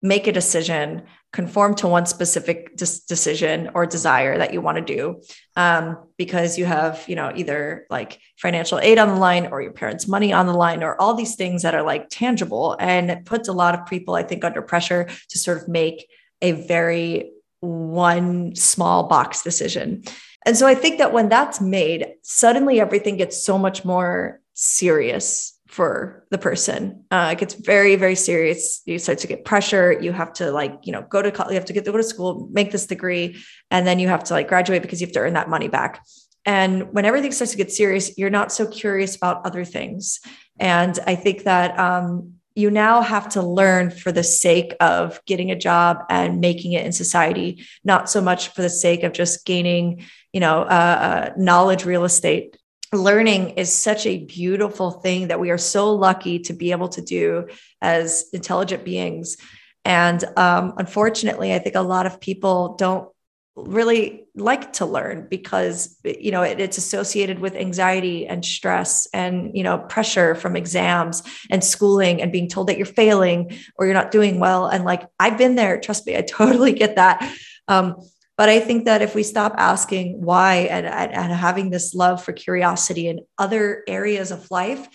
make 0.00 0.26
a 0.26 0.32
decision 0.32 1.02
conform 1.36 1.74
to 1.74 1.86
one 1.86 2.06
specific 2.06 2.74
dis- 2.78 3.00
decision 3.00 3.70
or 3.74 3.84
desire 3.84 4.38
that 4.38 4.54
you 4.54 4.62
want 4.62 4.78
to 4.78 4.94
do 4.96 5.20
um, 5.54 5.98
because 6.16 6.56
you 6.56 6.64
have 6.64 7.04
you 7.08 7.14
know 7.14 7.30
either 7.36 7.86
like 7.90 8.18
financial 8.38 8.78
aid 8.78 8.96
on 8.96 9.08
the 9.08 9.20
line 9.28 9.46
or 9.48 9.60
your 9.60 9.72
parents 9.72 10.08
money 10.08 10.32
on 10.32 10.46
the 10.46 10.54
line 10.54 10.82
or 10.82 10.98
all 10.98 11.12
these 11.12 11.36
things 11.36 11.60
that 11.60 11.74
are 11.74 11.82
like 11.82 12.08
tangible 12.08 12.74
and 12.80 13.10
it 13.10 13.26
puts 13.26 13.48
a 13.48 13.52
lot 13.52 13.74
of 13.74 13.84
people 13.84 14.14
i 14.14 14.22
think 14.22 14.44
under 14.44 14.62
pressure 14.62 15.06
to 15.28 15.38
sort 15.38 15.58
of 15.58 15.68
make 15.68 16.08
a 16.40 16.52
very 16.52 17.30
one 17.60 18.54
small 18.54 19.08
box 19.08 19.42
decision. 19.42 20.04
And 20.46 20.56
so 20.56 20.66
i 20.66 20.74
think 20.74 20.96
that 20.98 21.12
when 21.12 21.28
that's 21.28 21.60
made 21.60 22.06
suddenly 22.22 22.80
everything 22.80 23.18
gets 23.18 23.44
so 23.44 23.58
much 23.58 23.84
more 23.84 24.40
serious 24.54 25.55
for 25.66 26.24
the 26.30 26.38
person. 26.38 27.04
Uh, 27.10 27.30
it 27.32 27.38
gets 27.38 27.54
very, 27.54 27.96
very 27.96 28.14
serious. 28.14 28.82
You 28.86 28.98
start 28.98 29.18
to 29.18 29.26
get 29.26 29.44
pressure. 29.44 29.92
You 29.92 30.12
have 30.12 30.32
to 30.34 30.50
like, 30.50 30.78
you 30.84 30.92
know, 30.92 31.02
go 31.02 31.22
to 31.22 31.30
college, 31.30 31.52
you 31.52 31.56
have 31.56 31.66
to 31.66 31.72
get 31.72 31.84
to 31.84 31.92
go 31.92 31.96
to 31.96 32.04
school, 32.04 32.48
make 32.52 32.70
this 32.70 32.86
degree, 32.86 33.36
and 33.70 33.86
then 33.86 33.98
you 33.98 34.08
have 34.08 34.24
to 34.24 34.34
like 34.34 34.48
graduate 34.48 34.82
because 34.82 35.00
you 35.00 35.06
have 35.06 35.14
to 35.14 35.20
earn 35.20 35.34
that 35.34 35.48
money 35.48 35.68
back. 35.68 36.04
And 36.44 36.92
when 36.92 37.04
everything 37.04 37.32
starts 37.32 37.50
to 37.52 37.58
get 37.58 37.72
serious, 37.72 38.16
you're 38.16 38.30
not 38.30 38.52
so 38.52 38.66
curious 38.66 39.16
about 39.16 39.44
other 39.44 39.64
things. 39.64 40.20
And 40.60 40.96
I 41.04 41.16
think 41.16 41.42
that 41.42 41.76
um, 41.78 42.34
you 42.54 42.70
now 42.70 43.02
have 43.02 43.28
to 43.30 43.42
learn 43.42 43.90
for 43.90 44.12
the 44.12 44.22
sake 44.22 44.74
of 44.80 45.20
getting 45.26 45.50
a 45.50 45.58
job 45.58 46.04
and 46.08 46.40
making 46.40 46.72
it 46.72 46.86
in 46.86 46.92
society, 46.92 47.66
not 47.82 48.08
so 48.08 48.20
much 48.20 48.48
for 48.48 48.62
the 48.62 48.70
sake 48.70 49.02
of 49.02 49.12
just 49.12 49.44
gaining, 49.44 50.06
you 50.32 50.38
know, 50.38 50.62
uh, 50.62 50.64
uh, 50.64 51.32
knowledge 51.36 51.84
real 51.84 52.04
estate 52.04 52.56
learning 52.92 53.50
is 53.50 53.72
such 53.72 54.06
a 54.06 54.24
beautiful 54.24 54.90
thing 54.90 55.28
that 55.28 55.40
we 55.40 55.50
are 55.50 55.58
so 55.58 55.94
lucky 55.94 56.38
to 56.40 56.52
be 56.52 56.70
able 56.70 56.88
to 56.90 57.02
do 57.02 57.48
as 57.80 58.28
intelligent 58.32 58.84
beings. 58.84 59.36
And 59.84 60.22
um, 60.36 60.74
unfortunately, 60.78 61.54
I 61.54 61.58
think 61.58 61.74
a 61.74 61.80
lot 61.80 62.06
of 62.06 62.20
people 62.20 62.74
don't 62.76 63.08
really 63.56 64.26
like 64.34 64.74
to 64.74 64.84
learn 64.84 65.26
because 65.30 65.98
you 66.04 66.30
know 66.30 66.42
it, 66.42 66.60
it's 66.60 66.76
associated 66.76 67.38
with 67.38 67.56
anxiety 67.56 68.26
and 68.26 68.44
stress 68.44 69.08
and 69.14 69.56
you 69.56 69.62
know 69.62 69.78
pressure 69.78 70.34
from 70.34 70.56
exams 70.56 71.22
and 71.50 71.64
schooling 71.64 72.20
and 72.20 72.30
being 72.30 72.48
told 72.48 72.66
that 72.66 72.76
you're 72.76 72.84
failing 72.84 73.56
or 73.76 73.86
you're 73.86 73.94
not 73.94 74.10
doing 74.10 74.38
well. 74.38 74.66
And 74.66 74.84
like 74.84 75.08
i've 75.18 75.38
been 75.38 75.54
there. 75.54 75.80
Trust 75.80 76.06
me 76.06 76.16
i 76.16 76.20
totally 76.28 76.72
get 76.72 76.96
that. 76.96 77.32
Um, 77.68 77.96
but 78.36 78.48
I 78.48 78.60
think 78.60 78.84
that 78.84 79.02
if 79.02 79.14
we 79.14 79.22
stop 79.22 79.54
asking 79.56 80.22
why 80.22 80.68
and, 80.70 80.86
and, 80.86 81.32
having 81.32 81.70
this 81.70 81.94
love 81.94 82.22
for 82.22 82.32
curiosity 82.32 83.08
in 83.08 83.20
other 83.38 83.82
areas 83.88 84.30
of 84.30 84.50
life, 84.50 84.88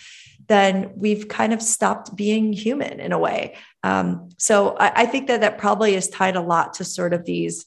then 0.47 0.91
we've 0.95 1.27
kind 1.27 1.53
of 1.53 1.61
stopped 1.61 2.15
being 2.15 2.53
human 2.53 2.99
in 2.99 3.11
a 3.11 3.19
way. 3.19 3.55
Um, 3.83 4.29
so 4.37 4.75
I, 4.77 5.01
I 5.01 5.05
think 5.05 5.27
that 5.27 5.41
that 5.41 5.57
probably 5.57 5.95
is 5.95 6.07
tied 6.09 6.35
a 6.35 6.41
lot 6.41 6.75
to 6.75 6.83
sort 6.83 7.13
of 7.13 7.25
these 7.25 7.65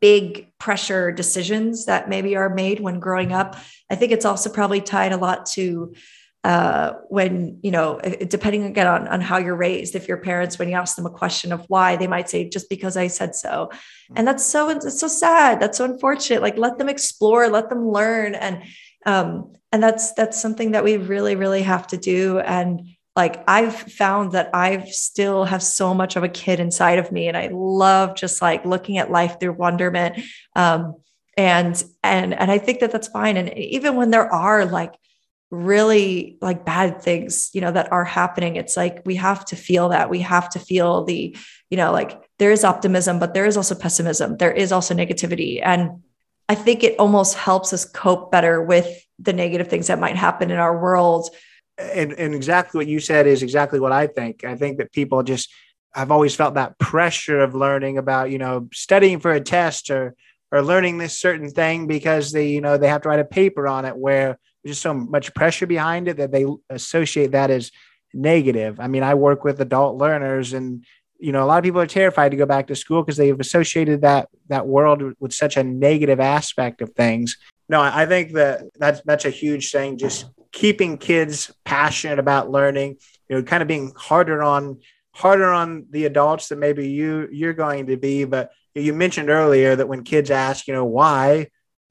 big 0.00 0.52
pressure 0.58 1.12
decisions 1.12 1.86
that 1.86 2.08
maybe 2.08 2.36
are 2.36 2.54
made 2.54 2.80
when 2.80 3.00
growing 3.00 3.32
up. 3.32 3.56
I 3.90 3.96
think 3.96 4.12
it's 4.12 4.24
also 4.24 4.50
probably 4.50 4.80
tied 4.80 5.12
a 5.12 5.16
lot 5.16 5.46
to 5.46 5.94
uh, 6.46 6.92
when 7.08 7.58
you 7.64 7.72
know 7.72 7.98
depending 8.28 8.62
again 8.62 8.86
on, 8.86 9.08
on 9.08 9.20
how 9.20 9.36
you're 9.36 9.56
raised 9.56 9.96
if 9.96 10.06
your 10.06 10.18
parents 10.18 10.60
when 10.60 10.68
you 10.68 10.76
ask 10.76 10.94
them 10.94 11.04
a 11.04 11.10
question 11.10 11.50
of 11.50 11.64
why 11.66 11.96
they 11.96 12.06
might 12.06 12.30
say 12.30 12.48
just 12.48 12.70
because 12.70 12.96
i 12.96 13.08
said 13.08 13.34
so. 13.34 13.68
And 14.14 14.28
that's 14.28 14.44
so 14.44 14.68
it's 14.68 15.00
so 15.00 15.08
sad. 15.08 15.58
That's 15.58 15.78
so 15.78 15.84
unfortunate. 15.84 16.42
Like 16.42 16.56
let 16.56 16.78
them 16.78 16.88
explore 16.88 17.48
let 17.48 17.68
them 17.68 17.90
learn. 17.90 18.36
And 18.36 18.62
um, 19.04 19.54
and 19.72 19.82
that's 19.82 20.12
that's 20.12 20.40
something 20.40 20.70
that 20.70 20.84
we 20.84 20.98
really 20.98 21.34
really 21.34 21.62
have 21.62 21.88
to 21.88 21.96
do. 21.96 22.38
And 22.38 22.90
like 23.16 23.42
i've 23.48 23.74
found 23.74 24.32
that 24.32 24.50
i've 24.52 24.88
still 24.90 25.44
have 25.44 25.62
so 25.62 25.94
much 25.94 26.16
of 26.16 26.22
a 26.22 26.28
kid 26.28 26.60
inside 26.60 26.98
of 26.98 27.10
me 27.10 27.28
and 27.28 27.36
i 27.36 27.48
love 27.50 28.14
just 28.14 28.42
like 28.42 28.66
looking 28.66 28.98
at 28.98 29.10
life 29.10 29.40
through 29.40 29.54
wonderment. 29.54 30.20
Um, 30.54 30.96
and 31.36 31.82
and 32.04 32.32
and 32.34 32.50
i 32.52 32.58
think 32.58 32.78
that 32.80 32.92
that's 32.92 33.08
fine. 33.08 33.36
And 33.36 33.48
even 33.58 33.96
when 33.96 34.10
there 34.10 34.32
are 34.32 34.64
like 34.64 34.94
really 35.50 36.38
like 36.40 36.64
bad 36.64 37.00
things 37.00 37.50
you 37.52 37.60
know 37.60 37.70
that 37.70 37.92
are 37.92 38.04
happening. 38.04 38.56
It's 38.56 38.76
like 38.76 39.02
we 39.04 39.16
have 39.16 39.44
to 39.46 39.56
feel 39.56 39.90
that. 39.90 40.10
We 40.10 40.20
have 40.20 40.48
to 40.50 40.58
feel 40.58 41.04
the 41.04 41.36
you 41.70 41.76
know 41.76 41.92
like 41.92 42.20
there 42.38 42.50
is 42.50 42.64
optimism 42.64 43.18
but 43.18 43.34
there 43.34 43.46
is 43.46 43.56
also 43.56 43.74
pessimism. 43.74 44.36
There 44.36 44.52
is 44.52 44.72
also 44.72 44.94
negativity. 44.94 45.60
And 45.62 46.02
i 46.48 46.54
think 46.54 46.84
it 46.84 46.96
almost 46.98 47.34
helps 47.34 47.72
us 47.72 47.84
cope 47.84 48.30
better 48.30 48.62
with 48.62 48.88
the 49.18 49.32
negative 49.32 49.66
things 49.66 49.88
that 49.88 49.98
might 49.98 50.16
happen 50.16 50.50
in 50.50 50.58
our 50.58 50.80
world. 50.80 51.30
And, 51.78 52.12
and 52.12 52.34
exactly 52.34 52.78
what 52.78 52.86
you 52.86 53.00
said 53.00 53.26
is 53.26 53.42
exactly 53.42 53.80
what 53.80 53.92
i 53.92 54.06
think. 54.06 54.44
I 54.44 54.56
think 54.56 54.78
that 54.78 54.92
people 54.92 55.22
just 55.22 55.52
i've 55.94 56.10
always 56.10 56.34
felt 56.34 56.54
that 56.54 56.78
pressure 56.78 57.40
of 57.40 57.54
learning 57.54 57.98
about 57.98 58.30
you 58.30 58.38
know 58.38 58.68
studying 58.72 59.20
for 59.20 59.32
a 59.32 59.40
test 59.40 59.90
or 59.90 60.14
or 60.52 60.62
learning 60.62 60.98
this 60.98 61.18
certain 61.18 61.50
thing 61.50 61.86
because 61.86 62.32
they 62.32 62.48
you 62.48 62.60
know 62.60 62.76
they 62.76 62.88
have 62.88 63.02
to 63.02 63.08
write 63.08 63.20
a 63.20 63.24
paper 63.24 63.66
on 63.68 63.84
it 63.84 63.96
where 63.96 64.38
just 64.66 64.82
so 64.82 64.92
much 64.92 65.34
pressure 65.34 65.66
behind 65.66 66.08
it 66.08 66.16
that 66.18 66.32
they 66.32 66.44
associate 66.70 67.32
that 67.32 67.50
as 67.50 67.70
negative. 68.12 68.80
I 68.80 68.88
mean, 68.88 69.02
I 69.02 69.14
work 69.14 69.44
with 69.44 69.60
adult 69.60 69.96
learners 69.96 70.52
and 70.52 70.84
you 71.18 71.32
know 71.32 71.42
a 71.42 71.46
lot 71.46 71.58
of 71.58 71.64
people 71.64 71.80
are 71.80 71.86
terrified 71.86 72.30
to 72.30 72.36
go 72.36 72.46
back 72.46 72.66
to 72.66 72.76
school 72.76 73.02
because 73.02 73.16
they've 73.16 73.40
associated 73.40 74.02
that 74.02 74.28
that 74.48 74.66
world 74.66 75.02
with 75.18 75.32
such 75.32 75.56
a 75.56 75.64
negative 75.64 76.20
aspect 76.20 76.82
of 76.82 76.90
things 76.90 77.36
no 77.68 77.80
i 77.80 78.04
think 78.06 78.32
that 78.32 78.62
that's 78.78 79.00
that's 79.04 79.24
a 79.24 79.30
huge 79.30 79.70
thing 79.70 79.96
just 79.96 80.26
keeping 80.52 80.98
kids 80.98 81.52
passionate 81.64 82.18
about 82.18 82.50
learning 82.50 82.96
you 83.28 83.36
know 83.36 83.42
kind 83.42 83.62
of 83.62 83.68
being 83.68 83.92
harder 83.96 84.42
on 84.42 84.78
harder 85.14 85.50
on 85.50 85.86
the 85.90 86.04
adults 86.04 86.48
than 86.48 86.58
maybe 86.58 86.88
you 86.88 87.28
you're 87.32 87.54
going 87.54 87.86
to 87.86 87.96
be 87.96 88.24
but 88.24 88.50
you 88.74 88.92
mentioned 88.92 89.30
earlier 89.30 89.74
that 89.74 89.88
when 89.88 90.02
kids 90.04 90.30
ask 90.30 90.66
you 90.66 90.74
know 90.74 90.84
why 90.84 91.46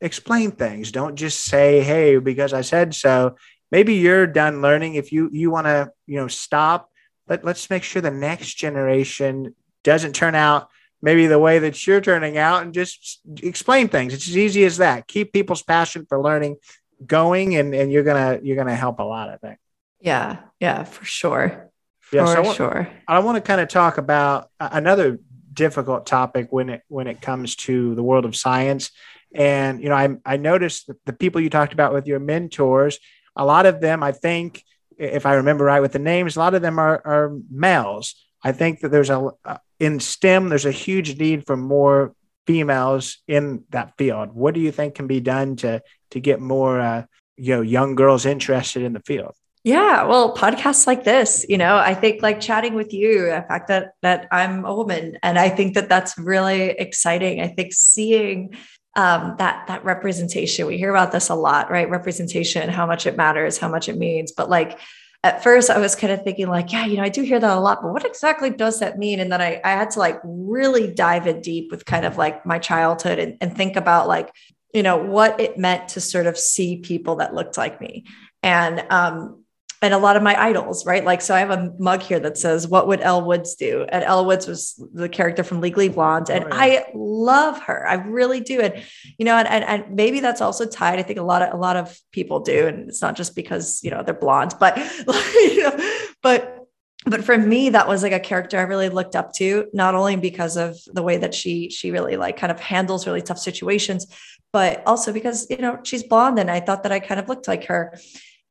explain 0.05 0.51
things. 0.51 0.91
Don't 0.91 1.15
just 1.15 1.43
say, 1.43 1.81
"Hey, 1.81 2.17
because 2.17 2.53
I 2.53 2.61
said 2.61 2.93
so." 2.93 3.35
Maybe 3.71 3.95
you're 3.95 4.27
done 4.27 4.61
learning. 4.61 4.95
If 4.95 5.11
you 5.11 5.29
you 5.33 5.51
want 5.51 5.67
to, 5.67 5.91
you 6.05 6.17
know, 6.17 6.27
stop. 6.27 6.89
Let 7.27 7.43
let's 7.43 7.69
make 7.69 7.83
sure 7.83 8.01
the 8.01 8.11
next 8.11 8.53
generation 8.53 9.55
doesn't 9.83 10.13
turn 10.13 10.35
out 10.35 10.69
maybe 11.01 11.27
the 11.27 11.39
way 11.39 11.59
that 11.59 11.85
you're 11.85 12.01
turning 12.01 12.37
out, 12.37 12.63
and 12.63 12.73
just 12.73 13.21
explain 13.41 13.87
things. 13.87 14.13
It's 14.13 14.27
as 14.27 14.37
easy 14.37 14.63
as 14.65 14.77
that. 14.77 15.07
Keep 15.07 15.33
people's 15.33 15.63
passion 15.63 16.05
for 16.07 16.21
learning 16.21 16.57
going, 17.05 17.55
and 17.55 17.73
and 17.73 17.91
you're 17.91 18.03
gonna 18.03 18.39
you're 18.43 18.55
gonna 18.55 18.75
help 18.75 18.99
a 18.99 19.03
lot. 19.03 19.29
I 19.29 19.37
think. 19.37 19.57
Yeah. 19.99 20.37
Yeah. 20.59 20.83
For 20.83 21.03
sure. 21.03 21.71
Yeah, 22.13 22.25
for 22.25 22.33
so 22.33 22.37
I 22.37 22.39
want, 22.41 22.57
sure. 22.57 22.89
I 23.07 23.19
want 23.19 23.35
to 23.37 23.41
kind 23.41 23.59
of 23.59 23.67
talk 23.67 23.97
about 23.97 24.49
another 24.59 25.19
difficult 25.51 26.05
topic 26.05 26.47
when 26.51 26.69
it 26.69 26.83
when 26.87 27.07
it 27.07 27.21
comes 27.21 27.55
to 27.55 27.95
the 27.95 28.03
world 28.03 28.25
of 28.25 28.35
science 28.35 28.91
and 29.35 29.81
you 29.81 29.89
know, 29.89 29.95
I 29.95 30.15
I 30.25 30.37
noticed 30.37 30.89
the 31.05 31.13
people 31.13 31.41
you 31.41 31.49
talked 31.49 31.73
about 31.73 31.93
with 31.93 32.07
your 32.07 32.19
mentors, 32.19 32.99
a 33.35 33.45
lot 33.45 33.65
of 33.65 33.81
them, 33.81 34.01
I 34.01 34.11
think, 34.11 34.63
if 34.97 35.25
I 35.25 35.35
remember 35.35 35.65
right 35.65 35.81
with 35.81 35.91
the 35.91 35.99
names, 35.99 36.35
a 36.35 36.39
lot 36.39 36.55
of 36.55 36.61
them 36.61 36.79
are 36.79 37.01
are 37.05 37.37
males. 37.51 38.15
I 38.43 38.51
think 38.51 38.79
that 38.79 38.89
there's 38.89 39.09
a 39.09 39.31
in 39.79 39.99
STEM, 39.99 40.49
there's 40.49 40.65
a 40.65 40.71
huge 40.71 41.19
need 41.19 41.45
for 41.45 41.57
more 41.57 42.15
females 42.47 43.17
in 43.27 43.63
that 43.71 43.97
field. 43.97 44.31
What 44.31 44.53
do 44.53 44.59
you 44.59 44.71
think 44.71 44.95
can 44.95 45.07
be 45.07 45.19
done 45.19 45.57
to 45.57 45.81
to 46.11 46.19
get 46.19 46.39
more 46.39 46.79
uh, 46.79 47.03
you 47.37 47.55
know 47.55 47.61
young 47.61 47.95
girls 47.95 48.25
interested 48.25 48.83
in 48.83 48.93
the 48.93 49.01
field? 49.01 49.33
Yeah, 49.65 50.03
well, 50.03 50.35
podcasts 50.35 50.85
like 50.85 51.05
this, 51.05 51.43
you 51.49 51.57
know, 51.57 51.75
I 51.75 51.95
think 51.95 52.21
like 52.21 52.39
chatting 52.39 52.75
with 52.75 52.93
you, 52.93 53.25
the 53.25 53.43
fact 53.47 53.69
that 53.69 53.93
that 54.03 54.27
I'm 54.31 54.63
a 54.63 54.75
woman, 54.75 55.17
and 55.23 55.39
I 55.39 55.49
think 55.49 55.73
that 55.73 55.89
that's 55.89 56.15
really 56.19 56.69
exciting. 56.69 57.41
I 57.41 57.47
think 57.47 57.73
seeing 57.73 58.55
um, 58.95 59.35
that 59.37 59.67
that 59.67 59.83
representation. 59.83 60.67
We 60.67 60.77
hear 60.77 60.89
about 60.89 61.11
this 61.11 61.29
a 61.29 61.35
lot, 61.35 61.69
right? 61.69 61.89
Representation, 61.89 62.69
how 62.69 62.85
much 62.85 63.05
it 63.05 63.17
matters, 63.17 63.57
how 63.57 63.67
much 63.67 63.89
it 63.89 63.97
means. 63.97 64.31
But 64.31 64.49
like 64.49 64.79
at 65.25 65.41
first, 65.41 65.71
I 65.71 65.79
was 65.79 65.95
kind 65.95 66.13
of 66.13 66.21
thinking 66.21 66.47
like, 66.47 66.71
yeah, 66.71 66.85
you 66.85 66.97
know, 66.97 67.03
I 67.03 67.09
do 67.09 67.23
hear 67.23 67.39
that 67.39 67.57
a 67.57 67.59
lot, 67.59 67.81
but 67.81 67.91
what 67.91 68.05
exactly 68.05 68.51
does 68.51 68.79
that 68.79 68.99
mean? 68.99 69.19
And 69.19 69.31
then 69.31 69.41
I, 69.41 69.59
I 69.65 69.71
had 69.71 69.89
to 69.91 69.99
like 69.99 70.19
really 70.23 70.93
dive 70.93 71.25
in 71.25 71.41
deep 71.41 71.71
with 71.71 71.83
kind 71.83 72.05
of 72.05 72.15
like 72.15 72.45
my 72.45 72.59
childhood 72.59 73.17
and, 73.17 73.35
and 73.41 73.57
think 73.57 73.75
about 73.75 74.07
like, 74.07 74.31
you 74.71 74.83
know, 74.83 74.97
what 74.97 75.39
it 75.39 75.57
meant 75.57 75.89
to 75.89 76.01
sort 76.01 76.27
of 76.27 76.37
see 76.37 76.77
people 76.77 77.15
that 77.15 77.33
looked 77.33 77.57
like 77.57 77.81
me. 77.81 78.05
And 78.43 78.85
um, 78.91 79.44
and 79.85 79.93
a 79.93 79.99
lot 79.99 80.17
of 80.17 80.23
my 80.23 80.35
idols, 80.41 80.83
right? 80.83 81.05
Like, 81.05 81.21
so 81.21 81.35
I 81.35 81.39
have 81.39 81.51
a 81.51 81.71
mug 81.77 82.01
here 82.01 82.19
that 82.19 82.39
says, 82.39 82.67
What 82.67 82.87
would 82.87 83.01
Elle 83.01 83.23
Woods 83.23 83.53
do? 83.53 83.85
And 83.89 84.03
Elle 84.03 84.25
Woods 84.25 84.47
was 84.47 84.83
the 84.95 85.07
character 85.07 85.43
from 85.43 85.61
Legally 85.61 85.89
Blonde. 85.89 86.31
And 86.31 86.45
oh, 86.45 86.47
yeah. 86.47 86.55
I 86.55 86.85
love 86.95 87.61
her. 87.61 87.87
I 87.87 87.93
really 87.93 88.39
do. 88.39 88.61
And, 88.61 88.83
you 89.19 89.25
know, 89.25 89.37
and, 89.37 89.47
and, 89.47 89.63
and, 89.63 89.95
maybe 89.95 90.21
that's 90.21 90.41
also 90.41 90.65
tied. 90.65 90.97
I 90.97 91.03
think 91.03 91.19
a 91.19 91.23
lot 91.23 91.43
of, 91.43 91.53
a 91.53 91.57
lot 91.57 91.75
of 91.77 91.95
people 92.11 92.39
do. 92.39 92.65
And 92.65 92.89
it's 92.89 93.03
not 93.03 93.15
just 93.15 93.35
because, 93.35 93.79
you 93.83 93.91
know, 93.91 94.01
they're 94.01 94.15
blonde, 94.15 94.55
but, 94.59 94.75
you 95.35 95.61
know, 95.61 95.91
but, 96.23 96.65
but 97.05 97.23
for 97.23 97.37
me, 97.37 97.69
that 97.69 97.87
was 97.87 98.01
like 98.01 98.11
a 98.11 98.19
character 98.19 98.57
I 98.57 98.63
really 98.63 98.89
looked 98.89 99.15
up 99.15 99.33
to, 99.33 99.67
not 99.71 99.93
only 99.93 100.15
because 100.15 100.57
of 100.57 100.79
the 100.87 101.03
way 101.03 101.17
that 101.17 101.35
she, 101.35 101.69
she 101.69 101.91
really 101.91 102.17
like 102.17 102.37
kind 102.37 102.51
of 102.51 102.59
handles 102.59 103.05
really 103.05 103.21
tough 103.21 103.37
situations, 103.37 104.07
but 104.51 104.81
also 104.87 105.13
because, 105.13 105.45
you 105.51 105.57
know, 105.57 105.77
she's 105.83 106.01
blonde 106.01 106.39
and 106.39 106.49
I 106.49 106.59
thought 106.59 106.81
that 106.81 106.91
I 106.91 106.99
kind 106.99 107.19
of 107.19 107.29
looked 107.29 107.47
like 107.47 107.65
her. 107.65 107.99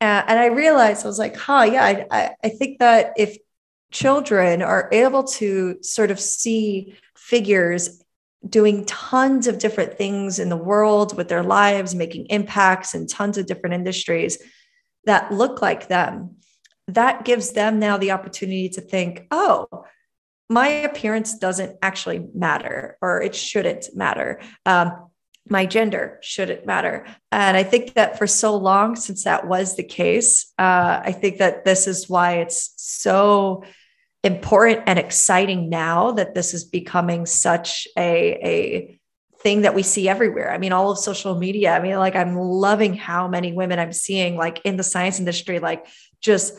Uh, 0.01 0.23
and 0.27 0.37
I 0.39 0.47
realized 0.47 1.05
I 1.05 1.07
was 1.07 1.19
like, 1.19 1.35
huh, 1.35 1.67
yeah, 1.71 1.83
I, 1.83 2.05
I, 2.11 2.31
I 2.43 2.49
think 2.49 2.79
that 2.79 3.13
if 3.17 3.37
children 3.91 4.61
are 4.61 4.89
able 4.91 5.23
to 5.23 5.81
sort 5.81 6.11
of 6.11 6.19
see 6.19 6.95
figures 7.15 8.01
doing 8.47 8.85
tons 8.85 9.47
of 9.47 9.57
different 9.57 9.97
things 9.97 10.37
in 10.37 10.49
the 10.49 10.57
world 10.57 11.15
with 11.17 11.29
their 11.29 11.43
lives, 11.43 11.95
making 11.95 12.25
impacts 12.27 12.93
in 12.93 13.07
tons 13.07 13.37
of 13.37 13.45
different 13.45 13.73
industries 13.73 14.37
that 15.05 15.31
look 15.31 15.61
like 15.61 15.87
them, 15.87 16.35
that 16.89 17.25
gives 17.25 17.53
them 17.53 17.79
now 17.79 17.97
the 17.97 18.11
opportunity 18.11 18.69
to 18.69 18.81
think, 18.81 19.25
oh, 19.31 19.85
my 20.49 20.67
appearance 20.67 21.39
doesn't 21.39 21.77
actually 21.81 22.27
matter, 22.35 22.97
or 23.01 23.21
it 23.21 23.33
shouldn't 23.33 23.95
matter. 23.95 24.39
Um, 24.65 25.09
my 25.47 25.65
gender 25.65 26.19
shouldn't 26.21 26.65
matter. 26.65 27.05
And 27.31 27.55
I 27.55 27.63
think 27.63 27.93
that 27.93 28.17
for 28.17 28.27
so 28.27 28.55
long, 28.57 28.95
since 28.95 29.23
that 29.25 29.47
was 29.47 29.75
the 29.75 29.83
case, 29.83 30.51
uh, 30.57 31.01
I 31.03 31.11
think 31.11 31.37
that 31.37 31.65
this 31.65 31.87
is 31.87 32.09
why 32.09 32.39
it's 32.39 32.73
so 32.77 33.63
important 34.23 34.83
and 34.87 34.97
exciting 34.97 35.69
now 35.69 36.11
that 36.13 36.33
this 36.33 36.53
is 36.55 36.63
becoming 36.63 37.27
such 37.27 37.87
a, 37.95 38.31
a 38.43 38.99
thing 39.39 39.61
that 39.61 39.75
we 39.75 39.83
see 39.83 40.09
everywhere. 40.09 40.51
I 40.51 40.57
mean, 40.57 40.73
all 40.73 40.89
of 40.89 40.97
social 40.97 41.37
media. 41.37 41.75
I 41.75 41.79
mean, 41.79 41.97
like 41.97 42.15
I'm 42.15 42.35
loving 42.35 42.95
how 42.95 43.27
many 43.27 43.53
women 43.53 43.77
I'm 43.77 43.93
seeing 43.93 44.35
like 44.35 44.61
in 44.65 44.77
the 44.77 44.83
science 44.83 45.19
industry, 45.19 45.59
like 45.59 45.85
just 46.21 46.55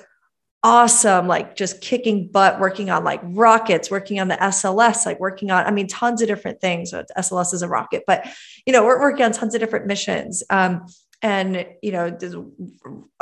awesome, 0.66 1.28
like 1.28 1.54
just 1.54 1.80
kicking 1.80 2.26
butt, 2.26 2.58
working 2.58 2.90
on 2.90 3.04
like 3.04 3.20
rockets, 3.22 3.88
working 3.88 4.18
on 4.18 4.26
the 4.26 4.34
SLS, 4.34 5.06
like 5.06 5.20
working 5.20 5.52
on, 5.52 5.64
I 5.64 5.70
mean, 5.70 5.86
tons 5.86 6.20
of 6.22 6.26
different 6.26 6.60
things. 6.60 6.90
So 6.90 7.04
SLS 7.16 7.54
is 7.54 7.62
a 7.62 7.68
rocket, 7.68 8.02
but 8.04 8.26
you 8.66 8.72
know, 8.72 8.84
we're 8.84 9.00
working 9.00 9.24
on 9.24 9.30
tons 9.30 9.54
of 9.54 9.60
different 9.60 9.86
missions. 9.86 10.42
Um, 10.50 10.86
and 11.22 11.66
you 11.80 11.92
know 11.92 12.14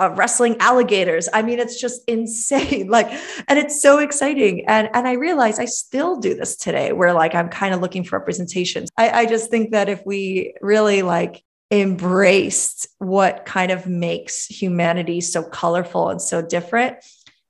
uh, 0.01 0.11
wrestling 0.17 0.57
alligators 0.59 1.29
i 1.33 1.41
mean 1.43 1.61
it's 1.61 1.81
just 1.81 2.03
insane 2.09 2.89
like 2.91 3.07
and 3.47 3.57
it's 3.57 3.81
so 3.81 4.01
exciting 4.01 4.65
and 4.67 4.91
and 4.95 5.07
i 5.07 5.13
realize 5.13 5.61
i 5.61 5.65
still 5.65 6.19
do 6.19 6.35
this 6.35 6.57
today 6.57 6.93
where 6.93 7.13
like 7.13 7.37
i'm 7.37 7.49
kind 7.49 7.73
of 7.73 7.81
looking 7.81 8.03
for 8.03 8.19
representations 8.19 8.91
I, 8.99 9.11
I 9.11 9.27
just 9.27 9.49
think 9.49 9.71
that 9.71 9.89
if 9.89 10.05
we 10.05 10.55
really 10.61 11.03
like 11.03 11.45
embraced 11.71 12.89
what 12.99 13.47
kind 13.47 13.71
of 13.71 13.87
makes 13.87 14.47
humanity 14.47 15.21
so 15.21 15.45
colorful 15.45 16.09
and 16.09 16.21
so 16.21 16.43
different 16.43 16.97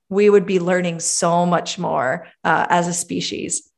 we 0.09 0.29
would 0.29 0.45
be 0.45 0.59
learning 0.59 0.99
so 0.99 1.45
much 1.45 1.79
more 1.79 2.27
uh, 2.43 2.65
as 2.69 2.87
a 2.87 2.93
species 2.93 3.71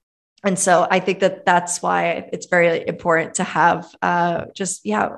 and 0.44 0.58
so 0.58 0.88
i 0.92 1.00
think 1.00 1.20
that 1.20 1.46
that's 1.46 1.82
why 1.82 2.30
it's 2.32 2.48
very 2.48 2.88
important 2.88 3.36
to 3.36 3.44
have 3.44 3.88
uh, 4.02 4.46
just 4.54 4.86
yeah 4.86 5.10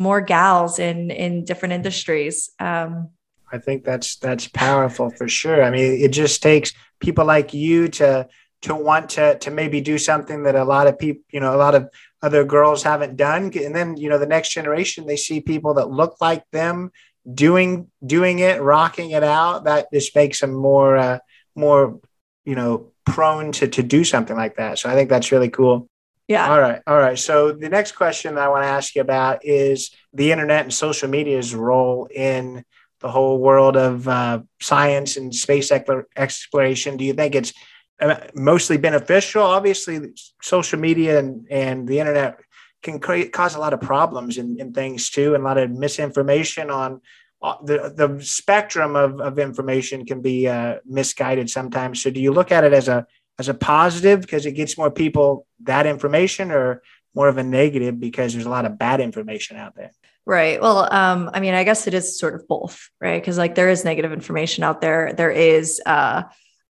more 0.00 0.22
gals 0.22 0.78
in 0.78 1.10
in 1.10 1.44
different 1.44 1.74
industries. 1.74 2.50
Um, 2.58 3.10
I 3.52 3.58
think 3.58 3.84
that's 3.84 4.16
that's 4.16 4.48
powerful 4.48 5.10
for 5.10 5.28
sure. 5.28 5.62
I 5.62 5.70
mean, 5.70 6.00
it 6.00 6.08
just 6.08 6.42
takes 6.42 6.72
people 6.98 7.26
like 7.26 7.52
you 7.54 7.88
to 7.88 8.26
to 8.62 8.74
want 8.74 9.10
to 9.10 9.38
to 9.38 9.50
maybe 9.50 9.80
do 9.80 9.98
something 9.98 10.42
that 10.44 10.56
a 10.56 10.64
lot 10.64 10.86
of 10.86 10.98
people, 10.98 11.22
you 11.30 11.40
know, 11.40 11.54
a 11.54 11.60
lot 11.60 11.74
of 11.74 11.88
other 12.22 12.44
girls 12.44 12.82
haven't 12.82 13.16
done, 13.16 13.52
and 13.54 13.76
then 13.76 13.96
you 13.98 14.08
know 14.08 14.18
the 14.18 14.26
next 14.26 14.50
generation 14.50 15.06
they 15.06 15.16
see 15.16 15.40
people 15.40 15.74
that 15.74 15.90
look 15.90 16.16
like 16.20 16.44
them 16.50 16.90
doing 17.32 17.88
doing 18.04 18.38
it, 18.38 18.60
rocking 18.60 19.10
it 19.10 19.22
out. 19.22 19.64
That 19.64 19.86
just 19.92 20.14
makes 20.14 20.40
them 20.40 20.52
more 20.52 20.96
uh, 20.96 21.18
more 21.54 22.00
you 22.44 22.54
know 22.54 22.92
prone 23.04 23.52
to 23.52 23.68
to 23.68 23.82
do 23.82 24.04
something 24.04 24.36
like 24.36 24.56
that. 24.56 24.78
So 24.78 24.88
I 24.88 24.94
think 24.94 25.10
that's 25.10 25.32
really 25.32 25.50
cool. 25.50 25.88
Yeah. 26.28 26.48
All 26.48 26.60
right. 26.60 26.80
All 26.86 26.96
right. 26.96 27.18
So 27.18 27.50
the 27.50 27.68
next 27.68 27.92
question 27.92 28.38
I 28.38 28.48
want 28.48 28.62
to 28.62 28.68
ask 28.68 28.94
you 28.94 29.00
about 29.02 29.44
is 29.44 29.90
the 30.12 30.30
internet 30.30 30.62
and 30.62 30.72
social 30.72 31.08
media's 31.08 31.54
role 31.56 32.06
in 32.06 32.64
the 33.00 33.10
whole 33.10 33.38
world 33.38 33.76
of 33.76 34.06
uh, 34.06 34.40
science 34.60 35.16
and 35.16 35.34
space 35.34 35.72
exploration. 35.72 36.96
Do 36.96 37.04
you 37.04 37.14
think 37.14 37.34
it's 37.34 37.52
uh, 38.00 38.14
mostly 38.34 38.76
beneficial? 38.76 39.42
Obviously, 39.42 40.12
social 40.40 40.78
media 40.78 41.18
and, 41.18 41.48
and 41.50 41.88
the 41.88 41.98
internet 41.98 42.38
can 42.82 42.98
create, 42.98 43.32
cause 43.32 43.54
a 43.54 43.60
lot 43.60 43.72
of 43.72 43.80
problems 43.80 44.38
and, 44.38 44.74
things 44.74 45.10
too, 45.10 45.34
and 45.34 45.42
a 45.42 45.46
lot 45.46 45.58
of 45.58 45.70
misinformation 45.70 46.70
on 46.70 47.00
uh, 47.42 47.56
the, 47.62 47.92
the 47.94 48.22
spectrum 48.24 48.96
of, 48.96 49.20
of 49.20 49.38
information 49.38 50.04
can 50.04 50.20
be 50.20 50.46
uh, 50.46 50.76
misguided 50.84 51.48
sometimes. 51.48 52.02
So, 52.02 52.10
do 52.10 52.20
you 52.20 52.32
look 52.32 52.52
at 52.52 52.64
it 52.64 52.72
as 52.72 52.88
a 52.88 53.06
as 53.38 53.48
a 53.48 53.54
positive 53.54 54.20
because 54.20 54.44
it 54.44 54.52
gets 54.52 54.76
more 54.76 54.90
people 54.90 55.46
that 55.60 55.86
information 55.86 56.50
or 56.50 56.82
more 57.14 57.26
of 57.26 57.38
a 57.38 57.42
negative 57.42 57.98
because 57.98 58.34
there's 58.34 58.44
a 58.44 58.50
lot 58.50 58.66
of 58.66 58.78
bad 58.78 59.00
information 59.00 59.56
out 59.56 59.74
there? 59.74 59.92
Right. 60.26 60.60
Well 60.60 60.92
um 60.92 61.30
i 61.32 61.40
mean 61.40 61.54
i 61.54 61.64
guess 61.64 61.86
it 61.86 61.94
is 61.94 62.18
sort 62.18 62.34
of 62.34 62.46
both 62.46 62.90
right? 63.00 63.20
Because 63.20 63.38
like 63.38 63.54
there 63.54 63.70
is 63.70 63.84
negative 63.84 64.12
information 64.12 64.62
out 64.62 64.82
there. 64.82 65.14
There 65.14 65.30
is 65.30 65.80
uh 65.86 66.24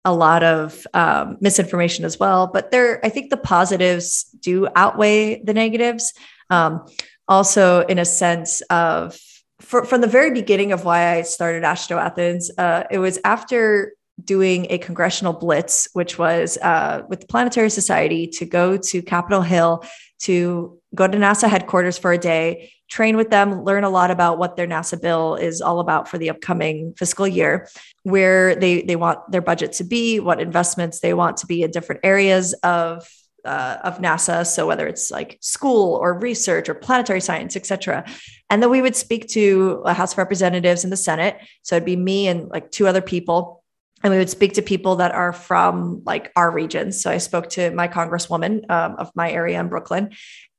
a 0.05 0.13
lot 0.13 0.43
of 0.43 0.87
um, 0.95 1.37
misinformation 1.41 2.05
as 2.05 2.19
well 2.19 2.47
but 2.47 2.71
there 2.71 3.05
i 3.05 3.09
think 3.09 3.31
the 3.31 3.37
positives 3.37 4.25
do 4.41 4.69
outweigh 4.77 5.43
the 5.43 5.55
negatives. 5.55 6.13
Um, 6.51 6.87
also 7.27 7.81
in 7.87 7.99
a 7.99 8.05
sense 8.05 8.61
of 8.63 9.19
for, 9.61 9.87
from 9.87 10.03
the 10.03 10.07
very 10.07 10.31
beginning 10.31 10.73
of 10.73 10.85
why 10.85 11.17
i 11.17 11.23
started 11.23 11.65
astro 11.65 11.99
athens 11.99 12.51
uh, 12.59 12.85
it 12.91 12.99
was 12.99 13.19
after 13.25 13.95
doing 14.23 14.67
a 14.71 14.79
congressional 14.79 15.33
blitz, 15.33 15.89
which 15.93 16.19
was 16.19 16.57
uh, 16.59 17.03
with 17.09 17.21
the 17.21 17.27
Planetary 17.27 17.71
Society 17.71 18.27
to 18.29 18.45
go 18.45 18.77
to 18.77 19.03
Capitol 19.03 19.43
Hill 19.43 19.85
to 20.21 20.79
go 20.95 21.07
to 21.07 21.19
NASA 21.19 21.49
headquarters 21.49 21.99
for 21.99 22.13
a 22.13 22.19
day, 22.19 22.73
train 22.89 23.17
with 23.17 23.31
them, 23.31 23.65
learn 23.65 23.85
a 23.85 23.91
lot 23.91 24.11
about 24.11 24.39
what 24.39 24.57
their 24.57 24.67
NASA 24.67 25.01
bill 25.01 25.35
is 25.35 25.61
all 25.61 25.81
about 25.81 26.09
for 26.09 26.19
the 26.19 26.31
upcoming 26.31 26.95
fiscal 26.97 27.27
year, 27.27 27.69
where 28.05 28.55
they 28.55 28.83
they 28.83 28.97
want 28.97 29.19
their 29.31 29.43
budget 29.43 29.73
to 29.73 29.85
be, 29.85 30.21
what 30.21 30.41
investments 30.41 31.01
they 31.01 31.15
want 31.15 31.39
to 31.39 31.47
be 31.47 31.63
in 31.63 31.71
different 31.71 32.01
areas 32.05 32.53
of 32.63 33.09
uh, 33.45 33.79
of 33.83 33.99
NASA. 33.99 34.47
So 34.47 34.67
whether 34.67 34.87
it's 34.87 35.11
like 35.11 35.39
school 35.41 35.97
or 35.97 36.19
research 36.19 36.69
or 36.69 36.75
planetary 36.75 37.21
science, 37.21 37.57
et 37.57 37.67
cetera. 37.67 38.05
And 38.49 38.63
then 38.63 38.71
we 38.71 38.81
would 38.81 38.97
speak 38.97 39.29
to 39.31 39.83
a 39.85 39.93
House 39.93 40.13
of 40.13 40.19
Representatives 40.19 40.85
in 40.85 40.91
the 40.91 40.97
Senate. 40.97 41.37
So 41.63 41.77
it'd 41.77 41.85
be 41.85 41.97
me 41.97 42.29
and 42.29 42.49
like 42.49 42.71
two 42.71 42.87
other 42.87 43.03
people 43.03 43.65
and 44.05 44.13
we 44.13 44.19
would 44.19 44.29
speak 44.29 44.53
to 44.53 44.63
people 44.63 44.97
that 44.97 45.13
are 45.13 45.33
from 45.33 46.03
like 46.05 46.31
our 46.37 46.51
regions. 46.51 47.01
So 47.01 47.11
I 47.11 47.17
spoke 47.17 47.49
to 47.51 47.71
my 47.71 47.89
congresswoman 47.89 48.71
um, 48.71 48.97
of 48.99 49.11
my 49.15 49.33
area 49.33 49.59
in 49.59 49.69
Brooklyn 49.69 50.11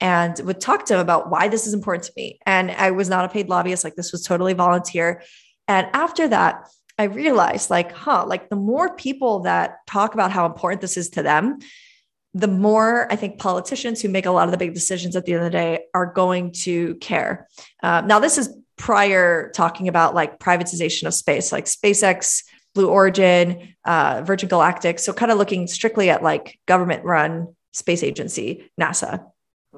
and 0.02 0.38
would 0.44 0.60
talk 0.60 0.86
to 0.86 0.94
them 0.94 1.00
about 1.00 1.30
why 1.30 1.48
this 1.48 1.68
is 1.68 1.76
important 1.76 2.06
to 2.06 2.14
me. 2.18 2.40
And 2.48 2.72
I 2.72 2.90
was 2.90 3.08
not 3.08 3.24
a 3.24 3.30
paid 3.30 3.48
lobbyist, 3.48 3.84
like 3.84 3.94
this 3.94 4.12
was 4.12 4.24
totally 4.24 4.54
volunteer. 4.54 5.22
And 5.68 5.88
after 5.94 6.28
that, 6.28 6.68
I 6.98 7.04
realized 7.04 7.70
like, 7.70 7.92
huh, 7.92 8.26
like 8.26 8.50
the 8.50 8.56
more 8.56 8.96
people 8.96 9.40
that 9.42 9.86
talk 9.86 10.14
about 10.14 10.32
how 10.32 10.46
important 10.46 10.82
this 10.82 10.98
is 10.98 11.10
to 11.12 11.24
them, 11.24 11.60
the 12.34 12.48
more 12.48 13.12
I 13.12 13.16
think 13.16 13.40
politicians 13.40 14.02
who 14.02 14.10
make 14.10 14.26
a 14.26 14.32
lot 14.32 14.48
of 14.48 14.52
the 14.52 14.58
big 14.58 14.74
decisions 14.74 15.16
at 15.16 15.26
the 15.26 15.34
end 15.34 15.46
of 15.46 15.52
the 15.52 15.58
day 15.58 15.80
are 15.94 16.06
going 16.06 16.52
to 16.64 16.96
care. 16.96 17.48
Uh, 17.82 18.02
now, 18.02 18.20
this 18.20 18.38
is 18.38 18.56
prior 18.78 19.52
talking 19.52 19.88
about 19.88 20.14
like 20.14 20.38
privatization 20.40 21.08
of 21.08 21.14
space, 21.14 21.52
like 21.52 21.66
SpaceX 21.66 22.44
Blue 22.74 22.90
Origin, 22.90 23.74
uh, 23.86 24.22
Virgin 24.26 24.50
Galactic. 24.50 25.00
So 25.00 25.14
kind 25.14 25.32
of 25.32 25.38
looking 25.38 25.66
strictly 25.68 26.10
at 26.10 26.24
like 26.24 26.60
government 26.66 27.06
run 27.06 27.56
space 27.72 28.04
agency, 28.04 28.70
NASA. 28.80 29.26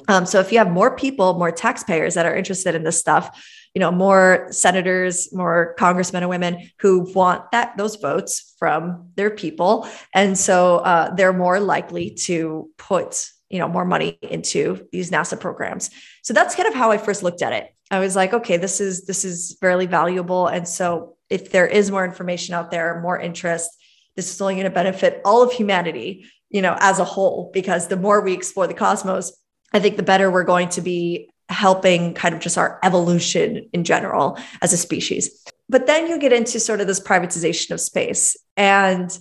Um, 0.08 0.26
so 0.26 0.40
if 0.40 0.52
you 0.52 0.58
have 0.58 0.70
more 0.70 0.96
people, 0.96 1.36
more 1.36 1.52
taxpayers 1.52 2.16
that 2.16 2.26
are 2.26 2.36
interested 2.36 2.76
in 2.76 2.84
this 2.84 3.00
stuff, 3.00 3.44
you 3.78 3.80
know, 3.80 3.92
more 3.92 4.48
senators, 4.50 5.32
more 5.32 5.76
congressmen 5.78 6.24
and 6.24 6.32
women 6.32 6.68
who 6.80 7.02
want 7.14 7.52
that 7.52 7.78
those 7.78 7.96
votes 7.98 8.56
from 8.58 9.12
their 9.14 9.30
people, 9.30 9.88
and 10.16 10.36
so 10.36 10.78
uh, 10.78 11.14
they're 11.14 11.32
more 11.32 11.60
likely 11.60 12.10
to 12.10 12.72
put 12.80 13.30
you 13.52 13.60
know 13.60 13.68
more 13.68 13.86
money 13.86 14.18
into 14.24 14.88
these 14.92 15.12
NASA 15.12 15.40
programs. 15.40 15.92
So 16.24 16.34
that's 16.34 16.56
kind 16.56 16.68
of 16.68 16.74
how 16.74 16.90
I 16.90 16.98
first 16.98 17.22
looked 17.22 17.44
at 17.44 17.54
it. 17.54 17.72
I 17.92 18.00
was 18.00 18.16
like, 18.16 18.34
okay, 18.34 18.58
this 18.58 18.82
is 18.82 19.06
this 19.06 19.24
is 19.24 19.56
fairly 19.62 19.86
valuable, 19.86 20.48
and 20.48 20.68
so 20.68 21.16
if 21.30 21.52
there 21.52 21.68
is 21.68 21.92
more 21.92 22.04
information 22.04 22.56
out 22.56 22.72
there, 22.72 23.00
more 23.00 23.20
interest, 23.20 23.70
this 24.16 24.34
is 24.34 24.42
only 24.42 24.56
going 24.56 24.64
to 24.64 24.72
benefit 24.72 25.22
all 25.24 25.44
of 25.44 25.52
humanity, 25.52 26.26
you 26.50 26.64
know, 26.64 26.76
as 26.80 26.98
a 26.98 27.04
whole, 27.04 27.52
because 27.54 27.90
the 27.90 27.96
more 27.96 28.22
we 28.22 28.34
explore 28.34 28.66
the 28.66 28.74
cosmos, 28.74 29.38
I 29.72 29.80
think 29.80 29.98
the 29.98 30.02
better 30.12 30.32
we're 30.32 30.46
going 30.46 30.70
to 30.70 30.82
be 30.82 31.30
helping 31.50 32.14
kind 32.14 32.36
of 32.36 32.42
just 32.42 32.58
our 32.58 32.80
evolution 32.84 33.70
in 33.74 33.84
general 33.84 34.38
as 34.62 34.74
a 34.74 34.78
species. 34.78 35.44
But 35.70 35.88
then 35.88 36.08
you 36.08 36.20
get 36.20 36.34
into 36.34 36.60
sort 36.60 36.82
of 36.82 36.88
this 36.88 37.00
privatization 37.00 37.72
of 37.72 37.82
space. 37.82 38.38
And 38.56 39.18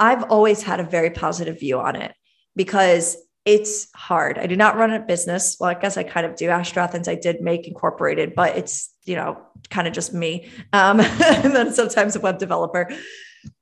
I've 0.00 0.24
always 0.24 0.62
had 0.62 0.80
a 0.80 0.84
very 0.84 1.10
positive 1.10 1.60
view 1.60 1.78
on 1.78 1.96
it 1.96 2.14
because 2.56 3.16
it's 3.44 3.88
hard. 3.94 4.38
I 4.38 4.46
do 4.46 4.56
not 4.56 4.76
run 4.76 4.92
a 4.92 5.00
business. 5.00 5.56
Well, 5.60 5.70
I 5.70 5.74
guess 5.74 5.96
I 5.96 6.02
kind 6.02 6.26
of 6.26 6.34
do. 6.36 6.48
Astro 6.48 6.82
Athens, 6.82 7.08
I 7.08 7.14
did 7.14 7.42
make 7.42 7.68
incorporated, 7.68 8.34
but 8.34 8.56
it's, 8.56 8.90
you 9.04 9.16
know, 9.16 9.38
kind 9.70 9.86
of 9.86 9.92
just 9.92 10.14
me. 10.14 10.48
Um, 10.72 11.00
and 11.00 11.54
then 11.54 11.72
sometimes 11.72 12.16
a 12.16 12.20
web 12.20 12.38
developer. 12.38 12.90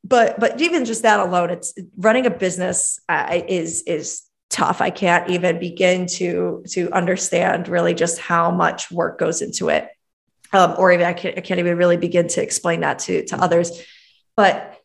But 0.04 0.38
but 0.38 0.60
even 0.60 0.84
just 0.84 1.02
that 1.02 1.20
alone, 1.20 1.50
it's 1.50 1.74
running 1.96 2.26
a 2.26 2.30
business 2.30 3.00
uh, 3.08 3.40
is 3.48 3.82
is 3.86 4.22
tough. 4.52 4.80
I 4.80 4.90
can't 4.90 5.28
even 5.30 5.58
begin 5.58 6.06
to 6.18 6.62
to 6.68 6.90
understand 6.92 7.68
really 7.68 7.94
just 7.94 8.20
how 8.20 8.50
much 8.50 8.90
work 8.90 9.18
goes 9.18 9.42
into 9.42 9.68
it, 9.68 9.88
um, 10.52 10.74
or 10.78 10.92
even 10.92 11.06
I 11.06 11.12
can't, 11.14 11.36
I 11.36 11.40
can't 11.40 11.58
even 11.58 11.76
really 11.76 11.96
begin 11.96 12.28
to 12.28 12.42
explain 12.42 12.80
that 12.80 13.00
to 13.00 13.24
to 13.26 13.36
others. 13.36 13.82
But 14.36 14.78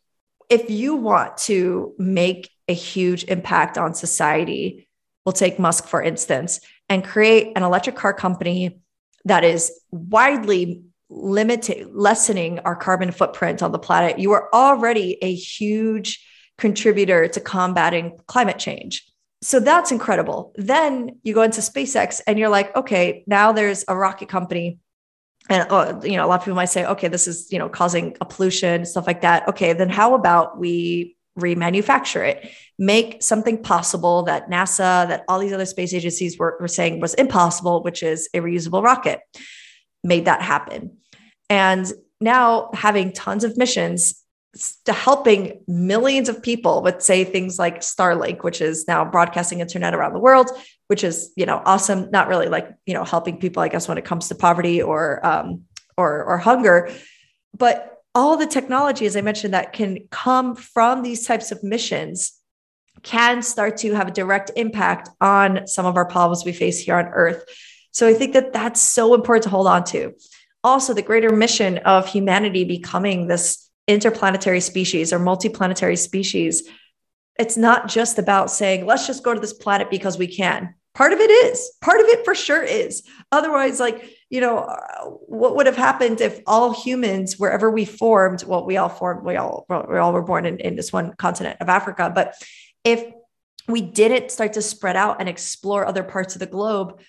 if 0.50 0.70
you 0.70 0.96
want 0.96 1.38
to 1.38 1.94
make 1.98 2.50
a 2.68 2.74
huge 2.74 3.26
impact 3.26 3.78
on 3.78 3.94
society, 3.94 4.88
we'll 5.26 5.34
take 5.34 5.60
Musk 5.60 5.88
for 5.88 6.02
instance, 6.02 6.62
and 6.90 7.04
create 7.04 7.54
an 7.56 7.64
electric 7.64 7.96
car 7.96 8.14
company 8.14 8.80
that 9.26 9.44
is 9.44 9.72
widely 9.92 10.84
limiting, 11.10 11.90
lessening 11.94 12.60
our 12.60 12.76
carbon 12.76 13.12
footprint 13.12 13.62
on 13.62 13.72
the 13.72 13.80
planet, 13.80 14.20
you 14.20 14.32
are 14.32 14.50
already 14.54 15.18
a 15.24 15.34
huge 15.34 16.26
contributor 16.58 17.28
to 17.28 17.40
combating 17.40 18.18
climate 18.26 18.60
change. 18.60 19.07
So 19.42 19.60
that's 19.60 19.92
incredible. 19.92 20.54
Then 20.56 21.20
you 21.24 21.34
go 21.34 21.44
into 21.44 21.62
SpaceX 21.62 22.22
and 22.26 22.40
you're 22.40 22.50
like, 22.50 22.76
okay, 22.76 23.24
now 23.28 23.52
there's 23.52 23.86
a 23.88 23.96
rocket 23.96 24.30
company. 24.30 24.80
And 25.50 25.70
uh, 25.72 26.00
you 26.04 26.18
know, 26.18 26.26
a 26.26 26.28
lot 26.28 26.40
of 26.40 26.46
people 26.46 26.56
might 26.56 26.66
say, 26.66 26.86
okay, 26.86 27.08
this 27.08 27.28
is 27.28 27.52
you 27.52 27.60
know 27.60 27.70
causing 27.70 28.18
a 28.20 28.26
pollution, 28.26 28.86
stuff 28.86 29.08
like 29.08 29.22
that. 29.22 29.48
Okay, 29.48 29.74
then 29.74 29.90
how 29.90 30.16
about 30.16 30.60
we 30.60 31.18
remanufacture 31.38 32.28
it, 32.28 32.50
make 32.78 33.22
something 33.22 33.62
possible 33.62 34.24
that 34.24 34.50
NASA, 34.50 35.08
that 35.08 35.24
all 35.28 35.40
these 35.40 35.54
other 35.54 35.66
space 35.66 35.94
agencies 35.94 36.38
were, 36.38 36.58
were 36.60 36.68
saying 36.68 37.00
was 37.00 37.14
impossible, 37.14 37.84
which 37.84 38.04
is 38.04 38.28
a 38.34 38.40
reusable 38.40 38.84
rocket. 38.84 39.22
Made 40.04 40.26
that 40.26 40.42
happen. 40.42 40.98
And 41.50 41.92
now 42.20 42.72
having 42.74 43.14
tons 43.14 43.44
of 43.44 43.58
missions 43.58 44.24
to 44.86 44.94
helping 44.94 45.64
millions 45.68 46.30
of 46.30 46.42
people 46.42 46.82
with 46.82 47.02
say 47.02 47.24
things 47.24 47.58
like 47.60 47.82
Starlink, 47.82 48.44
which 48.44 48.62
is 48.62 48.88
now 48.88 49.06
broadcasting 49.06 49.60
internet 49.60 49.94
around 49.94 50.14
the 50.14 50.20
world, 50.20 50.50
which 50.88 51.04
is 51.04 51.32
you 51.36 51.46
know 51.46 51.62
awesome. 51.66 52.10
Not 52.12 52.28
really 52.28 52.48
like 52.48 52.70
you 52.86 52.94
know 52.94 53.04
helping 53.04 53.38
people, 53.38 53.64
I 53.64 53.68
guess, 53.68 53.88
when 53.88 53.98
it 53.98 54.06
comes 54.06 54.28
to 54.30 54.36
poverty 54.36 54.82
or 54.82 55.26
um, 55.26 55.64
or 55.98 56.24
or 56.24 56.38
hunger, 56.38 56.90
but 57.58 57.94
all 58.16 58.36
the 58.36 58.48
technology, 58.48 59.06
as 59.06 59.16
I 59.16 59.22
mentioned, 59.22 59.54
that 59.54 59.74
can 59.74 60.08
come 60.10 60.56
from 60.56 61.04
these 61.04 61.28
types 61.28 61.52
of 61.52 61.64
missions 61.64 62.34
can 63.04 63.42
start 63.42 63.78
to 63.78 63.94
have 63.94 64.08
a 64.08 64.12
direct 64.12 64.52
impact 64.56 65.10
on 65.22 65.68
some 65.68 65.86
of 65.86 65.96
our 65.98 66.06
problems 66.06 66.44
we 66.44 66.52
face 66.52 66.80
here 66.80 66.96
on 66.96 67.06
Earth. 67.06 67.46
So 67.92 68.08
I 68.08 68.14
think 68.14 68.34
that 68.34 68.54
that's 68.54 68.82
so 68.82 69.14
important 69.14 69.44
to 69.44 69.50
hold 69.50 69.68
on 69.68 69.84
to. 69.86 70.14
Also, 70.64 70.94
the 70.94 71.02
greater 71.02 71.30
mission 71.36 71.78
of 71.80 72.08
humanity 72.08 72.64
becoming 72.64 73.28
this 73.28 73.67
interplanetary 73.88 74.60
species 74.60 75.14
or 75.14 75.20
multiplanetary 75.20 75.98
species. 75.98 76.68
It's 77.40 77.58
not 77.58 77.88
just 77.88 78.20
about 78.20 78.52
saying, 78.52 78.86
let's 78.86 79.08
just 79.08 79.24
go 79.24 79.34
to 79.34 79.40
this 79.40 79.54
planet 79.54 79.90
because 79.90 80.18
we 80.18 80.28
can. 80.28 80.74
Part 80.94 81.14
of 81.14 81.20
it 81.20 81.30
is, 81.30 81.72
part 81.82 82.00
of 82.00 82.08
it 82.08 82.26
for 82.26 82.34
sure 82.34 82.64
is. 82.64 83.04
Otherwise, 83.32 83.80
like, 83.80 84.10
you 84.30 84.42
know, 84.42 84.58
uh, 84.58 85.06
what 85.06 85.56
would 85.56 85.68
have 85.68 85.78
happened 85.78 86.22
if 86.22 86.42
all 86.48 86.74
humans, 86.74 87.38
wherever 87.38 87.70
we 87.70 87.86
formed, 87.86 88.44
well, 88.44 88.66
we 88.66 88.78
all 88.78 88.90
formed, 88.90 89.24
we 89.24 89.36
all, 89.36 89.66
we 89.70 89.98
all 89.98 90.12
were 90.12 90.24
born 90.24 90.48
in, 90.48 90.58
in 90.58 90.76
this 90.76 90.92
one 90.92 91.14
continent 91.16 91.58
of 91.62 91.70
Africa, 91.70 92.12
but 92.14 92.34
if 92.84 93.06
we 93.68 93.82
didn't 93.82 94.32
start 94.32 94.54
to 94.54 94.62
spread 94.62 94.96
out 94.96 95.20
and 95.20 95.30
explore 95.30 95.86
other 95.86 96.04
parts 96.04 96.36
of 96.36 96.40
the 96.40 96.48
globe, 96.48 97.00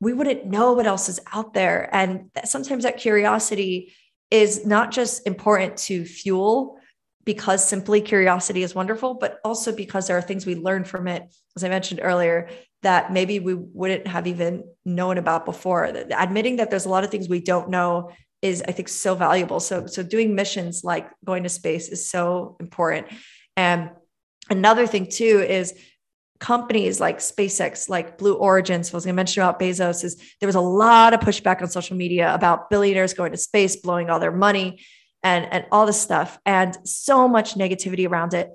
we 0.00 0.12
wouldn't 0.12 0.46
know 0.46 0.74
what 0.74 0.86
else 0.86 1.08
is 1.08 1.20
out 1.32 1.54
there. 1.54 1.88
And 1.92 2.30
sometimes 2.44 2.84
that 2.84 2.98
curiosity 2.98 3.94
is 4.30 4.66
not 4.66 4.90
just 4.90 5.26
important 5.26 5.76
to 5.76 6.04
fuel 6.04 6.78
because 7.24 7.66
simply 7.66 8.00
curiosity 8.00 8.62
is 8.62 8.74
wonderful, 8.74 9.14
but 9.14 9.38
also 9.44 9.74
because 9.74 10.06
there 10.06 10.16
are 10.16 10.22
things 10.22 10.46
we 10.46 10.54
learn 10.54 10.84
from 10.84 11.06
it. 11.06 11.22
As 11.56 11.64
I 11.64 11.68
mentioned 11.68 12.00
earlier, 12.02 12.48
that 12.82 13.12
maybe 13.12 13.38
we 13.40 13.54
wouldn't 13.54 14.06
have 14.06 14.26
even 14.26 14.64
known 14.84 15.18
about 15.18 15.44
before. 15.44 15.84
Admitting 15.84 16.56
that 16.56 16.70
there's 16.70 16.86
a 16.86 16.88
lot 16.88 17.04
of 17.04 17.10
things 17.10 17.28
we 17.28 17.40
don't 17.40 17.68
know 17.68 18.10
is, 18.40 18.62
I 18.66 18.72
think, 18.72 18.88
so 18.88 19.14
valuable. 19.14 19.60
So, 19.60 19.86
so 19.86 20.02
doing 20.02 20.34
missions 20.34 20.84
like 20.84 21.10
going 21.24 21.42
to 21.42 21.48
space 21.48 21.88
is 21.88 22.08
so 22.08 22.56
important. 22.60 23.08
And 23.56 23.90
another 24.48 24.86
thing 24.86 25.10
too 25.10 25.44
is 25.46 25.74
companies 26.38 27.00
like 27.00 27.18
SpaceX, 27.18 27.88
like 27.88 28.18
Blue 28.18 28.34
Origin. 28.34 28.84
So 28.84 28.94
I 28.94 28.96
was 28.96 29.04
going 29.04 29.14
to 29.14 29.16
mention 29.16 29.42
about 29.42 29.58
Bezos 29.58 30.04
is 30.04 30.16
there 30.40 30.46
was 30.46 30.54
a 30.54 30.60
lot 30.60 31.14
of 31.14 31.20
pushback 31.20 31.60
on 31.62 31.68
social 31.68 31.96
media 31.96 32.32
about 32.32 32.70
billionaires 32.70 33.14
going 33.14 33.32
to 33.32 33.38
space, 33.38 33.76
blowing 33.76 34.08
all 34.10 34.20
their 34.20 34.32
money 34.32 34.80
and, 35.22 35.46
and 35.52 35.66
all 35.72 35.86
this 35.86 36.00
stuff 36.00 36.38
and 36.46 36.76
so 36.84 37.26
much 37.26 37.54
negativity 37.54 38.08
around 38.08 38.34
it. 38.34 38.50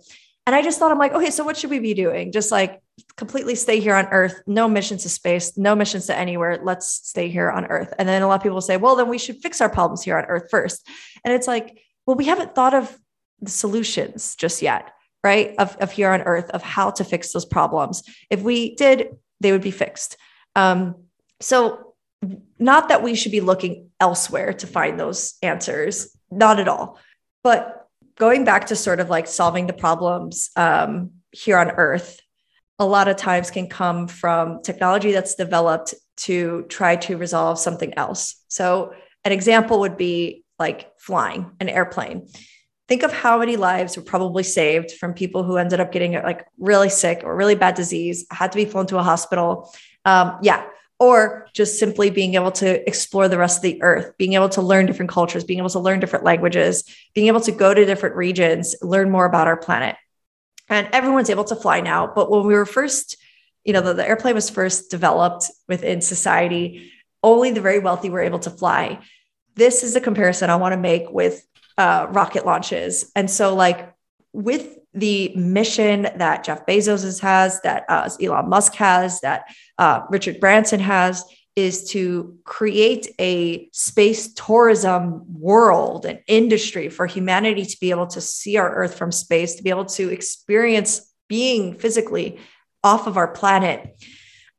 And 0.46 0.56
I 0.56 0.62
just 0.62 0.78
thought, 0.80 0.92
I'm 0.92 1.00
like, 1.00 1.14
okay, 1.14 1.30
so 1.30 1.44
what 1.44 1.56
should 1.56 1.70
we 1.70 1.80
be 1.80 1.94
doing? 1.94 2.32
Just 2.32 2.52
like 2.52 2.82
completely 3.16 3.56
stay 3.56 3.80
here 3.80 3.96
on 3.96 4.08
Earth, 4.08 4.42
no 4.46 4.68
missions 4.68 5.04
to 5.04 5.10
space, 5.10 5.58
no 5.58 5.76
missions 5.76 6.08
to 6.08 6.18
anywhere. 6.18 6.60
Let's 6.62 6.88
stay 6.88 7.30
here 7.30 7.50
on 7.50 7.66
Earth. 7.66 7.94
And 7.98 8.08
then 8.08 8.22
a 8.22 8.28
lot 8.28 8.36
of 8.36 8.44
people 8.44 8.60
say, 8.62 8.78
well, 8.78 8.96
then 8.96 9.08
we 9.08 9.18
should 9.18 9.38
fix 9.38 9.62
our 9.62 9.70
problems 9.70 10.04
here 10.04 10.18
on 10.18 10.26
Earth 10.26 10.50
first. 10.52 10.88
And 11.24 11.34
it's 11.34 11.48
like, 11.48 11.82
well, 12.06 12.18
we 12.18 12.26
haven't 12.26 12.56
thought 12.56 12.74
of 12.74 12.98
the 13.42 13.50
solutions 13.50 14.36
just 14.36 14.62
yet, 14.62 14.92
right? 15.24 15.56
Of, 15.58 15.78
of 15.78 15.92
here 15.92 16.12
on 16.12 16.22
Earth, 16.22 16.50
of 16.52 16.62
how 16.62 16.92
to 16.92 17.04
fix 17.04 17.32
those 17.32 17.46
problems. 17.46 18.04
If 18.30 18.42
we 18.42 18.76
did, 18.76 19.16
they 19.40 19.52
would 19.52 19.62
be 19.62 19.72
fixed. 19.72 20.18
Um, 20.56 20.96
so, 21.40 21.94
not 22.58 22.88
that 22.90 23.04
we 23.04 23.16
should 23.16 23.34
be 23.34 23.42
looking 23.42 23.90
elsewhere 24.00 24.54
to 24.54 24.68
find 24.68 24.98
those 24.98 25.36
answers, 25.42 26.16
not 26.32 26.60
at 26.60 26.70
all. 26.70 26.98
But 27.44 27.88
going 28.18 28.46
back 28.46 28.68
to 28.68 28.76
sort 28.76 29.02
of 29.02 29.10
like 29.10 29.28
solving 29.28 29.68
the 29.68 29.74
problems 29.74 30.50
um, 30.56 31.12
here 31.32 31.58
on 31.58 31.72
Earth, 31.72 32.22
a 32.80 32.86
lot 32.86 33.10
of 33.10 33.18
times 33.18 33.52
can 33.52 33.68
come 33.68 34.08
from 34.08 34.62
technology 34.62 35.12
that's 35.12 35.36
developed 35.36 35.94
to 36.16 36.66
try 36.70 36.96
to 36.96 37.18
resolve 37.18 37.60
something 37.60 37.94
else. 37.96 38.44
So, 38.48 38.94
an 39.26 39.32
example 39.32 39.80
would 39.82 39.98
be 39.98 40.44
like 40.60 40.92
flying 40.98 41.52
an 41.60 41.70
airplane. 41.70 42.28
Think 42.94 43.02
of 43.02 43.12
how 43.12 43.40
many 43.40 43.56
lives 43.56 43.98
were 43.98 44.04
probably 44.04 44.44
saved 44.44 44.92
from 44.92 45.16
people 45.16 45.42
who 45.42 45.58
ended 45.58 45.80
up 45.80 45.92
getting 45.92 46.14
like 46.14 46.46
really 46.60 46.90
sick 46.90 47.22
or 47.24 47.36
really 47.36 47.56
bad 47.56 47.74
disease, 47.74 48.28
had 48.30 48.52
to 48.52 48.56
be 48.56 48.66
flown 48.66 48.86
to 48.86 49.00
a 49.00 49.02
hospital. 49.02 49.74
Um, 50.06 50.38
yeah, 50.44 50.64
or 51.00 51.48
just 51.54 51.80
simply 51.80 52.12
being 52.12 52.36
able 52.36 52.52
to 52.52 52.88
explore 52.88 53.28
the 53.28 53.40
rest 53.40 53.58
of 53.58 53.62
the 53.64 53.82
earth, 53.82 54.16
being 54.20 54.34
able 54.34 54.50
to 54.50 54.62
learn 54.62 54.86
different 54.86 55.10
cultures, 55.10 55.44
being 55.44 55.58
able 55.58 55.72
to 55.72 55.80
learn 55.80 56.02
different 56.02 56.24
languages, 56.24 56.84
being 57.16 57.26
able 57.26 57.42
to 57.42 57.52
go 57.52 57.74
to 57.74 57.84
different 57.84 58.16
regions, 58.16 58.76
learn 58.84 59.10
more 59.10 59.26
about 59.26 59.48
our 59.48 59.58
planet. 59.58 59.96
And 60.70 60.88
everyone's 60.94 61.32
able 61.32 61.46
to 61.46 61.56
fly 61.56 61.82
now. 61.82 62.06
But 62.06 62.30
when 62.30 62.46
we 62.46 62.54
were 62.54 62.68
first, 62.68 63.18
you 63.64 63.74
know, 63.74 63.82
the, 63.82 63.96
the 63.96 64.08
airplane 64.08 64.36
was 64.36 64.52
first 64.52 64.92
developed 64.92 65.50
within 65.68 66.00
society, 66.00 66.92
only 67.24 67.50
the 67.50 67.60
very 67.60 67.80
wealthy 67.80 68.12
were 68.12 68.22
able 68.22 68.38
to 68.38 68.52
fly. 68.52 69.00
This 69.56 69.82
is 69.82 69.96
a 69.96 70.00
comparison 70.00 70.52
I 70.52 70.58
want 70.58 70.74
to 70.74 70.80
make 70.80 71.10
with 71.10 71.44
uh, 71.78 72.08
rocket 72.10 72.46
launches. 72.46 73.12
And 73.16 73.30
so, 73.30 73.56
like, 73.56 73.94
with 74.32 74.78
the 74.94 75.34
mission 75.36 76.04
that 76.04 76.44
Jeff 76.44 76.66
Bezos 76.66 77.20
has, 77.22 77.62
that 77.62 77.86
uh, 77.90 78.10
Elon 78.22 78.50
Musk 78.50 78.76
has, 78.76 79.22
that 79.22 79.46
uh, 79.78 80.02
Richard 80.10 80.40
Branson 80.40 80.80
has, 80.80 81.24
is 81.56 81.90
to 81.92 82.38
create 82.44 83.14
a 83.20 83.70
space 83.72 84.34
tourism 84.34 85.24
world, 85.40 86.06
and 86.06 86.20
industry 86.28 86.90
for 86.90 87.06
humanity 87.06 87.66
to 87.66 87.78
be 87.80 87.92
able 87.92 88.08
to 88.08 88.22
see 88.22 88.58
our 88.58 88.74
Earth 88.74 88.96
from 88.96 89.12
space, 89.12 89.56
to 89.56 89.64
be 89.64 89.70
able 89.70 89.86
to 89.86 90.10
experience 90.10 91.14
being 91.28 91.74
physically 91.74 92.40
off 92.84 93.08
of 93.08 93.18
our 93.18 93.28
planet. 93.28 94.04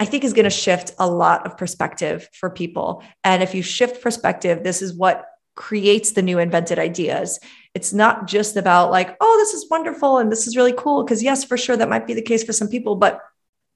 I 0.00 0.04
think 0.04 0.24
is 0.24 0.32
going 0.32 0.44
to 0.44 0.50
shift 0.50 0.92
a 0.98 1.08
lot 1.08 1.46
of 1.46 1.56
perspective 1.56 2.28
for 2.32 2.50
people. 2.50 3.02
And 3.22 3.42
if 3.42 3.54
you 3.54 3.62
shift 3.62 4.02
perspective, 4.02 4.64
this 4.64 4.82
is 4.82 4.92
what 4.92 5.24
creates 5.54 6.12
the 6.12 6.22
new 6.22 6.38
invented 6.38 6.78
ideas. 6.78 7.38
It's 7.74 7.92
not 7.92 8.26
just 8.26 8.56
about 8.56 8.90
like, 8.90 9.16
oh, 9.20 9.36
this 9.38 9.54
is 9.54 9.68
wonderful 9.70 10.18
and 10.18 10.30
this 10.30 10.46
is 10.46 10.56
really 10.56 10.74
cool. 10.76 11.04
Because, 11.04 11.22
yes, 11.22 11.44
for 11.44 11.56
sure, 11.56 11.76
that 11.76 11.88
might 11.88 12.06
be 12.06 12.14
the 12.14 12.22
case 12.22 12.44
for 12.44 12.52
some 12.52 12.68
people, 12.68 12.96
but 12.96 13.20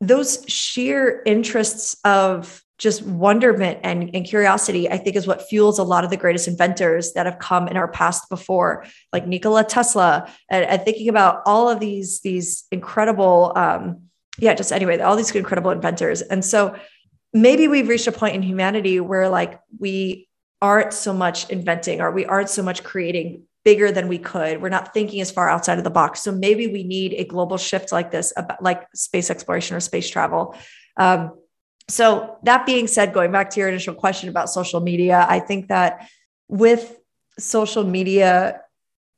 those 0.00 0.44
sheer 0.46 1.22
interests 1.26 1.96
of 2.04 2.62
just 2.78 3.02
wonderment 3.02 3.80
and, 3.82 4.10
and 4.14 4.24
curiosity, 4.24 4.88
I 4.88 4.98
think, 4.98 5.16
is 5.16 5.26
what 5.26 5.48
fuels 5.48 5.80
a 5.80 5.82
lot 5.82 6.04
of 6.04 6.10
the 6.10 6.16
greatest 6.16 6.46
inventors 6.46 7.12
that 7.14 7.26
have 7.26 7.40
come 7.40 7.66
in 7.66 7.76
our 7.76 7.88
past 7.88 8.28
before, 8.30 8.84
like 9.12 9.26
Nikola 9.26 9.64
Tesla, 9.64 10.32
and, 10.48 10.64
and 10.64 10.82
thinking 10.82 11.08
about 11.08 11.42
all 11.44 11.68
of 11.68 11.80
these 11.80 12.20
these 12.20 12.66
incredible, 12.70 13.52
um, 13.56 14.02
yeah, 14.38 14.54
just 14.54 14.72
anyway, 14.72 15.00
all 15.00 15.16
these 15.16 15.34
incredible 15.34 15.72
inventors. 15.72 16.22
And 16.22 16.44
so 16.44 16.76
maybe 17.32 17.66
we've 17.66 17.88
reached 17.88 18.06
a 18.06 18.12
point 18.12 18.36
in 18.36 18.42
humanity 18.42 19.00
where 19.00 19.28
like 19.28 19.58
we 19.80 20.27
aren't 20.60 20.92
so 20.92 21.12
much 21.12 21.48
inventing 21.50 22.00
or 22.00 22.10
we 22.10 22.24
aren't 22.26 22.50
so 22.50 22.62
much 22.62 22.82
creating 22.82 23.42
bigger 23.64 23.92
than 23.92 24.08
we 24.08 24.18
could. 24.18 24.62
We're 24.62 24.68
not 24.68 24.94
thinking 24.94 25.20
as 25.20 25.30
far 25.30 25.48
outside 25.48 25.78
of 25.78 25.84
the 25.84 25.90
box. 25.90 26.22
So 26.22 26.32
maybe 26.32 26.68
we 26.68 26.84
need 26.84 27.14
a 27.14 27.24
global 27.24 27.58
shift 27.58 27.92
like 27.92 28.10
this, 28.10 28.32
like 28.60 28.86
space 28.94 29.30
exploration 29.30 29.76
or 29.76 29.80
space 29.80 30.08
travel. 30.08 30.56
Um, 30.96 31.32
so, 31.88 32.36
that 32.42 32.66
being 32.66 32.86
said, 32.86 33.14
going 33.14 33.32
back 33.32 33.50
to 33.50 33.60
your 33.60 33.68
initial 33.70 33.94
question 33.94 34.28
about 34.28 34.50
social 34.50 34.80
media, 34.80 35.24
I 35.28 35.40
think 35.40 35.68
that 35.68 36.06
with 36.46 36.98
social 37.38 37.82
media 37.82 38.60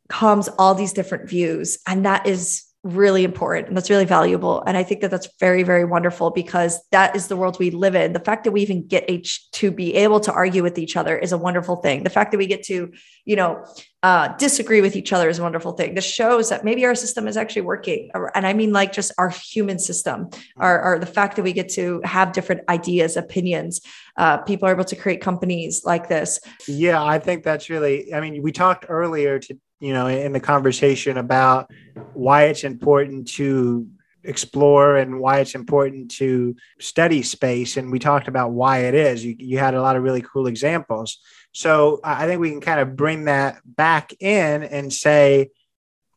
comes 0.09 0.49
all 0.49 0.75
these 0.77 0.93
different 0.93 1.29
views, 1.29 1.79
and 1.87 2.07
that 2.07 2.27
is 2.29 2.70
really 2.83 3.25
important 3.25 3.69
and 3.69 3.77
that's 3.77 3.91
really 3.91 4.07
valuable 4.07 4.63
and 4.67 4.77
i 4.77 4.83
think 4.83 5.03
that 5.03 5.11
that's 5.11 5.29
very 5.39 5.63
very 5.63 5.85
wonderful 5.85 6.31
because 6.31 6.81
that 6.93 7.15
is 7.15 7.29
the 7.29 7.37
world 7.37 7.59
we 7.59 7.71
live 7.71 7.95
in. 7.95 8.13
The 8.13 8.21
fact 8.21 8.45
that 8.45 8.53
we 8.53 8.63
even 8.63 8.87
get 8.87 9.05
h 9.09 9.51
to 9.53 9.71
be 9.71 9.95
able 9.95 10.21
to 10.21 10.33
argue 10.33 10.63
with 10.63 10.79
each 10.79 10.97
other 10.97 11.19
is 11.19 11.33
a 11.33 11.39
wonderful 11.39 11.77
thing. 11.77 12.03
The 12.05 12.11
fact 12.11 12.31
that 12.33 12.39
we 12.39 12.47
get 12.47 12.63
to 12.65 12.93
you 13.25 13.37
know 13.37 13.65
uh, 14.03 14.29
disagree 14.39 14.81
with 14.81 14.97
each 14.97 15.13
other 15.13 15.29
is 15.29 15.39
a 15.39 15.43
wonderful 15.43 15.73
thing. 15.73 15.95
This 15.95 16.07
shows 16.07 16.49
that 16.49 16.65
maybe 16.65 16.85
our 16.87 16.95
system 16.95 17.29
is 17.29 17.37
actually 17.37 17.63
working 17.63 18.11
and 18.35 18.47
i 18.47 18.53
mean 18.53 18.73
like 18.73 18.93
just 18.93 19.13
our 19.19 19.29
human 19.29 19.79
system 19.79 20.29
or, 20.57 20.99
the 21.01 21.07
fact 21.07 21.37
that 21.37 21.43
we 21.43 21.53
get 21.53 21.69
to 21.69 22.01
have 22.05 22.33
different 22.33 22.63
ideas 22.69 23.17
opinions 23.17 23.81
uh, 24.17 24.37
people 24.39 24.69
are 24.69 24.73
able 24.73 24.85
to 24.85 24.97
create 24.97 25.21
companies 25.21 25.83
like 25.85 26.09
this. 26.09 26.41
Yeah 26.67 27.03
i 27.03 27.19
think 27.19 27.45
that's 27.45 27.71
really 27.71 28.13
i 28.15 28.21
mean 28.21 28.43
we 28.43 28.53
talked 28.53 28.87
earlier 28.89 29.39
to 29.39 29.59
you 29.81 29.93
know, 29.93 30.07
in 30.07 30.33
the 30.33 30.41
conversation 30.41 31.17
about 31.17 31.71
why 32.13 32.45
it's 32.45 32.65
important 32.65 33.29
to 33.29 33.89
explore 34.23 34.97
and 34.97 35.19
why 35.19 35.41
it's 35.41 35.55
important 35.55 36.11
to 36.11 36.55
study 36.79 37.23
space. 37.23 37.77
And 37.77 37.91
we 37.91 37.99
talked 37.99 38.29
about 38.29 38.53
why 38.53 38.81
it 38.81 38.95
is. 38.95 39.25
You, 39.25 39.35
you 39.39 39.59
had 39.59 39.75
a 39.75 39.83
lot 39.83 39.97
of 39.97 40.03
really 40.03 40.23
cool 40.23 40.47
examples. 40.47 41.19
So 41.53 42.01
I 42.05 42.27
think 42.27 42.41
we 42.41 42.51
can 42.51 42.61
kind 42.61 42.81
of 42.81 42.97
bring 42.97 43.25
that 43.25 43.59
back 43.65 44.13
in 44.21 44.63
and 44.63 44.93
say, 44.93 45.51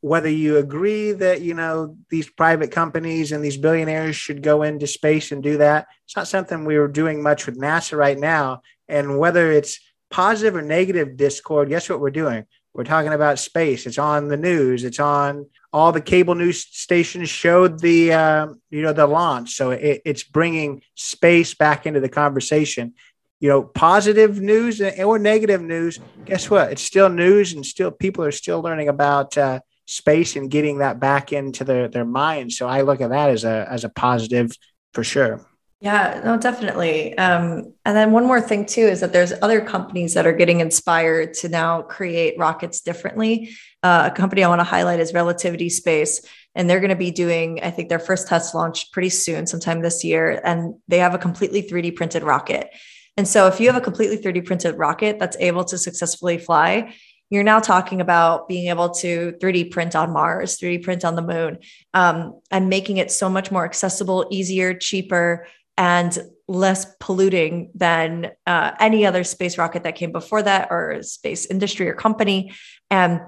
whether 0.03 0.27
you 0.27 0.57
agree 0.57 1.13
that 1.13 1.39
you 1.39 1.53
know 1.53 1.95
these 2.09 2.29
private 2.29 2.71
companies 2.71 3.31
and 3.31 3.41
these 3.41 3.55
billionaires 3.55 4.17
should 4.17 4.43
go 4.43 4.61
into 4.61 4.85
space 4.85 5.31
and 5.31 5.41
do 5.41 5.55
that 5.55 5.87
it's 6.03 6.17
not 6.17 6.27
something 6.27 6.65
we 6.65 6.75
are 6.75 6.89
doing 6.89 7.23
much 7.23 7.45
with 7.45 7.57
nasa 7.57 7.97
right 7.97 8.19
now 8.19 8.61
and 8.89 9.17
whether 9.17 9.49
it's 9.49 9.79
positive 10.11 10.57
or 10.57 10.61
negative 10.61 11.15
discord 11.15 11.69
guess 11.69 11.89
what 11.89 12.01
we're 12.01 12.11
doing 12.11 12.45
we're 12.73 12.83
talking 12.83 13.13
about 13.13 13.39
space. 13.39 13.85
It's 13.85 13.99
on 13.99 14.29
the 14.29 14.37
news. 14.37 14.83
It's 14.83 14.99
on 14.99 15.47
all 15.71 15.91
the 15.91 16.01
cable 16.01 16.35
news 16.35 16.65
stations 16.71 17.29
showed 17.29 17.79
the 17.79 18.13
uh, 18.13 18.47
you 18.69 18.81
know 18.81 18.93
the 18.93 19.07
launch. 19.07 19.55
So 19.55 19.71
it, 19.71 20.01
it's 20.05 20.23
bringing 20.23 20.81
space 20.95 21.53
back 21.53 21.85
into 21.85 21.99
the 21.99 22.09
conversation. 22.09 22.93
You 23.39 23.49
know, 23.49 23.63
positive 23.63 24.39
news 24.39 24.81
or 24.81 25.19
negative 25.19 25.61
news. 25.61 25.99
Guess 26.25 26.49
what? 26.49 26.71
It's 26.71 26.81
still 26.81 27.09
news, 27.09 27.53
and 27.53 27.65
still 27.65 27.91
people 27.91 28.23
are 28.23 28.31
still 28.31 28.61
learning 28.61 28.87
about 28.87 29.37
uh, 29.37 29.59
space 29.85 30.35
and 30.35 30.49
getting 30.49 30.79
that 30.79 30.99
back 30.99 31.33
into 31.33 31.63
their 31.63 31.87
their 31.87 32.05
minds. 32.05 32.57
So 32.57 32.67
I 32.67 32.81
look 32.81 33.01
at 33.01 33.09
that 33.09 33.29
as 33.29 33.43
a 33.43 33.67
as 33.69 33.83
a 33.83 33.89
positive 33.89 34.51
for 34.93 35.03
sure. 35.03 35.45
Yeah, 35.83 36.21
no, 36.23 36.37
definitely. 36.37 37.17
Um, 37.17 37.73
and 37.83 37.97
then 37.97 38.13
one 38.13 38.25
more 38.25 38.39
thing 38.39 38.65
too 38.65 38.83
is 38.83 39.01
that 39.01 39.11
there's 39.11 39.33
other 39.41 39.59
companies 39.59 40.13
that 40.13 40.25
are 40.25 40.31
getting 40.31 40.61
inspired 40.61 41.33
to 41.35 41.49
now 41.49 41.81
create 41.81 42.39
rockets 42.39 42.79
differently. 42.79 43.49
Uh, 43.83 44.09
a 44.09 44.15
company 44.15 44.45
I 44.45 44.47
want 44.47 44.61
to 44.61 44.63
highlight 44.63 45.01
is 45.01 45.13
Relativity 45.13 45.67
Space, 45.67 46.25
and 46.55 46.69
they're 46.69 46.79
going 46.79 46.89
to 46.91 46.95
be 46.95 47.11
doing, 47.11 47.59
I 47.61 47.69
think, 47.69 47.89
their 47.89 47.99
first 47.99 48.29
test 48.29 48.55
launch 48.55 48.93
pretty 48.93 49.09
soon, 49.09 49.45
sometime 49.45 49.81
this 49.81 50.05
year. 50.05 50.39
And 50.45 50.75
they 50.87 50.99
have 50.99 51.15
a 51.15 51.17
completely 51.17 51.61
3D 51.61 51.97
printed 51.97 52.23
rocket. 52.23 52.69
And 53.17 53.27
so, 53.27 53.47
if 53.47 53.59
you 53.59 53.67
have 53.67 53.75
a 53.75 53.83
completely 53.83 54.17
3D 54.17 54.45
printed 54.45 54.77
rocket 54.77 55.19
that's 55.19 55.35
able 55.41 55.65
to 55.65 55.77
successfully 55.77 56.37
fly, 56.37 56.93
you're 57.29 57.43
now 57.43 57.59
talking 57.59 57.99
about 57.99 58.47
being 58.47 58.69
able 58.69 58.91
to 58.91 59.33
3D 59.41 59.69
print 59.69 59.97
on 59.97 60.13
Mars, 60.13 60.57
3D 60.59 60.81
print 60.81 61.03
on 61.03 61.17
the 61.17 61.21
moon, 61.21 61.57
um, 61.93 62.39
and 62.51 62.69
making 62.69 62.97
it 62.97 63.11
so 63.11 63.27
much 63.27 63.51
more 63.51 63.65
accessible, 63.65 64.27
easier, 64.31 64.73
cheaper 64.73 65.45
and 65.77 66.17
less 66.47 66.85
polluting 66.99 67.71
than 67.73 68.31
uh, 68.45 68.71
any 68.79 69.05
other 69.05 69.23
space 69.23 69.57
rocket 69.57 69.83
that 69.83 69.95
came 69.95 70.11
before 70.11 70.41
that 70.41 70.67
or 70.69 71.01
space 71.01 71.45
industry 71.45 71.89
or 71.89 71.93
company. 71.93 72.53
And 72.91 73.21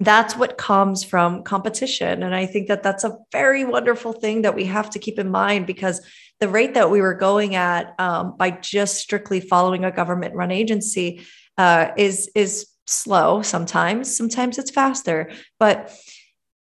that's 0.00 0.36
what 0.36 0.58
comes 0.58 1.02
from 1.02 1.42
competition. 1.42 2.22
And 2.22 2.34
i 2.34 2.46
think 2.46 2.68
that 2.68 2.82
that's 2.82 3.04
a 3.04 3.16
very 3.32 3.64
wonderful 3.64 4.12
thing 4.12 4.42
that 4.42 4.54
we 4.54 4.64
have 4.66 4.90
to 4.90 4.98
keep 4.98 5.18
in 5.18 5.30
mind 5.30 5.66
because 5.66 6.00
the 6.40 6.48
rate 6.48 6.74
that 6.74 6.90
we 6.90 7.00
were 7.00 7.14
going 7.14 7.56
at 7.56 7.94
um, 7.98 8.36
by 8.36 8.50
just 8.50 8.98
strictly 8.98 9.40
following 9.40 9.84
a 9.84 9.90
government 9.90 10.34
run 10.34 10.52
agency 10.52 11.22
uh, 11.56 11.88
is 11.96 12.30
is 12.34 12.68
slow 12.86 13.42
sometimes. 13.42 14.16
Sometimes 14.16 14.56
it's 14.56 14.70
faster. 14.70 15.30
But 15.58 15.92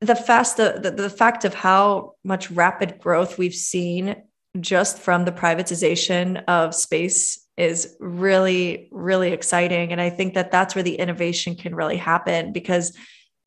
the 0.00 0.14
fast 0.14 0.58
the, 0.58 0.78
the, 0.82 0.90
the 0.90 1.10
fact 1.10 1.44
of 1.44 1.54
how 1.54 2.12
much 2.22 2.50
rapid 2.50 2.98
growth 2.98 3.38
we've 3.38 3.54
seen 3.54 4.16
just 4.60 4.98
from 4.98 5.24
the 5.24 5.32
privatization 5.32 6.42
of 6.44 6.74
space 6.74 7.46
is 7.56 7.96
really 8.00 8.88
really 8.90 9.32
exciting. 9.32 9.92
And 9.92 10.00
i 10.00 10.10
think 10.10 10.34
that 10.34 10.50
that's 10.50 10.74
where 10.74 10.84
the 10.84 10.96
innovation 10.96 11.54
can 11.54 11.74
really 11.74 11.96
happen 11.96 12.52
because 12.52 12.96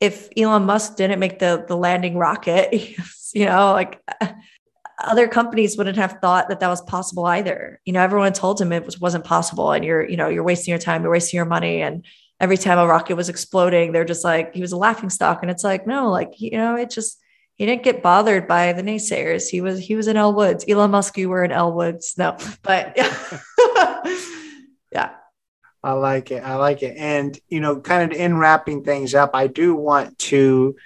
if 0.00 0.28
elon 0.36 0.64
musk 0.64 0.96
didn't 0.96 1.18
make 1.18 1.38
the 1.38 1.64
the 1.66 1.76
landing 1.76 2.16
rocket 2.16 2.72
you 3.34 3.44
know 3.44 3.72
like 3.72 4.00
other 5.04 5.28
companies 5.28 5.76
wouldn't 5.76 5.96
have 5.96 6.18
thought 6.20 6.48
that 6.48 6.60
that 6.60 6.68
was 6.68 6.82
possible 6.82 7.24
either. 7.26 7.80
You 7.84 7.92
know 7.92 8.02
everyone 8.02 8.32
told 8.32 8.60
him 8.60 8.72
it 8.72 8.84
was, 8.84 9.00
wasn't 9.00 9.24
possible 9.24 9.72
and 9.72 9.84
you're 9.84 10.08
you 10.08 10.16
know 10.16 10.28
you're 10.28 10.42
wasting 10.42 10.72
your 10.72 10.80
time 10.80 11.02
you're 11.02 11.12
wasting 11.12 11.38
your 11.38 11.46
money. 11.46 11.82
And 11.82 12.04
every 12.40 12.56
time 12.56 12.78
a 12.78 12.86
rocket 12.86 13.16
was 13.16 13.28
exploding 13.28 13.92
they're 13.92 14.04
just 14.04 14.24
like 14.24 14.54
he 14.54 14.60
was 14.60 14.72
a 14.72 14.76
laughing 14.76 15.10
stock. 15.10 15.42
And 15.42 15.50
it's 15.50 15.64
like 15.64 15.86
no 15.86 16.10
like 16.10 16.40
you 16.40 16.52
know 16.52 16.74
it 16.74 16.90
just 16.90 17.18
he 17.58 17.66
didn't 17.66 17.82
get 17.82 18.04
bothered 18.04 18.46
by 18.46 18.72
the 18.72 18.82
naysayers. 18.82 19.48
He 19.48 19.60
was 19.60 19.80
he 19.80 19.96
was 19.96 20.06
in 20.06 20.16
Elle 20.16 20.32
Woods. 20.32 20.64
Elon 20.68 20.92
Musk, 20.92 21.18
you 21.18 21.28
were 21.28 21.42
in 21.42 21.50
Elle 21.50 21.72
Woods. 21.72 22.14
No, 22.16 22.36
but 22.62 22.94
yeah. 22.96 23.40
yeah. 24.92 25.10
I 25.82 25.92
like 25.92 26.30
it. 26.30 26.42
I 26.42 26.54
like 26.54 26.82
it. 26.82 26.96
And 26.96 27.38
you 27.48 27.60
know, 27.60 27.80
kind 27.80 28.10
of 28.10 28.16
in 28.16 28.36
wrapping 28.36 28.84
things 28.84 29.14
up, 29.14 29.32
I 29.34 29.48
do 29.48 29.74
want 29.74 30.18
to. 30.18 30.76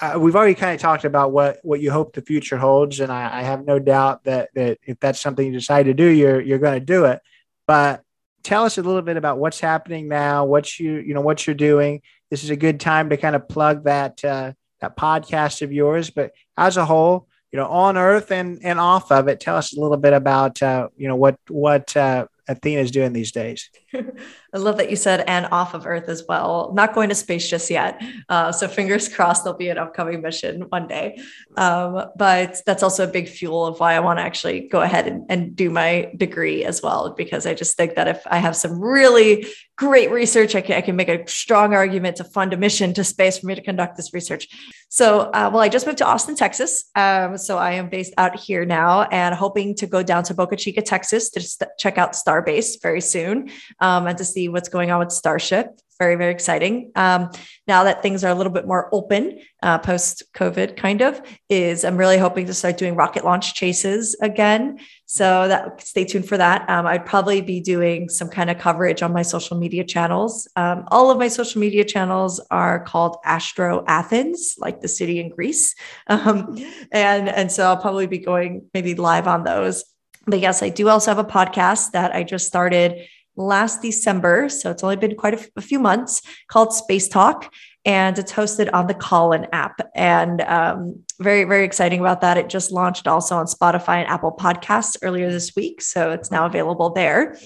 Uh, 0.00 0.18
we've 0.18 0.36
already 0.36 0.54
kind 0.54 0.74
of 0.74 0.80
talked 0.80 1.04
about 1.04 1.32
what 1.32 1.58
what 1.62 1.80
you 1.80 1.90
hope 1.90 2.14
the 2.14 2.22
future 2.22 2.58
holds, 2.58 3.00
and 3.00 3.10
I, 3.10 3.40
I 3.40 3.42
have 3.42 3.64
no 3.64 3.78
doubt 3.78 4.24
that 4.24 4.50
that 4.54 4.78
if 4.84 5.00
that's 5.00 5.20
something 5.20 5.46
you 5.46 5.52
decide 5.52 5.84
to 5.84 5.94
do, 5.94 6.06
you're 6.06 6.40
you're 6.40 6.58
going 6.58 6.78
to 6.78 6.84
do 6.84 7.06
it. 7.06 7.20
But 7.66 8.02
tell 8.42 8.64
us 8.64 8.76
a 8.76 8.82
little 8.82 9.02
bit 9.02 9.16
about 9.16 9.38
what's 9.38 9.60
happening 9.60 10.08
now, 10.08 10.44
what 10.44 10.78
you 10.78 10.96
you 10.96 11.14
know 11.14 11.20
what 11.22 11.46
you're 11.46 11.54
doing. 11.54 12.02
This 12.30 12.44
is 12.44 12.50
a 12.50 12.56
good 12.56 12.80
time 12.80 13.10
to 13.10 13.16
kind 13.16 13.36
of 13.36 13.48
plug 13.48 13.84
that 13.84 14.24
uh, 14.24 14.52
that 14.82 14.96
podcast 14.96 15.62
of 15.62 15.72
yours. 15.72 16.10
But 16.10 16.32
as 16.56 16.76
a 16.76 16.84
whole, 16.84 17.28
you 17.50 17.58
know, 17.58 17.66
on 17.66 17.96
Earth 17.96 18.30
and 18.30 18.60
and 18.62 18.78
off 18.78 19.10
of 19.10 19.28
it, 19.28 19.40
tell 19.40 19.56
us 19.56 19.76
a 19.76 19.80
little 19.80 19.96
bit 19.96 20.12
about 20.12 20.62
uh, 20.62 20.88
you 20.96 21.08
know 21.08 21.16
what 21.16 21.38
what 21.48 21.96
uh, 21.96 22.26
Athena 22.48 22.80
is 22.80 22.90
doing 22.90 23.12
these 23.12 23.32
days. 23.32 23.70
I 23.94 24.58
love 24.58 24.78
that 24.78 24.90
you 24.90 24.96
said 24.96 25.24
and 25.26 25.46
off 25.46 25.74
of 25.74 25.86
Earth 25.86 26.08
as 26.08 26.24
well. 26.28 26.72
Not 26.74 26.94
going 26.94 27.08
to 27.08 27.14
space 27.14 27.48
just 27.48 27.70
yet. 27.70 28.02
Uh, 28.28 28.52
so 28.52 28.68
fingers 28.68 29.08
crossed 29.14 29.44
there'll 29.44 29.58
be 29.58 29.68
an 29.68 29.78
upcoming 29.78 30.22
mission 30.22 30.62
one 30.68 30.86
day. 30.86 31.20
Um, 31.56 32.06
but 32.16 32.60
that's 32.66 32.82
also 32.82 33.04
a 33.04 33.10
big 33.10 33.28
fuel 33.28 33.66
of 33.66 33.80
why 33.80 33.94
I 33.94 34.00
want 34.00 34.18
to 34.18 34.22
actually 34.22 34.68
go 34.68 34.80
ahead 34.80 35.06
and, 35.06 35.24
and 35.28 35.56
do 35.56 35.70
my 35.70 36.12
degree 36.16 36.64
as 36.64 36.82
well, 36.82 37.14
because 37.16 37.46
I 37.46 37.54
just 37.54 37.76
think 37.76 37.94
that 37.94 38.08
if 38.08 38.22
I 38.26 38.38
have 38.38 38.56
some 38.56 38.80
really 38.80 39.46
great 39.76 40.10
research, 40.10 40.54
I 40.54 40.60
can, 40.60 40.76
I 40.76 40.80
can 40.80 40.96
make 40.96 41.08
a 41.08 41.26
strong 41.26 41.74
argument 41.74 42.16
to 42.16 42.24
fund 42.24 42.52
a 42.52 42.56
mission 42.56 42.94
to 42.94 43.04
space 43.04 43.38
for 43.38 43.46
me 43.46 43.54
to 43.54 43.62
conduct 43.62 43.96
this 43.96 44.14
research. 44.14 44.48
So, 44.88 45.20
uh, 45.20 45.50
well, 45.52 45.62
I 45.62 45.68
just 45.68 45.86
moved 45.86 45.98
to 45.98 46.06
Austin, 46.06 46.36
Texas. 46.36 46.84
Um, 46.94 47.38
so 47.38 47.58
I 47.58 47.72
am 47.72 47.88
based 47.88 48.12
out 48.18 48.38
here 48.38 48.64
now 48.64 49.02
and 49.04 49.34
hoping 49.34 49.74
to 49.76 49.86
go 49.86 50.02
down 50.02 50.22
to 50.24 50.34
Boca 50.34 50.56
Chica, 50.56 50.82
Texas 50.82 51.30
to 51.30 51.68
check 51.78 51.98
out 51.98 52.12
Starbase 52.12 52.80
very 52.82 53.00
soon 53.00 53.50
um, 53.82 54.06
and 54.06 54.16
to 54.16 54.24
see 54.24 54.48
what's 54.48 54.70
going 54.70 54.90
on 54.90 55.00
with 55.00 55.12
Starship. 55.12 55.78
Very, 55.98 56.16
very 56.16 56.32
exciting. 56.32 56.90
Um, 56.96 57.30
now 57.68 57.84
that 57.84 58.02
things 58.02 58.24
are 58.24 58.32
a 58.32 58.34
little 58.34 58.52
bit 58.52 58.66
more 58.66 58.88
open 58.92 59.38
uh, 59.62 59.78
post 59.78 60.24
COVID, 60.34 60.76
kind 60.76 61.00
of, 61.00 61.20
is 61.48 61.84
I'm 61.84 61.96
really 61.96 62.18
hoping 62.18 62.46
to 62.46 62.54
start 62.54 62.76
doing 62.76 62.96
rocket 62.96 63.24
launch 63.24 63.54
chases 63.54 64.16
again. 64.20 64.78
So 65.06 65.46
that 65.46 65.80
stay 65.80 66.04
tuned 66.04 66.26
for 66.26 66.38
that. 66.38 66.68
Um, 66.68 66.86
I'd 66.86 67.06
probably 67.06 67.40
be 67.40 67.60
doing 67.60 68.08
some 68.08 68.28
kind 68.28 68.50
of 68.50 68.58
coverage 68.58 69.02
on 69.02 69.12
my 69.12 69.22
social 69.22 69.58
media 69.58 69.84
channels. 69.84 70.48
Um, 70.56 70.86
all 70.88 71.10
of 71.10 71.18
my 71.18 71.28
social 71.28 71.60
media 71.60 71.84
channels 71.84 72.40
are 72.50 72.82
called 72.84 73.18
Astro 73.24 73.84
Athens, 73.86 74.56
like 74.58 74.80
the 74.80 74.88
city 74.88 75.20
in 75.20 75.28
Greece, 75.28 75.74
um, 76.08 76.56
and 76.90 77.28
and 77.28 77.52
so 77.52 77.66
I'll 77.66 77.76
probably 77.76 78.06
be 78.06 78.18
going 78.18 78.64
maybe 78.74 78.94
live 78.94 79.28
on 79.28 79.44
those. 79.44 79.84
But 80.26 80.40
yes, 80.40 80.62
I 80.62 80.68
do 80.68 80.88
also 80.88 81.10
have 81.10 81.18
a 81.18 81.24
podcast 81.24 81.92
that 81.92 82.14
I 82.14 82.22
just 82.22 82.46
started 82.46 83.06
last 83.36 83.82
December. 83.82 84.48
So 84.48 84.70
it's 84.70 84.82
only 84.82 84.96
been 84.96 85.16
quite 85.16 85.34
a, 85.34 85.38
f- 85.38 85.48
a 85.56 85.60
few 85.60 85.78
months 85.78 86.22
called 86.48 86.72
Space 86.72 87.08
Talk. 87.08 87.52
And 87.84 88.16
it's 88.16 88.32
hosted 88.32 88.70
on 88.72 88.86
the 88.86 88.94
Callin 88.94 89.48
app. 89.52 89.80
And 89.94 90.40
um, 90.42 91.02
very, 91.18 91.44
very 91.44 91.64
exciting 91.64 91.98
about 91.98 92.20
that. 92.20 92.36
It 92.36 92.48
just 92.48 92.70
launched 92.70 93.08
also 93.08 93.36
on 93.36 93.46
Spotify 93.46 93.96
and 93.96 94.08
Apple 94.08 94.32
Podcasts 94.38 94.96
earlier 95.02 95.30
this 95.30 95.56
week. 95.56 95.82
So 95.82 96.12
it's 96.12 96.30
now 96.30 96.46
available 96.46 96.90
there. 96.90 97.36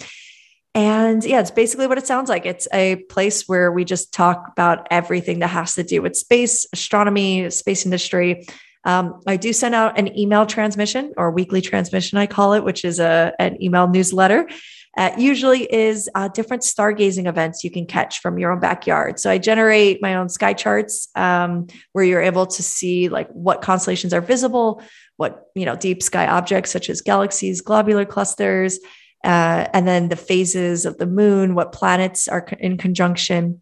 And 0.75 1.25
yeah, 1.25 1.41
it's 1.41 1.51
basically 1.51 1.87
what 1.87 1.97
it 1.97 2.07
sounds 2.07 2.29
like. 2.29 2.45
It's 2.45 2.69
a 2.71 2.97
place 3.09 3.49
where 3.49 3.73
we 3.73 3.83
just 3.87 4.13
talk 4.13 4.47
about 4.53 4.87
everything 4.91 5.39
that 5.39 5.49
has 5.49 5.75
to 5.77 5.83
do 5.83 6.03
with 6.03 6.15
space, 6.15 6.67
astronomy, 6.71 7.49
space 7.49 7.87
industry. 7.87 8.47
Um, 8.87 9.21
I 9.27 9.37
do 9.37 9.53
send 9.53 9.75
out 9.75 9.99
an 9.99 10.17
email 10.19 10.47
transmission 10.47 11.13
or 11.19 11.31
weekly 11.31 11.61
transmission, 11.61 12.17
I 12.17 12.27
call 12.27 12.55
it, 12.55 12.65
which 12.65 12.85
is 12.85 12.99
a, 12.99 13.35
an 13.39 13.63
email 13.63 13.89
newsletter 13.89 14.49
uh, 14.97 15.11
usually 15.19 15.71
is 15.73 16.09
uh, 16.15 16.29
different 16.29 16.63
stargazing 16.63 17.29
events 17.29 17.63
you 17.63 17.71
can 17.71 17.87
catch 17.87 18.21
from 18.21 18.39
your 18.39 18.51
own 18.51 18.61
backyard. 18.61 19.21
So 19.21 19.31
I 19.31 19.37
generate 19.37 20.01
my 20.01 20.15
own 20.15 20.29
sky 20.31 20.55
charts 20.55 21.09
um, 21.15 21.67
where 21.93 22.05
you're 22.05 22.23
able 22.23 22.47
to 22.47 22.63
see 22.63 23.09
like 23.11 23.29
what 23.31 23.61
constellations 23.61 24.15
are 24.15 24.23
visible, 24.23 24.83
what 25.17 25.47
you 25.55 25.67
know 25.67 25.77
deep 25.77 26.03
sky 26.03 26.27
objects 26.27 26.71
such 26.71 26.89
as 26.89 27.03
galaxies, 27.03 27.61
globular 27.61 28.07
clusters, 28.07 28.79
uh, 29.23 29.67
and 29.75 29.87
then 29.87 30.09
the 30.09 30.17
phases 30.17 30.87
of 30.87 30.97
the 30.97 31.07
moon, 31.07 31.55
what 31.55 31.73
planets 31.73 32.27
are 32.27 32.47
in 32.59 32.79
conjunction, 32.79 33.61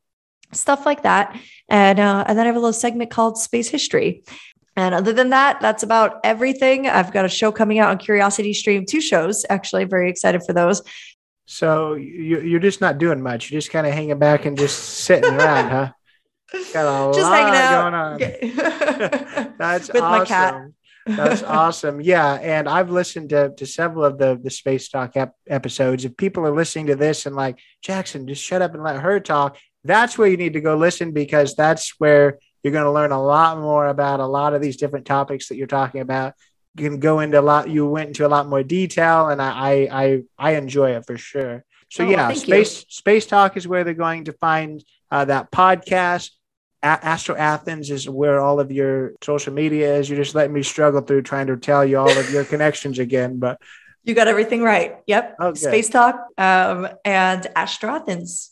stuff 0.52 0.86
like 0.86 1.02
that. 1.02 1.36
And 1.68 1.98
uh, 1.98 2.24
and 2.28 2.38
then 2.38 2.44
I 2.44 2.48
have 2.48 2.56
a 2.56 2.60
little 2.60 2.72
segment 2.72 3.10
called 3.10 3.38
Space 3.38 3.68
History. 3.68 4.22
And 4.76 4.94
other 4.94 5.12
than 5.12 5.30
that, 5.30 5.60
that's 5.60 5.82
about 5.82 6.20
everything. 6.24 6.88
I've 6.88 7.12
got 7.12 7.24
a 7.24 7.28
show 7.28 7.52
coming 7.52 7.78
out 7.78 7.90
on 7.90 7.98
Curiosity 7.98 8.52
Stream, 8.52 8.84
two 8.86 9.00
shows 9.00 9.44
actually. 9.48 9.84
Very 9.84 10.10
excited 10.10 10.42
for 10.44 10.52
those. 10.52 10.82
So 11.46 11.94
you, 11.94 12.40
you're 12.40 12.60
just 12.60 12.80
not 12.80 12.98
doing 12.98 13.22
much. 13.22 13.50
You're 13.50 13.60
just 13.60 13.70
kind 13.70 13.86
of 13.86 13.92
hanging 13.92 14.18
back 14.18 14.46
and 14.46 14.58
just 14.58 14.78
sitting 14.78 15.32
around, 15.32 15.70
huh? 15.70 15.92
Got 16.72 17.10
a 17.10 17.12
just 17.12 17.30
lot 17.30 17.38
hanging 17.38 17.54
out. 17.54 18.18
going 18.18 19.42
on. 19.42 19.54
That's 19.58 19.88
with 19.88 20.02
awesome. 20.02 20.18
my 20.18 20.24
cat. 20.24 20.62
That's 21.06 21.42
awesome. 21.42 22.00
Yeah, 22.00 22.34
and 22.34 22.66
I've 22.68 22.90
listened 22.90 23.28
to, 23.30 23.52
to 23.56 23.66
several 23.66 24.04
of 24.04 24.16
the 24.16 24.40
the 24.42 24.50
space 24.50 24.88
talk 24.88 25.16
ep- 25.16 25.36
episodes. 25.46 26.04
If 26.04 26.16
people 26.16 26.46
are 26.46 26.54
listening 26.54 26.86
to 26.86 26.96
this 26.96 27.26
and 27.26 27.36
like 27.36 27.58
Jackson, 27.82 28.26
just 28.26 28.42
shut 28.42 28.62
up 28.62 28.74
and 28.74 28.82
let 28.82 29.00
her 29.00 29.20
talk, 29.20 29.58
that's 29.84 30.16
where 30.16 30.28
you 30.28 30.38
need 30.38 30.54
to 30.54 30.62
go 30.62 30.76
listen 30.76 31.12
because 31.12 31.54
that's 31.54 31.94
where 31.98 32.38
you're 32.64 32.72
going 32.72 32.84
to 32.84 32.90
learn 32.90 33.12
a 33.12 33.22
lot 33.22 33.58
more 33.58 33.86
about 33.86 34.20
a 34.20 34.26
lot 34.26 34.54
of 34.54 34.62
these 34.62 34.78
different 34.78 35.04
topics 35.04 35.48
that 35.48 35.56
you're 35.56 35.66
talking 35.66 36.00
about. 36.00 36.32
You 36.76 36.88
can 36.88 36.98
go 36.98 37.20
into 37.20 37.38
a 37.38 37.42
lot. 37.42 37.68
You 37.68 37.86
went 37.86 38.08
into 38.08 38.26
a 38.26 38.28
lot 38.28 38.48
more 38.48 38.64
detail, 38.64 39.28
and 39.28 39.40
I 39.40 39.88
I 39.92 40.22
I 40.36 40.56
enjoy 40.56 40.96
it 40.96 41.06
for 41.06 41.16
sure. 41.16 41.64
So 41.90 42.04
oh, 42.04 42.10
yeah, 42.10 42.32
space 42.32 42.80
you. 42.80 42.86
space 42.88 43.26
talk 43.26 43.56
is 43.56 43.68
where 43.68 43.84
they're 43.84 43.94
going 43.94 44.24
to 44.24 44.32
find 44.32 44.82
uh, 45.10 45.26
that 45.26 45.52
podcast. 45.52 46.30
A- 46.82 47.04
Astro 47.06 47.36
Athens 47.36 47.90
is 47.90 48.08
where 48.08 48.40
all 48.40 48.58
of 48.58 48.72
your 48.72 49.12
social 49.22 49.52
media 49.52 49.94
is. 49.96 50.08
You're 50.08 50.20
just 50.20 50.34
letting 50.34 50.54
me 50.54 50.64
struggle 50.64 51.02
through 51.02 51.22
trying 51.22 51.46
to 51.46 51.56
tell 51.56 51.84
you 51.84 51.98
all 51.98 52.10
of 52.10 52.30
your 52.32 52.44
connections 52.44 52.98
again, 52.98 53.38
but 53.38 53.60
you 54.02 54.14
got 54.14 54.26
everything 54.26 54.62
right. 54.62 54.96
Yep. 55.06 55.36
Okay. 55.40 55.58
Space 55.58 55.88
Talk 55.88 56.26
um, 56.36 56.88
and 57.04 57.46
Astro 57.54 57.90
Athens. 57.90 58.50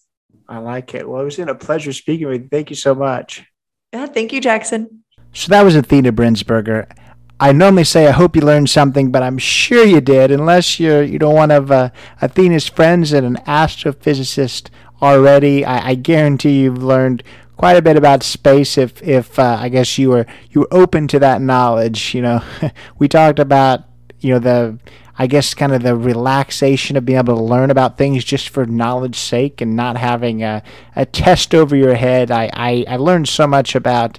I 0.48 0.58
like 0.58 0.94
it. 0.94 1.08
Well, 1.08 1.22
it 1.22 1.24
was 1.24 1.36
been 1.36 1.48
a 1.48 1.54
pleasure 1.54 1.92
speaking 1.92 2.28
with 2.28 2.42
you. 2.42 2.48
Thank 2.48 2.70
you 2.70 2.76
so 2.76 2.94
much. 2.94 3.44
Yeah, 3.92 4.06
thank 4.06 4.32
you, 4.32 4.40
Jackson. 4.40 5.02
So 5.34 5.48
that 5.48 5.62
was 5.62 5.76
Athena 5.76 6.12
Brensberger. 6.12 6.90
I 7.38 7.52
normally 7.52 7.84
say 7.84 8.06
I 8.06 8.12
hope 8.12 8.36
you 8.36 8.42
learned 8.42 8.70
something, 8.70 9.10
but 9.10 9.22
I'm 9.22 9.36
sure 9.38 9.84
you 9.84 10.00
did, 10.00 10.30
unless 10.30 10.78
you're 10.78 11.02
you 11.02 11.18
don't 11.18 11.34
one 11.34 11.50
of 11.50 11.70
uh, 11.70 11.90
Athena's 12.20 12.68
friends 12.68 13.12
and 13.12 13.26
an 13.26 13.36
astrophysicist 13.46 14.70
already. 15.02 15.64
I, 15.64 15.88
I, 15.88 15.94
guarantee 15.96 16.60
you've 16.60 16.82
learned 16.82 17.24
quite 17.56 17.76
a 17.76 17.82
bit 17.82 17.96
about 17.96 18.22
space. 18.22 18.78
If 18.78 19.02
if 19.02 19.38
uh, 19.38 19.58
I 19.60 19.68
guess 19.68 19.98
you 19.98 20.10
were 20.10 20.26
you 20.50 20.60
were 20.60 20.68
open 20.70 21.08
to 21.08 21.18
that 21.18 21.42
knowledge. 21.42 22.14
You 22.14 22.22
know, 22.22 22.44
we 22.98 23.08
talked 23.08 23.40
about 23.40 23.84
you 24.20 24.32
know 24.32 24.38
the 24.38 24.78
I 25.18 25.26
guess 25.26 25.54
kind 25.54 25.72
of 25.72 25.82
the 25.82 25.94
relaxation 25.94 26.96
of 26.96 27.04
being 27.04 27.18
able 27.18 27.36
to 27.36 27.42
learn 27.42 27.70
about 27.70 27.98
things 27.98 28.24
just 28.24 28.48
for 28.48 28.64
knowledge 28.64 29.16
sake 29.16 29.60
and 29.60 29.76
not 29.76 29.96
having 29.96 30.42
a, 30.42 30.62
a 30.96 31.04
test 31.04 31.54
over 31.54 31.76
your 31.76 31.94
head. 31.94 32.30
I, 32.30 32.50
I, 32.52 32.84
I 32.88 32.96
learned 32.96 33.28
so 33.28 33.46
much 33.46 33.74
about 33.74 34.18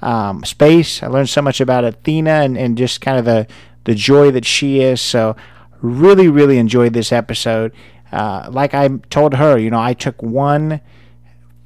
um, 0.00 0.44
space. 0.44 1.02
I 1.02 1.06
learned 1.06 1.28
so 1.28 1.42
much 1.42 1.60
about 1.60 1.84
Athena 1.84 2.30
and, 2.30 2.58
and 2.58 2.76
just 2.76 3.00
kind 3.00 3.18
of 3.18 3.24
the, 3.24 3.46
the 3.84 3.94
joy 3.94 4.30
that 4.32 4.44
she 4.44 4.80
is. 4.80 5.00
So, 5.00 5.36
really, 5.80 6.28
really 6.28 6.58
enjoyed 6.58 6.92
this 6.92 7.12
episode. 7.12 7.72
Uh, 8.10 8.48
like 8.50 8.74
I 8.74 8.88
told 9.10 9.34
her, 9.34 9.58
you 9.58 9.70
know, 9.70 9.80
I 9.80 9.94
took 9.94 10.22
one 10.22 10.80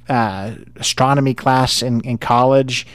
uh, 0.09 0.55
astronomy 0.75 1.33
class 1.33 1.81
in, 1.81 2.01
in 2.01 2.17
college 2.17 2.87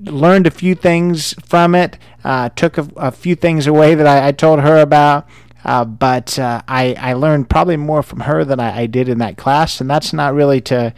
learned 0.00 0.46
a 0.46 0.50
few 0.50 0.74
things 0.74 1.34
from 1.44 1.74
it, 1.74 1.98
uh, 2.24 2.48
took 2.50 2.78
a, 2.78 2.88
a, 2.96 3.10
few 3.10 3.34
things 3.34 3.66
away 3.66 3.94
that 3.94 4.06
I, 4.06 4.28
I 4.28 4.32
told 4.32 4.60
her 4.60 4.78
about. 4.78 5.28
Uh, 5.64 5.84
but 5.84 6.38
uh, 6.38 6.62
I, 6.68 6.94
I 6.94 7.14
learned 7.14 7.50
probably 7.50 7.76
more 7.76 8.02
from 8.02 8.20
her 8.20 8.44
than 8.44 8.60
I, 8.60 8.82
I, 8.82 8.86
did 8.86 9.08
in 9.08 9.18
that 9.18 9.36
class, 9.36 9.80
and 9.80 9.90
that's 9.90 10.12
not 10.12 10.32
really 10.32 10.60
to, 10.62 10.94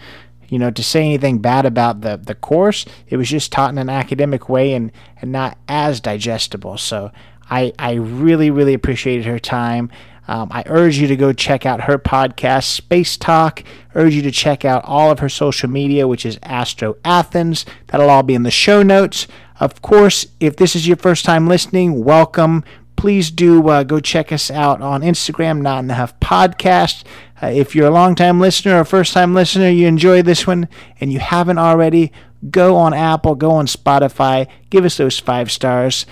you 0.49 0.59
know, 0.59 0.71
to 0.71 0.83
say 0.83 1.01
anything 1.01 1.39
bad 1.39 1.65
about 1.65 2.03
the, 2.03 2.19
the 2.19 2.35
course. 2.35 2.85
It 3.09 3.17
was 3.17 3.31
just 3.31 3.51
taught 3.51 3.71
in 3.71 3.79
an 3.79 3.89
academic 3.89 4.51
way 4.51 4.75
and, 4.75 4.93
and 5.23 5.33
not 5.33 5.57
as 5.69 6.01
digestible. 6.01 6.77
So 6.77 7.13
I, 7.49 7.73
I 7.79 7.95
really, 7.95 8.51
really 8.51 8.75
appreciated 8.75 9.25
her 9.25 9.39
time. 9.39 9.91
Um, 10.29 10.49
I 10.53 10.63
urge 10.67 10.99
you 10.99 11.09
to 11.09 11.17
go 11.17 11.33
check 11.33 11.65
out 11.65 11.83
her 11.83 11.99
podcast, 11.99 12.65
Space 12.65 13.17
Talk. 13.17 13.65
Urge 13.95 14.15
you 14.15 14.23
to 14.23 14.31
check 14.31 14.65
out 14.65 14.85
all 14.85 15.11
of 15.11 15.21
her 15.21 15.29
social 15.29 15.71
media, 15.71 16.07
which 16.07 16.27
is 16.27 16.39
Astro 16.43 16.97
Athens. 17.05 17.65
That'll 17.87 18.11
all 18.11 18.23
be 18.23 18.35
in 18.35 18.43
the 18.43 18.51
show 18.51 18.83
notes. 18.83 19.27
Of 19.59 19.81
course, 19.81 20.27
if 20.39 20.57
this 20.57 20.77
is 20.77 20.87
your 20.87 20.99
first 20.99 21.25
time 21.25 21.49
listening, 21.49 22.05
welcome. 22.05 22.63
Please 22.95 23.31
do 23.31 23.69
uh, 23.69 23.85
go 23.85 24.01
check 24.01 24.31
us 24.31 24.51
out 24.51 24.83
on 24.83 25.03
Instagram, 25.03 25.63
Not 25.63 25.85
in 25.85 25.91
a 25.91 25.95
Huff 25.95 26.19
Podcast. 26.21 27.05
Uh, 27.41 27.47
if 27.47 27.75
you're 27.75 27.87
a 27.87 27.93
long-time 27.93 28.41
listener 28.41 28.79
or 28.79 28.85
first-time 28.85 29.35
listener, 29.35 29.69
you 29.69 29.87
enjoy 29.87 30.21
this 30.21 30.47
one, 30.47 30.69
and 31.01 31.13
you 31.13 31.21
haven't 31.21 31.59
already, 31.59 32.13
go 32.51 32.77
on 32.77 32.93
Apple, 32.93 33.35
go 33.35 33.53
on 33.53 33.67
Spotify, 33.67 34.49
give 34.69 34.85
us 34.85 34.97
those 34.97 35.19
five 35.19 35.51
stars. 35.51 36.07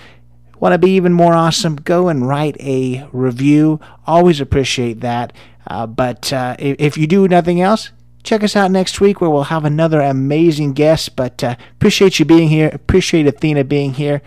Want 0.59 0.73
to 0.73 0.77
be 0.77 0.91
even 0.91 1.13
more 1.13 1.33
awesome? 1.33 1.75
Go 1.75 2.07
and 2.07 2.27
write 2.27 2.57
a 2.59 3.07
review. 3.11 3.79
Always 4.05 4.41
appreciate 4.41 5.01
that. 5.01 5.33
Uh, 5.67 5.85
but 5.85 6.31
uh, 6.31 6.55
if, 6.59 6.97
you 6.97 7.07
do 7.07 7.27
nothing 7.27 7.61
else, 7.61 7.91
check 8.23 8.43
us 8.43 8.55
out 8.55 8.71
next 8.71 8.99
week 9.01 9.21
where 9.21 9.29
we'll 9.29 9.43
have 9.43 9.65
another 9.65 10.01
amazing 10.01 10.73
guest. 10.73 11.15
But 11.15 11.43
uh, 11.43 11.55
appreciate 11.73 12.19
you 12.19 12.25
being 12.25 12.49
here. 12.49 12.69
Appreciate 12.73 13.27
Athena 13.27 13.65
being 13.65 13.93
here. 13.93 14.21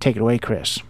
Take 0.00 0.16
it 0.16 0.22
away, 0.22 0.38
Chris. 0.38 0.80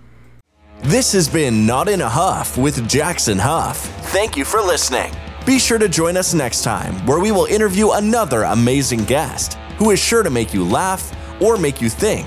This 0.82 1.12
has 1.12 1.28
been 1.28 1.66
Not 1.66 1.88
in 1.88 2.00
a 2.00 2.08
Huff 2.08 2.58
with 2.58 2.88
Jackson 2.88 3.38
Huff. 3.38 3.78
Thank 4.10 4.36
you 4.36 4.44
for 4.44 4.60
listening. 4.60 5.12
Be 5.46 5.58
sure 5.58 5.78
to 5.78 5.88
join 5.88 6.16
us 6.16 6.34
next 6.34 6.64
time 6.64 6.94
where 7.06 7.20
we 7.20 7.30
will 7.32 7.46
interview 7.46 7.92
another 7.92 8.42
amazing 8.42 9.04
guest 9.04 9.54
who 9.78 9.90
is 9.90 10.00
sure 10.00 10.22
to 10.22 10.30
make 10.30 10.52
you 10.52 10.64
laugh 10.64 11.12
or 11.40 11.56
make 11.56 11.80
you 11.80 11.88
think. 11.88 12.26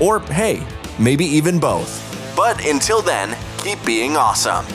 Or, 0.00 0.20
hey, 0.20 0.66
maybe 1.00 1.24
even 1.24 1.58
both. 1.58 1.98
But 2.36 2.64
until 2.66 3.02
then, 3.02 3.36
keep 3.58 3.84
being 3.84 4.16
awesome. 4.16 4.66